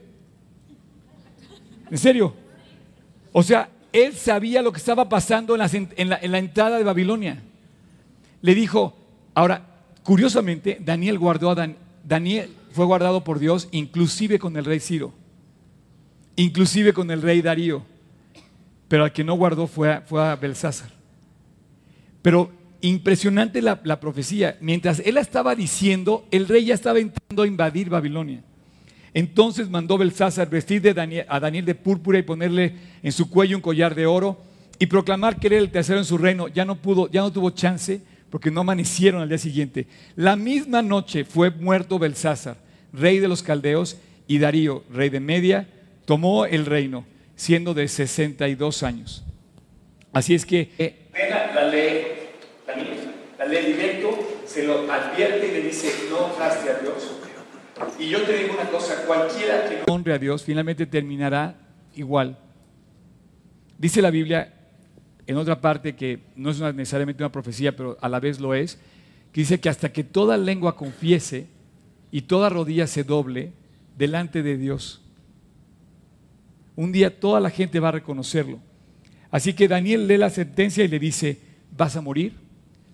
en 1.90 1.98
serio, 1.98 2.34
o 3.32 3.42
sea, 3.42 3.68
él 3.92 4.14
sabía 4.14 4.62
lo 4.62 4.72
que 4.72 4.78
estaba 4.78 5.10
pasando 5.10 5.54
en 5.56 6.08
la, 6.08 6.38
entrada 6.38 6.78
de 6.78 6.84
Babilonia. 6.84 7.42
Le 8.40 8.54
dijo, 8.54 8.96
ahora, 9.34 9.62
curiosamente, 10.02 10.78
Daniel 10.80 11.18
guardó 11.18 11.50
a 11.50 11.68
Daniel 12.02 12.50
fue 12.74 12.84
guardado 12.84 13.22
por 13.22 13.38
Dios 13.38 13.68
inclusive 13.70 14.38
con 14.38 14.56
el 14.56 14.64
rey 14.64 14.80
Ciro, 14.80 15.12
inclusive 16.34 16.92
con 16.92 17.10
el 17.10 17.22
rey 17.22 17.40
Darío, 17.40 17.84
pero 18.88 19.04
al 19.04 19.12
que 19.12 19.22
no 19.22 19.34
guardó 19.34 19.66
fue 19.68 19.92
a, 19.92 20.00
fue 20.00 20.34
Belsázar. 20.36 20.90
Pero 22.20 22.50
impresionante 22.80 23.62
la, 23.62 24.00
profecía. 24.00 24.58
Mientras 24.60 25.00
él 25.00 25.16
estaba 25.16 25.54
diciendo, 25.54 26.26
el 26.30 26.48
rey 26.48 26.66
ya 26.66 26.74
estaba 26.74 26.98
entrando 26.98 27.44
a 27.44 27.46
invadir 27.46 27.88
Babilonia. 27.88 28.42
Entonces 29.14 29.70
mandó 29.70 29.96
Belsázar 29.96 30.50
vestir 30.50 30.82
a 31.28 31.40
Daniel 31.40 31.64
de 31.64 31.74
púrpura 31.76 32.18
y 32.18 32.22
ponerle 32.22 32.74
en 33.02 33.12
su 33.12 33.30
cuello 33.30 33.56
un 33.56 33.62
collar 33.62 33.94
de 33.94 34.06
oro 34.06 34.42
y 34.80 34.86
proclamar 34.86 35.38
que 35.38 35.46
era 35.46 35.58
el 35.58 35.70
tercero 35.70 36.00
en 36.00 36.04
su 36.04 36.18
reino. 36.18 36.48
Ya 36.48 36.64
no 36.64 36.74
pudo, 36.74 37.08
ya 37.08 37.20
no 37.20 37.32
tuvo 37.32 37.50
chance 37.50 38.02
porque 38.28 38.50
no 38.50 38.62
amanecieron 38.62 39.22
al 39.22 39.28
día 39.28 39.38
siguiente. 39.38 39.86
La 40.16 40.34
misma 40.34 40.82
noche 40.82 41.24
fue 41.24 41.50
muerto 41.50 42.00
Belsázar, 42.00 42.56
rey 42.94 43.18
de 43.18 43.28
los 43.28 43.42
caldeos, 43.42 43.98
y 44.26 44.38
Darío, 44.38 44.84
rey 44.90 45.10
de 45.10 45.20
Media, 45.20 45.68
tomó 46.06 46.46
el 46.46 46.64
reino, 46.64 47.04
siendo 47.36 47.74
de 47.74 47.88
62 47.88 48.82
años. 48.82 49.24
Así 50.12 50.34
es 50.34 50.46
que 50.46 50.70
eh, 50.78 51.08
la 51.54 51.68
ley 51.68 52.14
la 53.38 53.46
ley 53.46 53.72
directo, 53.72 54.42
se 54.46 54.66
lo 54.66 54.90
advierte 54.90 55.48
y 55.48 55.50
le 55.50 55.62
dice, 55.62 55.92
no 56.08 56.26
honraste 56.26 56.70
a 56.70 56.78
Dios. 56.78 57.20
Y 57.98 58.08
yo 58.08 58.22
te 58.22 58.38
digo 58.38 58.54
una 58.54 58.70
cosa, 58.70 59.04
cualquiera 59.06 59.68
que 59.68 59.82
no 59.86 59.94
honre 59.94 60.14
a 60.14 60.18
Dios 60.18 60.44
finalmente 60.44 60.86
terminará 60.86 61.56
igual. 61.94 62.38
Dice 63.76 64.00
la 64.00 64.10
Biblia 64.10 64.54
en 65.26 65.36
otra 65.36 65.60
parte 65.60 65.96
que 65.96 66.20
no 66.36 66.50
es 66.50 66.60
necesariamente 66.60 67.22
una 67.22 67.32
profecía, 67.32 67.74
pero 67.74 67.98
a 68.00 68.08
la 68.08 68.20
vez 68.20 68.40
lo 68.40 68.54
es, 68.54 68.78
que 69.32 69.40
dice 69.40 69.58
que 69.58 69.68
hasta 69.68 69.92
que 69.92 70.04
toda 70.04 70.36
lengua 70.36 70.76
confiese 70.76 71.48
y 72.14 72.22
toda 72.22 72.48
rodilla 72.48 72.86
se 72.86 73.02
doble 73.02 73.50
delante 73.98 74.44
de 74.44 74.56
Dios, 74.56 75.02
un 76.76 76.92
día 76.92 77.18
toda 77.18 77.40
la 77.40 77.50
gente 77.50 77.80
va 77.80 77.88
a 77.88 77.98
reconocerlo. 77.98 78.60
Así 79.32 79.52
que 79.52 79.66
Daniel 79.66 80.06
lee 80.06 80.16
la 80.16 80.30
sentencia 80.30 80.84
y 80.84 80.88
le 80.88 81.00
dice, 81.00 81.40
vas 81.76 81.96
a 81.96 82.00
morir, 82.00 82.34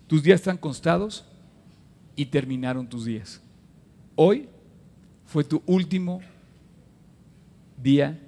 tus 0.07 0.23
días 0.23 0.41
están 0.41 0.57
constados 0.57 1.27
y 2.17 2.25
terminaron 2.25 2.89
tus 2.89 3.05
días. 3.05 3.43
Hoy 4.17 4.49
fue 5.27 5.45
tu 5.45 5.63
último 5.67 6.23
día 7.77 8.19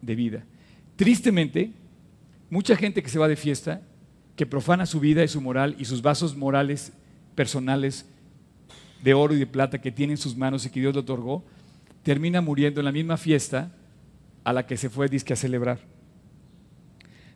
de 0.00 0.14
vida. 0.14 0.44
Tristemente, 0.94 1.72
mucha 2.48 2.76
gente 2.76 3.02
que 3.02 3.10
se 3.10 3.18
va 3.18 3.26
de 3.26 3.34
fiesta, 3.34 3.82
que 4.36 4.46
profana 4.46 4.86
su 4.86 5.00
vida 5.00 5.24
y 5.24 5.28
su 5.28 5.40
moral 5.40 5.74
y 5.80 5.84
sus 5.84 6.00
vasos 6.00 6.36
morales 6.36 6.92
personales 7.34 8.06
de 9.02 9.14
oro 9.14 9.34
y 9.34 9.38
de 9.38 9.46
plata 9.46 9.80
que 9.80 9.92
tiene 9.92 10.14
en 10.14 10.18
sus 10.18 10.36
manos 10.36 10.66
y 10.66 10.70
que 10.70 10.80
Dios 10.80 10.94
le 10.94 11.00
otorgó, 11.00 11.44
termina 12.02 12.40
muriendo 12.40 12.80
en 12.80 12.86
la 12.86 12.92
misma 12.92 13.16
fiesta 13.16 13.72
a 14.44 14.52
la 14.52 14.66
que 14.66 14.76
se 14.76 14.90
fue 14.90 15.08
disque 15.08 15.32
a 15.32 15.36
celebrar. 15.36 15.80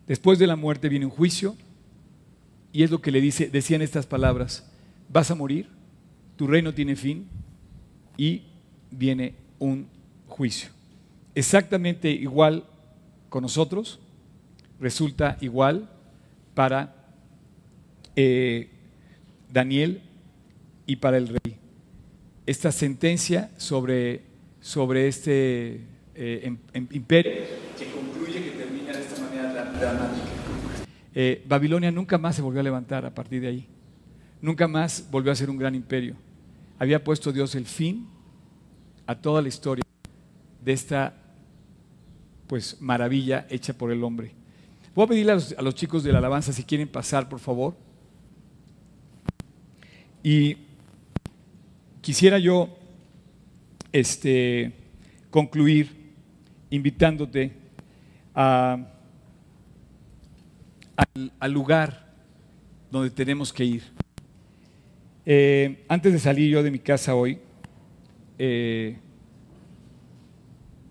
Después 0.06 0.38
de 0.38 0.46
la 0.46 0.56
muerte 0.56 0.88
viene 0.88 1.06
un 1.06 1.10
juicio 1.10 1.56
y 2.72 2.82
es 2.82 2.90
lo 2.90 3.00
que 3.00 3.10
le 3.10 3.20
dice, 3.20 3.48
decían 3.50 3.82
estas 3.82 4.06
palabras, 4.06 4.68
vas 5.08 5.30
a 5.30 5.34
morir, 5.34 5.68
tu 6.36 6.46
reino 6.46 6.72
tiene 6.72 6.96
fin 6.96 7.28
y 8.16 8.42
viene 8.90 9.34
un 9.58 9.88
juicio. 10.26 10.70
Exactamente 11.34 12.10
igual 12.10 12.64
con 13.28 13.42
nosotros, 13.42 14.00
resulta 14.80 15.36
igual 15.40 15.88
para 16.54 16.94
eh, 18.16 18.68
Daniel 19.50 20.02
y 20.92 20.96
para 20.96 21.16
el 21.16 21.28
rey. 21.28 21.56
Esta 22.44 22.70
sentencia 22.70 23.50
sobre, 23.56 24.24
sobre 24.60 25.08
este 25.08 25.86
eh, 26.14 26.54
imperio 26.74 27.32
que 27.78 27.86
concluye, 27.90 28.44
que 28.44 28.50
termina 28.50 28.92
de 28.92 29.00
esta 29.00 29.22
manera 29.22 29.54
dramática. 29.54 30.26
Eh, 31.14 31.42
Babilonia 31.48 31.90
nunca 31.90 32.18
más 32.18 32.36
se 32.36 32.42
volvió 32.42 32.60
a 32.60 32.62
levantar 32.62 33.06
a 33.06 33.14
partir 33.14 33.40
de 33.40 33.48
ahí. 33.48 33.66
Nunca 34.42 34.68
más 34.68 35.08
volvió 35.10 35.32
a 35.32 35.34
ser 35.34 35.48
un 35.48 35.56
gran 35.56 35.74
imperio. 35.74 36.14
Había 36.78 37.02
puesto 37.02 37.32
Dios 37.32 37.54
el 37.54 37.64
fin 37.64 38.06
a 39.06 39.14
toda 39.14 39.40
la 39.40 39.48
historia 39.48 39.84
de 40.62 40.72
esta 40.74 41.14
pues 42.48 42.82
maravilla 42.82 43.46
hecha 43.48 43.72
por 43.72 43.90
el 43.92 44.04
hombre. 44.04 44.34
Voy 44.94 45.06
a 45.06 45.08
pedirle 45.08 45.32
a 45.32 45.62
los, 45.62 45.74
chicos 45.74 46.04
de 46.04 46.12
la 46.12 46.18
alabanza 46.18 46.52
si 46.52 46.64
quieren 46.64 46.86
pasar, 46.86 47.30
por 47.30 47.38
favor. 47.38 47.74
Y 50.22 50.58
quisiera 52.02 52.38
yo 52.38 52.68
este, 53.92 54.72
concluir 55.30 56.12
invitándote 56.68 57.52
a 58.34 58.88
al, 61.40 61.52
lugar 61.52 62.06
donde 62.90 63.10
tenemos 63.10 63.52
que 63.52 63.64
ir. 63.64 63.82
Eh, 65.24 65.84
antes 65.88 66.12
de 66.12 66.18
salir 66.18 66.50
yo 66.50 66.62
de 66.62 66.70
mi 66.70 66.78
casa 66.78 67.14
hoy, 67.14 67.38
eh, 68.38 68.98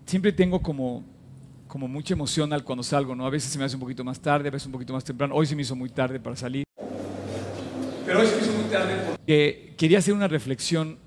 siempre 0.06 0.32
tengo 0.32 0.60
como, 0.60 1.04
como 1.68 1.86
mucha 1.86 2.14
emoción 2.14 2.52
al 2.52 2.64
cuando 2.64 2.82
salgo, 2.82 3.14
¿no? 3.14 3.26
A 3.26 3.30
veces 3.30 3.52
se 3.52 3.58
me 3.58 3.64
hace 3.64 3.76
un 3.76 3.80
poquito 3.80 4.04
más 4.04 4.20
tarde, 4.20 4.48
a 4.48 4.50
veces 4.50 4.66
un 4.66 4.72
poquito 4.72 4.92
más 4.92 5.04
temprano. 5.04 5.34
Hoy 5.34 5.46
se 5.46 5.54
me 5.54 5.62
hizo 5.62 5.76
muy 5.76 5.90
tarde 5.90 6.18
para 6.18 6.36
salir. 6.36 6.64
Pero 8.06 8.20
hoy 8.20 8.26
se 8.26 8.36
me 8.36 8.42
hizo 8.42 8.52
muy 8.52 8.70
tarde 8.70 8.94
porque 9.06 9.74
quería 9.76 9.98
hacer 9.98 10.14
una 10.14 10.28
reflexión 10.28 10.98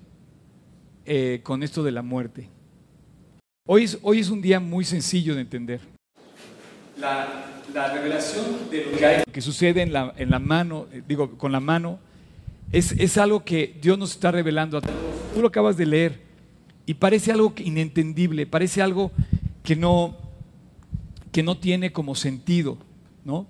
eh, 1.06 1.42
con 1.44 1.64
esto 1.64 1.84
de 1.84 1.92
la 1.92 2.02
muerte. 2.02 2.50
Hoy 3.68 3.84
es, 3.84 4.00
hoy 4.02 4.20
es 4.20 4.30
un 4.30 4.42
día 4.42 4.60
muy 4.60 4.86
sencillo 4.86 5.36
de 5.36 5.42
entender. 5.42 5.80
La, 7.00 7.46
la 7.74 7.94
revelación 7.94 8.46
de 8.72 8.86
lo 8.86 8.98
que, 8.98 9.06
hay, 9.06 9.24
que 9.32 9.42
sucede 9.42 9.82
en 9.82 9.94
la, 9.94 10.14
en 10.18 10.30
la, 10.30 10.40
mano, 10.40 10.88
eh, 10.92 11.02
digo, 11.08 11.38
con 11.38 11.52
la 11.52 11.60
mano, 11.60 12.00
es, 12.72 12.92
es, 12.94 13.18
algo 13.18 13.44
que 13.44 13.76
Dios 13.82 13.98
nos 13.98 14.12
está 14.12 14.32
revelando 14.32 14.78
a 14.78 14.82
todos. 14.82 14.96
Tú 15.34 15.42
lo 15.42 15.50
acabas 15.50 15.78
de 15.78 15.86
leer 15.86 16.22
y 16.86 16.94
parece 16.96 17.32
algo 17.32 17.54
inentendible, 17.58 18.46
parece 18.46 18.82
algo 18.82 19.12
que 19.64 19.76
no, 19.76 20.16
que 21.32 21.44
no 21.44 21.58
tiene 21.58 21.92
como 21.92 22.16
sentido, 22.16 22.78
¿no? 23.24 23.46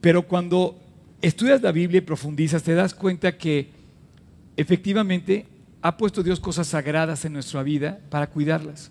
Pero 0.00 0.22
cuando 0.22 0.78
estudias 1.20 1.62
la 1.62 1.72
Biblia 1.72 1.98
y 1.98 2.02
profundizas, 2.02 2.62
te 2.62 2.74
das 2.74 2.94
cuenta 2.94 3.36
que 3.36 3.68
efectivamente 4.56 5.46
ha 5.80 5.96
puesto 5.96 6.22
Dios 6.22 6.40
cosas 6.40 6.66
sagradas 6.66 7.24
en 7.24 7.32
nuestra 7.32 7.62
vida 7.62 8.00
para 8.10 8.28
cuidarlas. 8.28 8.90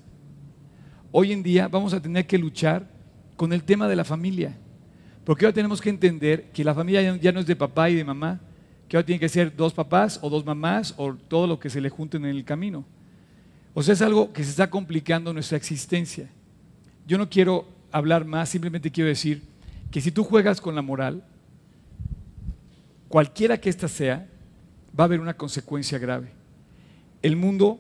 Hoy 1.12 1.32
en 1.32 1.44
día 1.44 1.68
vamos 1.68 1.94
a 1.94 2.02
tener 2.02 2.26
que 2.26 2.38
luchar 2.38 2.88
con 3.36 3.54
el 3.54 3.64
tema 3.64 3.88
de 3.88 3.96
la 3.96 4.04
familia. 4.04 4.58
Porque 5.24 5.46
ahora 5.46 5.56
tenemos 5.56 5.82
que 5.82 5.90
entender 5.90 6.52
que 6.52 6.64
la 6.64 6.74
familia 6.74 7.16
ya 7.18 7.32
no 7.32 7.42
es 7.42 7.46
de 7.48 7.56
papá 7.56 7.90
y 7.90 7.96
de 7.96 8.04
mamá, 8.04 8.40
que 8.88 8.96
ahora 8.96 9.06
tiene 9.06 9.20
que 9.20 9.28
ser 9.28 9.54
dos 9.56 9.74
papás 9.74 10.20
o 10.22 10.30
dos 10.30 10.46
mamás 10.46 10.94
o 10.98 11.14
todo 11.16 11.48
lo 11.48 11.60
que 11.60 11.70
se 11.70 11.82
le 11.82 11.90
junten 11.90 12.24
en 12.24 12.36
el 12.36 12.46
camino. 12.46 12.86
O 13.74 13.84
sea, 13.84 13.94
es 13.94 14.02
algo 14.02 14.32
que 14.32 14.44
se 14.44 14.52
está 14.52 14.70
complicando 14.70 15.34
nuestra 15.34 15.58
existencia. 15.58 16.30
Yo 17.06 17.18
no 17.18 17.30
quiero 17.30 17.68
hablar 17.92 18.26
más, 18.26 18.50
simplemente 18.50 18.92
quiero 18.92 19.10
decir 19.10 19.44
que 19.92 20.02
si 20.02 20.12
tú 20.12 20.24
juegas 20.24 20.62
con 20.62 20.76
la 20.76 20.82
moral, 20.82 21.24
cualquiera 23.08 23.60
que 23.60 23.70
ésta 23.70 23.88
sea, 23.88 24.28
va 24.98 25.04
a 25.04 25.06
haber 25.06 25.20
una 25.20 25.36
consecuencia 25.36 26.00
grave. 26.00 26.37
El 27.22 27.36
mundo 27.36 27.80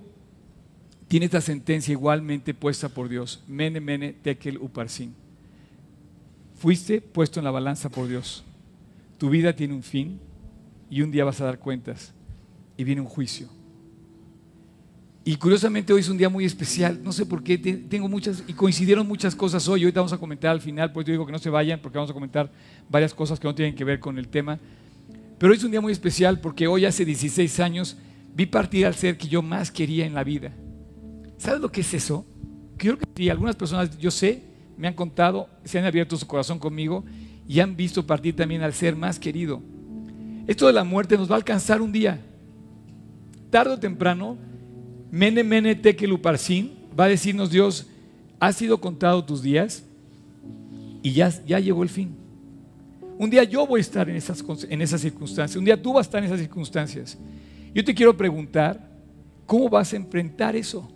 tiene 1.07 1.25
esta 1.25 1.41
sentencia 1.41 1.91
igualmente 1.91 2.53
puesta 2.53 2.89
por 2.89 3.09
Dios, 3.09 3.43
mene 3.47 3.79
mene 3.79 4.13
tekel 4.13 4.57
uparsin. 4.57 5.13
Fuiste 6.55 7.01
puesto 7.01 7.39
en 7.39 7.45
la 7.45 7.51
balanza 7.51 7.89
por 7.89 8.07
Dios. 8.07 8.43
Tu 9.17 9.29
vida 9.29 9.55
tiene 9.55 9.73
un 9.73 9.83
fin 9.83 10.19
y 10.89 11.01
un 11.01 11.11
día 11.11 11.23
vas 11.23 11.39
a 11.41 11.45
dar 11.45 11.59
cuentas 11.59 12.13
y 12.75 12.83
viene 12.83 13.01
un 13.01 13.07
juicio. 13.07 13.47
Y 15.23 15.35
curiosamente 15.35 15.91
hoy 15.91 15.99
es 15.99 16.07
un 16.07 16.17
día 16.17 16.29
muy 16.29 16.45
especial, 16.45 17.01
no 17.03 17.11
sé 17.11 17.25
por 17.25 17.43
qué, 17.43 17.57
tengo 17.57 18.07
muchas, 18.07 18.45
y 18.47 18.53
coincidieron 18.53 19.05
muchas 19.05 19.35
cosas 19.35 19.67
hoy, 19.67 19.83
ahorita 19.83 19.99
vamos 19.99 20.13
a 20.13 20.17
comentar 20.17 20.51
al 20.51 20.61
final, 20.61 20.93
por 20.93 21.03
eso 21.03 21.11
digo 21.11 21.25
que 21.25 21.33
no 21.33 21.39
se 21.39 21.49
vayan, 21.49 21.81
porque 21.81 21.97
vamos 21.97 22.09
a 22.09 22.13
comentar 22.13 22.49
varias 22.89 23.13
cosas 23.13 23.37
que 23.37 23.45
no 23.45 23.53
tienen 23.53 23.75
que 23.75 23.83
ver 23.83 23.99
con 23.99 24.17
el 24.17 24.29
tema. 24.29 24.57
Pero 25.37 25.51
hoy 25.51 25.57
es 25.57 25.63
un 25.65 25.71
día 25.71 25.81
muy 25.81 25.91
especial 25.91 26.39
porque 26.39 26.67
hoy 26.67 26.85
hace 26.85 27.03
16 27.03 27.59
años 27.59 27.97
vi 28.37 28.45
partir 28.45 28.85
al 28.85 28.93
ser 28.93 29.17
que 29.17 29.27
yo 29.27 29.41
más 29.41 29.71
quería 29.71 30.05
en 30.05 30.13
la 30.13 30.23
vida. 30.23 30.53
¿Sabes 31.37 31.59
lo 31.59 31.71
que 31.71 31.81
es 31.81 31.91
eso? 31.95 32.23
Creo 32.77 32.95
que 32.99 33.31
algunas 33.31 33.55
personas, 33.55 33.97
yo 33.97 34.11
sé, 34.11 34.43
me 34.77 34.87
han 34.87 34.93
contado, 34.93 35.49
se 35.63 35.79
han 35.79 35.85
abierto 35.85 36.15
su 36.15 36.27
corazón 36.27 36.59
conmigo 36.59 37.03
y 37.47 37.61
han 37.61 37.75
visto 37.75 38.05
partir 38.05 38.35
también 38.35 38.61
al 38.61 38.73
ser 38.73 38.95
más 38.95 39.17
querido. 39.17 39.63
Esto 40.45 40.67
de 40.67 40.73
la 40.73 40.83
muerte 40.83 41.17
nos 41.17 41.27
va 41.27 41.33
a 41.33 41.37
alcanzar 41.37 41.81
un 41.81 41.91
día. 41.91 42.21
Tarde 43.49 43.73
o 43.73 43.79
temprano, 43.79 44.37
mene 45.09 45.43
mene 45.43 45.73
tekeluparsin, 45.73 46.73
va 46.97 47.05
a 47.05 47.09
decirnos 47.09 47.49
Dios, 47.49 47.87
¿has 48.39 48.55
sido 48.55 48.79
contado 48.79 49.25
tus 49.25 49.41
días? 49.41 49.83
Y 51.01 51.11
ya, 51.11 51.33
ya 51.47 51.59
llegó 51.59 51.81
el 51.81 51.89
fin. 51.89 52.15
Un 53.17 53.31
día 53.31 53.43
yo 53.45 53.65
voy 53.65 53.79
a 53.79 53.81
estar 53.81 54.07
en 54.07 54.15
esas, 54.15 54.45
en 54.69 54.79
esas 54.83 55.01
circunstancias, 55.01 55.57
un 55.57 55.65
día 55.65 55.81
tú 55.81 55.93
vas 55.93 56.05
a 56.05 56.07
estar 56.07 56.19
en 56.19 56.25
esas 56.25 56.39
circunstancias. 56.39 57.17
Yo 57.73 57.83
te 57.83 57.93
quiero 57.93 58.15
preguntar, 58.15 58.89
¿cómo 59.45 59.69
vas 59.69 59.93
a 59.93 59.97
enfrentar 59.97 60.55
eso? 60.55 60.91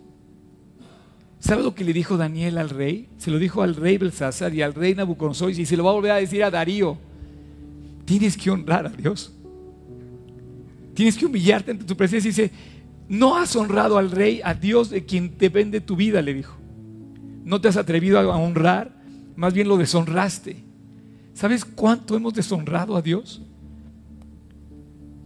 ¿Sabes 1.38 1.64
lo 1.64 1.74
que 1.74 1.84
le 1.84 1.92
dijo 1.92 2.16
Daniel 2.16 2.58
al 2.58 2.70
rey? 2.70 3.08
Se 3.18 3.30
lo 3.30 3.38
dijo 3.38 3.62
al 3.62 3.74
rey 3.74 3.98
Belsasar 3.98 4.54
y 4.54 4.62
al 4.62 4.74
rey 4.74 4.94
Nabucodonosor 4.94 5.50
y 5.50 5.66
se 5.66 5.76
lo 5.76 5.84
va 5.84 5.90
a 5.90 5.94
volver 5.94 6.12
a 6.12 6.16
decir 6.16 6.44
a 6.44 6.50
Darío. 6.50 6.96
Tienes 8.04 8.36
que 8.36 8.50
honrar 8.50 8.86
a 8.86 8.90
Dios. 8.90 9.32
Tienes 10.94 11.16
que 11.16 11.26
humillarte 11.26 11.72
ante 11.72 11.84
tu 11.84 11.96
presencia 11.96 12.28
y 12.28 12.32
dice, 12.32 12.50
no 13.08 13.36
has 13.36 13.56
honrado 13.56 13.98
al 13.98 14.10
rey, 14.10 14.40
a 14.44 14.54
Dios 14.54 14.90
de 14.90 15.04
quien 15.04 15.36
depende 15.36 15.80
tu 15.80 15.96
vida, 15.96 16.22
le 16.22 16.34
dijo. 16.34 16.56
No 17.44 17.60
te 17.60 17.68
has 17.68 17.76
atrevido 17.76 18.18
a 18.18 18.36
honrar, 18.36 18.92
más 19.34 19.52
bien 19.52 19.68
lo 19.68 19.76
deshonraste. 19.76 20.64
¿Sabes 21.34 21.64
cuánto 21.64 22.16
hemos 22.16 22.34
deshonrado 22.34 22.96
a 22.96 23.02
Dios? 23.02 23.42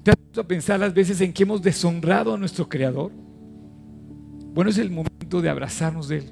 ¿Te 0.06 0.12
has 0.12 0.16
puesto 0.18 0.40
a 0.40 0.46
pensar 0.46 0.78
las 0.78 0.94
veces 0.94 1.20
en 1.20 1.32
que 1.32 1.42
hemos 1.42 1.60
deshonrado 1.60 2.32
a 2.32 2.38
nuestro 2.38 2.68
Creador? 2.68 3.10
Bueno, 4.54 4.70
es 4.70 4.78
el 4.78 4.88
momento 4.88 5.42
de 5.42 5.48
abrazarnos 5.48 6.06
de 6.06 6.18
Él. 6.18 6.30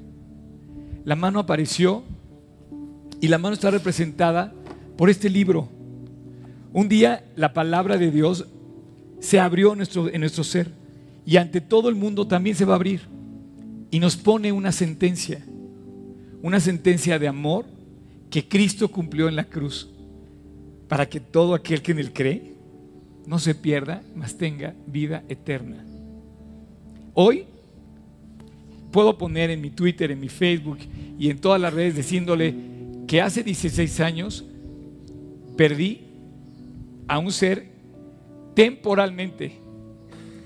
La 1.03 1.17
mano 1.17 1.39
apareció 1.39 2.01
y 3.19 3.27
la 3.27 3.37
mano 3.37 3.53
está 3.53 3.71
representada 3.71 4.53
por 4.95 5.09
este 5.09 5.29
libro. 5.29 5.67
Un 6.71 6.87
día 6.87 7.25
la 7.35 7.51
palabra 7.51 7.97
de 7.97 8.11
Dios 8.11 8.47
se 9.19 9.41
abrió 9.41 9.73
en 9.73 9.79
nuestro, 9.79 10.07
en 10.07 10.21
nuestro 10.21 10.45
ser 10.45 10.71
y 11.25 11.35
ante 11.35 11.59
todo 11.59 11.89
el 11.89 11.95
mundo 11.95 12.25
también 12.25 12.55
se 12.55 12.63
va 12.63 12.75
a 12.75 12.77
abrir 12.77 13.01
y 13.91 13.99
nos 13.99 14.15
pone 14.15 14.53
una 14.53 14.71
sentencia, 14.71 15.43
una 16.41 16.61
sentencia 16.61 17.19
de 17.19 17.27
amor 17.27 17.65
que 18.29 18.47
Cristo 18.47 18.87
cumplió 18.87 19.27
en 19.27 19.35
la 19.35 19.43
cruz 19.43 19.89
para 20.87 21.09
que 21.09 21.19
todo 21.19 21.53
aquel 21.53 21.81
que 21.81 21.91
en 21.91 21.99
él 21.99 22.13
cree 22.13 22.54
no 23.27 23.39
se 23.39 23.55
pierda, 23.55 24.01
mas 24.15 24.37
tenga 24.37 24.75
vida 24.87 25.23
eterna. 25.29 25.83
Hoy 27.13 27.45
puedo 28.91 29.17
poner 29.17 29.49
en 29.49 29.61
mi 29.61 29.69
Twitter, 29.69 30.11
en 30.11 30.19
mi 30.19 30.29
Facebook 30.29 30.79
y 31.17 31.29
en 31.29 31.39
todas 31.39 31.59
las 31.59 31.73
redes 31.73 31.95
diciéndole 31.95 32.53
que 33.07 33.21
hace 33.21 33.43
16 33.43 33.99
años 33.99 34.45
perdí 35.57 36.01
a 37.07 37.19
un 37.19 37.31
ser 37.31 37.69
temporalmente, 38.53 39.59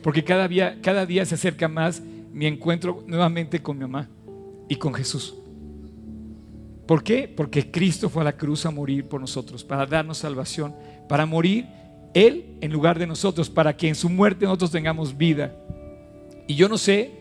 porque 0.03 0.23
cada 0.23 0.47
día, 0.47 0.79
cada 0.81 1.05
día 1.05 1.25
se 1.25 1.35
acerca 1.35 1.67
más 1.67 2.01
mi 2.33 2.45
encuentro 2.45 3.03
nuevamente 3.07 3.61
con 3.61 3.77
mi 3.77 3.81
mamá 3.81 4.09
y 4.67 4.75
con 4.75 4.93
Jesús. 4.93 5.35
¿Por 6.85 7.03
qué? 7.03 7.27
Porque 7.27 7.69
Cristo 7.69 8.09
fue 8.09 8.23
a 8.23 8.25
la 8.25 8.37
cruz 8.37 8.65
a 8.65 8.71
morir 8.71 9.05
por 9.05 9.21
nosotros, 9.21 9.63
para 9.63 9.85
darnos 9.85 10.17
salvación, 10.17 10.73
para 11.07 11.25
morir 11.25 11.67
Él 12.13 12.57
en 12.61 12.71
lugar 12.71 12.99
de 12.99 13.07
nosotros, 13.07 13.49
para 13.49 13.75
que 13.75 13.87
en 13.87 13.95
su 13.95 14.09
muerte 14.09 14.45
nosotros 14.45 14.71
tengamos 14.71 15.15
vida. 15.15 15.55
Y 16.47 16.55
yo 16.55 16.67
no 16.67 16.77
sé 16.77 17.11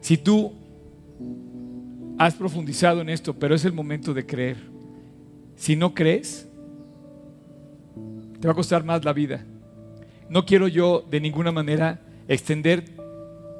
si 0.00 0.16
tú 0.16 0.52
has 2.18 2.34
profundizado 2.34 3.00
en 3.00 3.08
esto, 3.08 3.34
pero 3.34 3.54
es 3.54 3.64
el 3.64 3.72
momento 3.72 4.12
de 4.12 4.26
creer. 4.26 4.56
Si 5.56 5.76
no 5.76 5.94
crees, 5.94 6.48
te 8.40 8.46
va 8.46 8.52
a 8.52 8.56
costar 8.56 8.84
más 8.84 9.04
la 9.04 9.12
vida. 9.12 9.44
No 10.28 10.44
quiero 10.44 10.68
yo 10.68 11.04
de 11.10 11.20
ninguna 11.20 11.50
manera 11.50 12.00
extender 12.28 12.84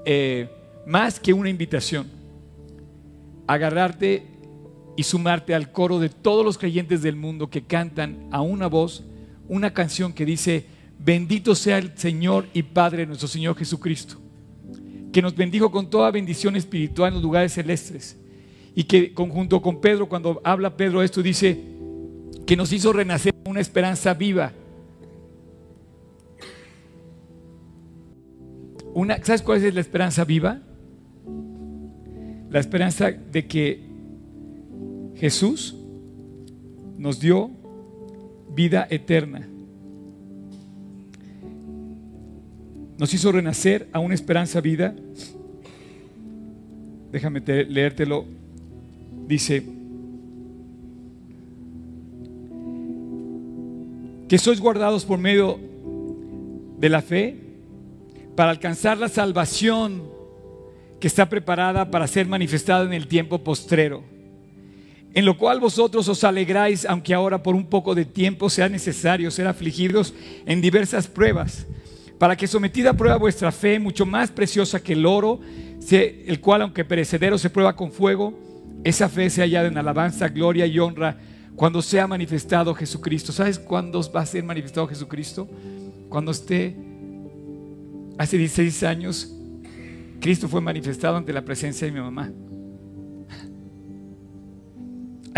eh, 0.04 0.48
más 0.86 1.18
que 1.18 1.32
una 1.32 1.48
invitación. 1.48 2.06
Agarrarte 3.46 4.26
y 4.96 5.02
sumarte 5.04 5.54
al 5.54 5.72
coro 5.72 5.98
de 5.98 6.08
todos 6.08 6.44
los 6.44 6.58
creyentes 6.58 7.02
del 7.02 7.16
mundo 7.16 7.48
que 7.48 7.62
cantan 7.62 8.28
a 8.30 8.42
una 8.42 8.66
voz 8.66 9.04
una 9.48 9.72
canción 9.72 10.12
que 10.12 10.24
dice, 10.24 10.66
bendito 10.98 11.54
sea 11.54 11.78
el 11.78 11.96
Señor 11.96 12.46
y 12.52 12.62
Padre 12.62 13.06
nuestro 13.06 13.28
Señor 13.28 13.56
Jesucristo 13.56 14.18
que 15.12 15.22
nos 15.22 15.34
bendijo 15.34 15.70
con 15.70 15.88
toda 15.88 16.10
bendición 16.10 16.56
espiritual 16.56 17.08
en 17.08 17.14
los 17.14 17.22
lugares 17.22 17.52
celestes. 17.52 18.16
Y 18.74 18.84
que 18.84 19.12
conjunto 19.12 19.60
con 19.60 19.80
Pedro, 19.80 20.08
cuando 20.08 20.40
habla 20.44 20.76
Pedro 20.76 21.02
esto, 21.02 21.22
dice 21.22 21.60
que 22.46 22.56
nos 22.56 22.72
hizo 22.72 22.92
renacer 22.92 23.34
una 23.46 23.60
esperanza 23.60 24.14
viva. 24.14 24.52
Una, 28.94 29.22
¿Sabes 29.24 29.42
cuál 29.42 29.64
es 29.64 29.74
la 29.74 29.80
esperanza 29.80 30.24
viva? 30.24 30.60
La 32.50 32.60
esperanza 32.60 33.10
de 33.10 33.46
que 33.46 33.82
Jesús 35.16 35.74
nos 36.96 37.20
dio 37.20 37.50
vida 38.58 38.88
eterna. 38.90 39.46
nos 42.98 43.14
hizo 43.14 43.30
renacer 43.30 43.88
a 43.92 44.00
una 44.00 44.14
esperanza 44.14 44.60
vida. 44.60 44.92
Déjame 47.12 47.40
leértelo. 47.40 48.26
Dice, 49.26 49.62
que 54.28 54.38
sois 54.38 54.60
guardados 54.60 55.04
por 55.04 55.18
medio 55.18 55.58
de 56.78 56.88
la 56.88 57.02
fe 57.02 57.36
para 58.34 58.50
alcanzar 58.50 58.98
la 58.98 59.08
salvación 59.08 60.02
que 60.98 61.06
está 61.06 61.28
preparada 61.28 61.90
para 61.90 62.06
ser 62.06 62.26
manifestada 62.26 62.84
en 62.84 62.94
el 62.94 63.06
tiempo 63.06 63.44
postrero, 63.44 64.02
en 65.14 65.24
lo 65.24 65.36
cual 65.36 65.60
vosotros 65.60 66.08
os 66.08 66.24
alegráis, 66.24 66.84
aunque 66.84 67.14
ahora 67.14 67.42
por 67.42 67.54
un 67.54 67.66
poco 67.66 67.94
de 67.94 68.04
tiempo 68.04 68.50
sea 68.50 68.68
necesario 68.68 69.30
ser 69.30 69.46
afligidos 69.46 70.14
en 70.46 70.60
diversas 70.60 71.06
pruebas 71.06 71.66
para 72.18 72.36
que 72.36 72.46
sometida 72.46 72.90
a 72.90 72.94
prueba 72.94 73.16
vuestra 73.16 73.52
fe, 73.52 73.78
mucho 73.78 74.04
más 74.04 74.30
preciosa 74.30 74.82
que 74.82 74.92
el 74.92 75.06
oro, 75.06 75.40
el 75.90 76.40
cual 76.40 76.62
aunque 76.62 76.84
perecedero 76.84 77.38
se 77.38 77.48
prueba 77.48 77.76
con 77.76 77.92
fuego, 77.92 78.36
esa 78.84 79.08
fe 79.08 79.30
se 79.30 79.40
hallada 79.40 79.68
en 79.68 79.78
alabanza, 79.78 80.28
gloria 80.28 80.66
y 80.66 80.78
honra 80.78 81.16
cuando 81.54 81.80
sea 81.80 82.06
manifestado 82.06 82.74
Jesucristo. 82.74 83.32
¿Sabes 83.32 83.58
cuándo 83.58 84.00
va 84.12 84.22
a 84.22 84.26
ser 84.26 84.42
manifestado 84.42 84.86
Jesucristo? 84.88 85.48
Cuando 86.08 86.32
esté, 86.32 86.76
hace 88.18 88.36
16 88.36 88.82
años, 88.82 89.34
Cristo 90.20 90.48
fue 90.48 90.60
manifestado 90.60 91.16
ante 91.16 91.32
la 91.32 91.44
presencia 91.44 91.86
de 91.86 91.92
mi 91.92 92.00
mamá. 92.00 92.32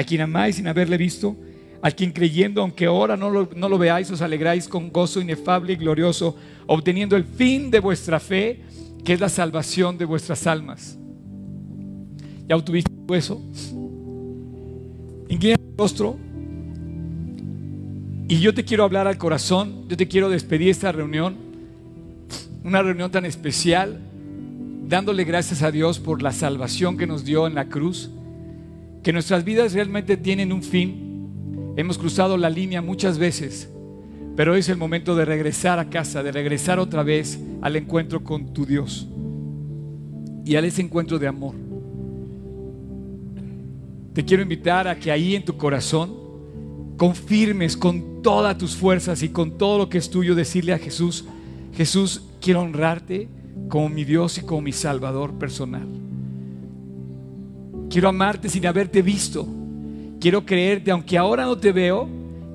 A 0.00 0.04
quien 0.04 0.22
amáis 0.22 0.56
sin 0.56 0.66
haberle 0.66 0.96
visto, 0.96 1.36
a 1.82 1.90
quien 1.90 2.10
creyendo, 2.10 2.62
aunque 2.62 2.86
ahora 2.86 3.18
no 3.18 3.28
lo, 3.28 3.78
veáis, 3.78 4.10
os 4.10 4.22
alegráis 4.22 4.66
con 4.66 4.90
gozo 4.90 5.20
inefable 5.20 5.74
y 5.74 5.76
glorioso, 5.76 6.36
obteniendo 6.66 7.16
el 7.16 7.24
fin 7.24 7.70
de 7.70 7.80
vuestra 7.80 8.18
fe, 8.18 8.62
que 9.04 9.12
es 9.12 9.20
la 9.20 9.28
salvación 9.28 9.98
de 9.98 10.06
vuestras 10.06 10.46
almas. 10.46 10.96
¿Ya 12.48 12.56
obtuviste 12.56 12.90
eso? 13.10 13.42
Inclina 15.28 15.56
el 15.56 15.76
rostro. 15.76 16.16
Y 18.26 18.40
yo 18.40 18.54
te 18.54 18.64
quiero 18.64 18.84
hablar 18.84 19.06
al 19.06 19.18
corazón, 19.18 19.86
yo 19.86 19.98
te 19.98 20.08
quiero 20.08 20.30
despedir 20.30 20.70
esta 20.70 20.92
reunión, 20.92 21.36
una 22.64 22.80
reunión 22.80 23.10
tan 23.10 23.26
especial, 23.26 24.00
dándole 24.88 25.24
gracias 25.24 25.62
a 25.62 25.70
Dios 25.70 25.98
por 25.98 26.22
la 26.22 26.32
salvación 26.32 26.96
que 26.96 27.06
nos 27.06 27.26
dio 27.26 27.46
en 27.46 27.54
la 27.54 27.66
cruz, 27.66 28.08
que 29.02 29.12
nuestras 29.12 29.44
vidas 29.44 29.72
realmente 29.72 30.16
tienen 30.16 30.52
un 30.52 30.62
fin 30.62 31.10
Hemos 31.76 31.98
cruzado 31.98 32.36
la 32.36 32.50
línea 32.50 32.82
muchas 32.82 33.16
veces, 33.16 33.70
pero 34.36 34.52
hoy 34.52 34.60
es 34.60 34.68
el 34.68 34.76
momento 34.76 35.14
de 35.14 35.24
regresar 35.24 35.78
a 35.78 35.88
casa, 35.88 36.22
de 36.22 36.32
regresar 36.32 36.78
otra 36.78 37.02
vez 37.02 37.40
al 37.62 37.76
encuentro 37.76 38.24
con 38.24 38.52
tu 38.52 38.66
Dios 38.66 39.08
y 40.44 40.56
a 40.56 40.60
ese 40.60 40.82
encuentro 40.82 41.18
de 41.18 41.28
amor. 41.28 41.54
Te 44.12 44.24
quiero 44.24 44.42
invitar 44.42 44.88
a 44.88 44.98
que 44.98 45.12
ahí 45.12 45.36
en 45.36 45.44
tu 45.44 45.56
corazón 45.56 46.12
confirmes 46.96 47.76
con 47.76 48.20
todas 48.22 48.58
tus 48.58 48.76
fuerzas 48.76 49.22
y 49.22 49.28
con 49.28 49.56
todo 49.56 49.78
lo 49.78 49.88
que 49.88 49.98
es 49.98 50.10
tuyo 50.10 50.34
decirle 50.34 50.74
a 50.74 50.78
Jesús, 50.78 51.24
Jesús, 51.72 52.24
quiero 52.40 52.60
honrarte 52.62 53.28
como 53.68 53.88
mi 53.88 54.04
Dios 54.04 54.36
y 54.38 54.42
como 54.42 54.60
mi 54.60 54.72
Salvador 54.72 55.38
personal. 55.38 56.09
Quiero 57.90 58.08
amarte 58.08 58.48
sin 58.48 58.66
haberte 58.66 59.02
visto 59.02 59.46
Quiero 60.20 60.44
creerte, 60.44 60.90
aunque 60.90 61.16
ahora 61.16 61.46
no 61.46 61.56
te 61.56 61.72
veo, 61.72 62.06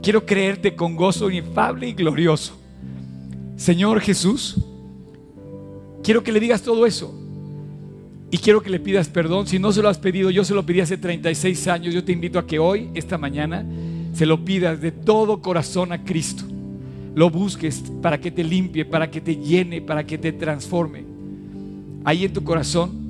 quiero 0.04 0.24
creerte 0.24 0.76
con 0.76 0.96
gozo 0.96 1.32
inefable 1.32 1.90
y 1.90 1.94
glorioso. 1.94 2.56
Señor 3.56 4.00
Jesús, 4.02 4.58
quiero 6.04 6.22
que 6.22 6.32
le 6.32 6.40
digas 6.40 6.62
todo 6.62 6.86
eso. 6.86 7.20
Y 8.30 8.38
quiero 8.38 8.62
que 8.62 8.70
le 8.70 8.80
pidas 8.80 9.10
perdón. 9.10 9.48
Si 9.48 9.58
no 9.58 9.72
se 9.72 9.82
lo 9.82 9.90
has 9.90 9.98
pedido, 9.98 10.30
yo 10.30 10.44
se 10.44 10.54
lo 10.54 10.64
pedí 10.64 10.82
hace 10.82 10.98
36 10.98 11.68
años. 11.68 11.94
Yo 11.94 12.04
te 12.04 12.12
invito 12.12 12.38
a 12.38 12.46
que 12.46 12.60
hoy, 12.60 12.90
esta 12.94 13.18
mañana, 13.18 13.66
se 14.14 14.28
lo 14.28 14.46
pidas 14.46 14.80
de 14.80 14.92
todo 14.92 15.42
corazón 15.42 15.92
a 15.92 16.04
Cristo. 16.04 16.44
Lo 17.16 17.32
busques 17.32 17.84
para 18.02 18.20
que 18.20 18.30
te 18.30 18.44
limpie, 18.44 18.86
para 18.86 19.10
que 19.10 19.22
te 19.22 19.38
llene, 19.38 19.82
para 19.82 20.06
que 20.06 20.20
te 20.20 20.32
transforme. 20.34 21.04
Ahí 22.04 22.26
en 22.26 22.34
tu 22.34 22.44
corazón, 22.44 23.05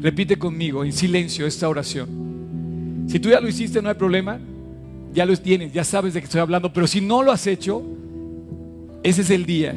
repite 0.00 0.36
conmigo 0.36 0.84
en 0.84 0.92
silencio 0.92 1.46
esta 1.46 1.68
oración. 1.68 3.06
Si 3.08 3.18
tú 3.18 3.28
ya 3.28 3.40
lo 3.40 3.48
hiciste, 3.48 3.82
no 3.82 3.88
hay 3.88 3.94
problema. 3.94 4.38
Ya 5.12 5.26
lo 5.26 5.36
tienes, 5.36 5.72
ya 5.72 5.82
sabes 5.82 6.14
de 6.14 6.20
qué 6.20 6.26
estoy 6.26 6.40
hablando. 6.40 6.72
Pero 6.72 6.86
si 6.86 7.00
no 7.00 7.22
lo 7.22 7.32
has 7.32 7.46
hecho, 7.46 7.82
ese 9.02 9.22
es 9.22 9.30
el 9.30 9.44
día. 9.44 9.74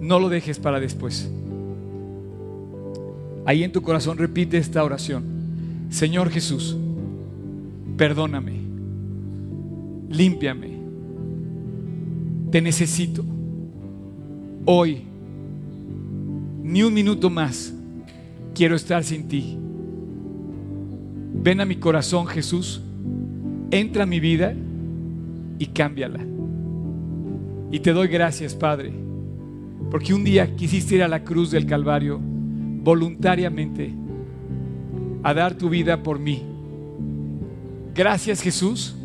No 0.00 0.18
lo 0.18 0.28
dejes 0.28 0.58
para 0.58 0.80
después. 0.80 1.30
Ahí 3.44 3.64
en 3.64 3.72
tu 3.72 3.82
corazón 3.82 4.18
repite 4.18 4.56
esta 4.56 4.82
oración. 4.82 5.24
Señor 5.90 6.30
Jesús, 6.30 6.76
perdóname, 7.96 8.52
límpiame, 10.08 10.70
te 12.50 12.62
necesito. 12.62 13.24
Hoy, 14.64 15.02
ni 16.62 16.82
un 16.82 16.94
minuto 16.94 17.28
más, 17.28 17.74
quiero 18.54 18.76
estar 18.76 19.04
sin 19.04 19.28
ti. 19.28 19.58
Ven 21.34 21.60
a 21.60 21.64
mi 21.64 21.76
corazón, 21.76 22.26
Jesús, 22.26 22.80
entra 23.70 24.04
a 24.04 24.06
mi 24.06 24.20
vida 24.20 24.54
y 25.58 25.66
cámbiala. 25.66 26.20
Y 27.70 27.80
te 27.80 27.92
doy 27.92 28.08
gracias, 28.08 28.54
Padre, 28.54 28.92
porque 29.90 30.14
un 30.14 30.24
día 30.24 30.54
quisiste 30.56 30.96
ir 30.96 31.02
a 31.02 31.08
la 31.08 31.24
cruz 31.24 31.50
del 31.50 31.66
Calvario 31.66 32.20
voluntariamente 32.20 33.92
a 35.22 35.34
dar 35.34 35.54
tu 35.54 35.68
vida 35.68 36.02
por 36.02 36.18
mí. 36.18 36.42
Gracias 37.94 38.40
Jesús 38.42 38.96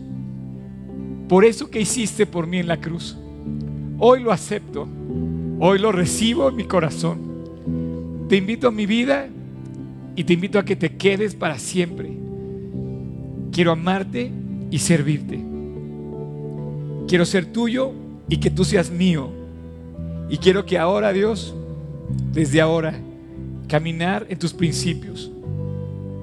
por 1.28 1.44
eso 1.44 1.70
que 1.70 1.82
hiciste 1.82 2.26
por 2.26 2.48
mí 2.48 2.60
en 2.60 2.68
la 2.68 2.80
cruz. 2.80 3.18
Hoy 4.00 4.22
lo 4.22 4.32
acepto, 4.32 4.88
hoy 5.60 5.80
lo 5.80 5.92
recibo 5.92 6.50
en 6.50 6.56
mi 6.56 6.64
corazón. 6.64 7.20
Te 8.30 8.38
invito 8.38 8.70
a 8.70 8.72
mi 8.72 8.86
vida 8.86 9.28
y 10.18 10.24
te 10.24 10.34
invito 10.34 10.58
a 10.58 10.66
que 10.66 10.76
te 10.76 10.98
quedes 10.98 11.36
para 11.36 11.60
siempre. 11.60 12.10
Quiero 13.52 13.72
amarte 13.72 14.32
y 14.72 14.80
servirte. 14.80 15.40
Quiero 17.08 17.24
ser 17.24 17.46
tuyo 17.46 17.92
y 18.28 18.38
que 18.38 18.50
tú 18.50 18.66
seas 18.66 18.90
mío. 18.90 19.30
Y 20.28 20.40
quiero 20.40 20.66
que 20.66 20.80
ahora, 20.80 21.14
Dios, 21.14 21.56
desde 22.34 22.60
ahora, 22.60 23.00
caminar 23.68 24.26
en 24.28 24.40
tus 24.40 24.54
principios, 24.54 25.32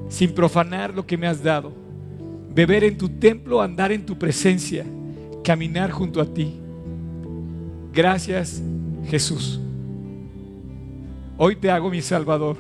sin 0.09 0.35
profanar 0.35 0.93
lo 0.93 1.07
que 1.07 1.17
me 1.17 1.29
has 1.29 1.41
dado, 1.41 1.73
beber 2.53 2.83
en 2.83 2.99
tu 2.99 3.09
templo, 3.09 3.63
andar 3.63 3.93
en 3.93 4.05
tu 4.05 4.19
presencia, 4.19 4.85
caminar 5.45 5.93
junto 5.93 6.21
a 6.21 6.27
ti. 6.27 6.53
Gracias 7.93 8.61
Jesús. 9.07 9.61
Hoy 11.39 11.55
te 11.55 11.71
hago 11.71 11.91
mi 11.91 12.03
Salvador 12.03 12.57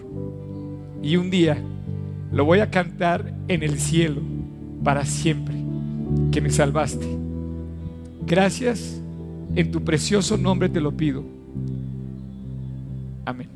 y 1.04 1.16
un 1.18 1.30
día 1.30 1.58
lo 2.32 2.46
voy 2.46 2.60
a 2.60 2.70
cantar 2.70 3.34
en 3.46 3.62
el 3.62 3.78
cielo 3.78 4.22
para 4.82 5.04
siempre, 5.04 5.54
que 6.32 6.40
me 6.40 6.50
salvaste. 6.50 7.06
Gracias, 8.26 9.00
en 9.54 9.70
tu 9.70 9.84
precioso 9.84 10.38
nombre 10.38 10.68
te 10.70 10.80
lo 10.80 10.92
pido. 10.92 11.22
Amén. 13.26 13.53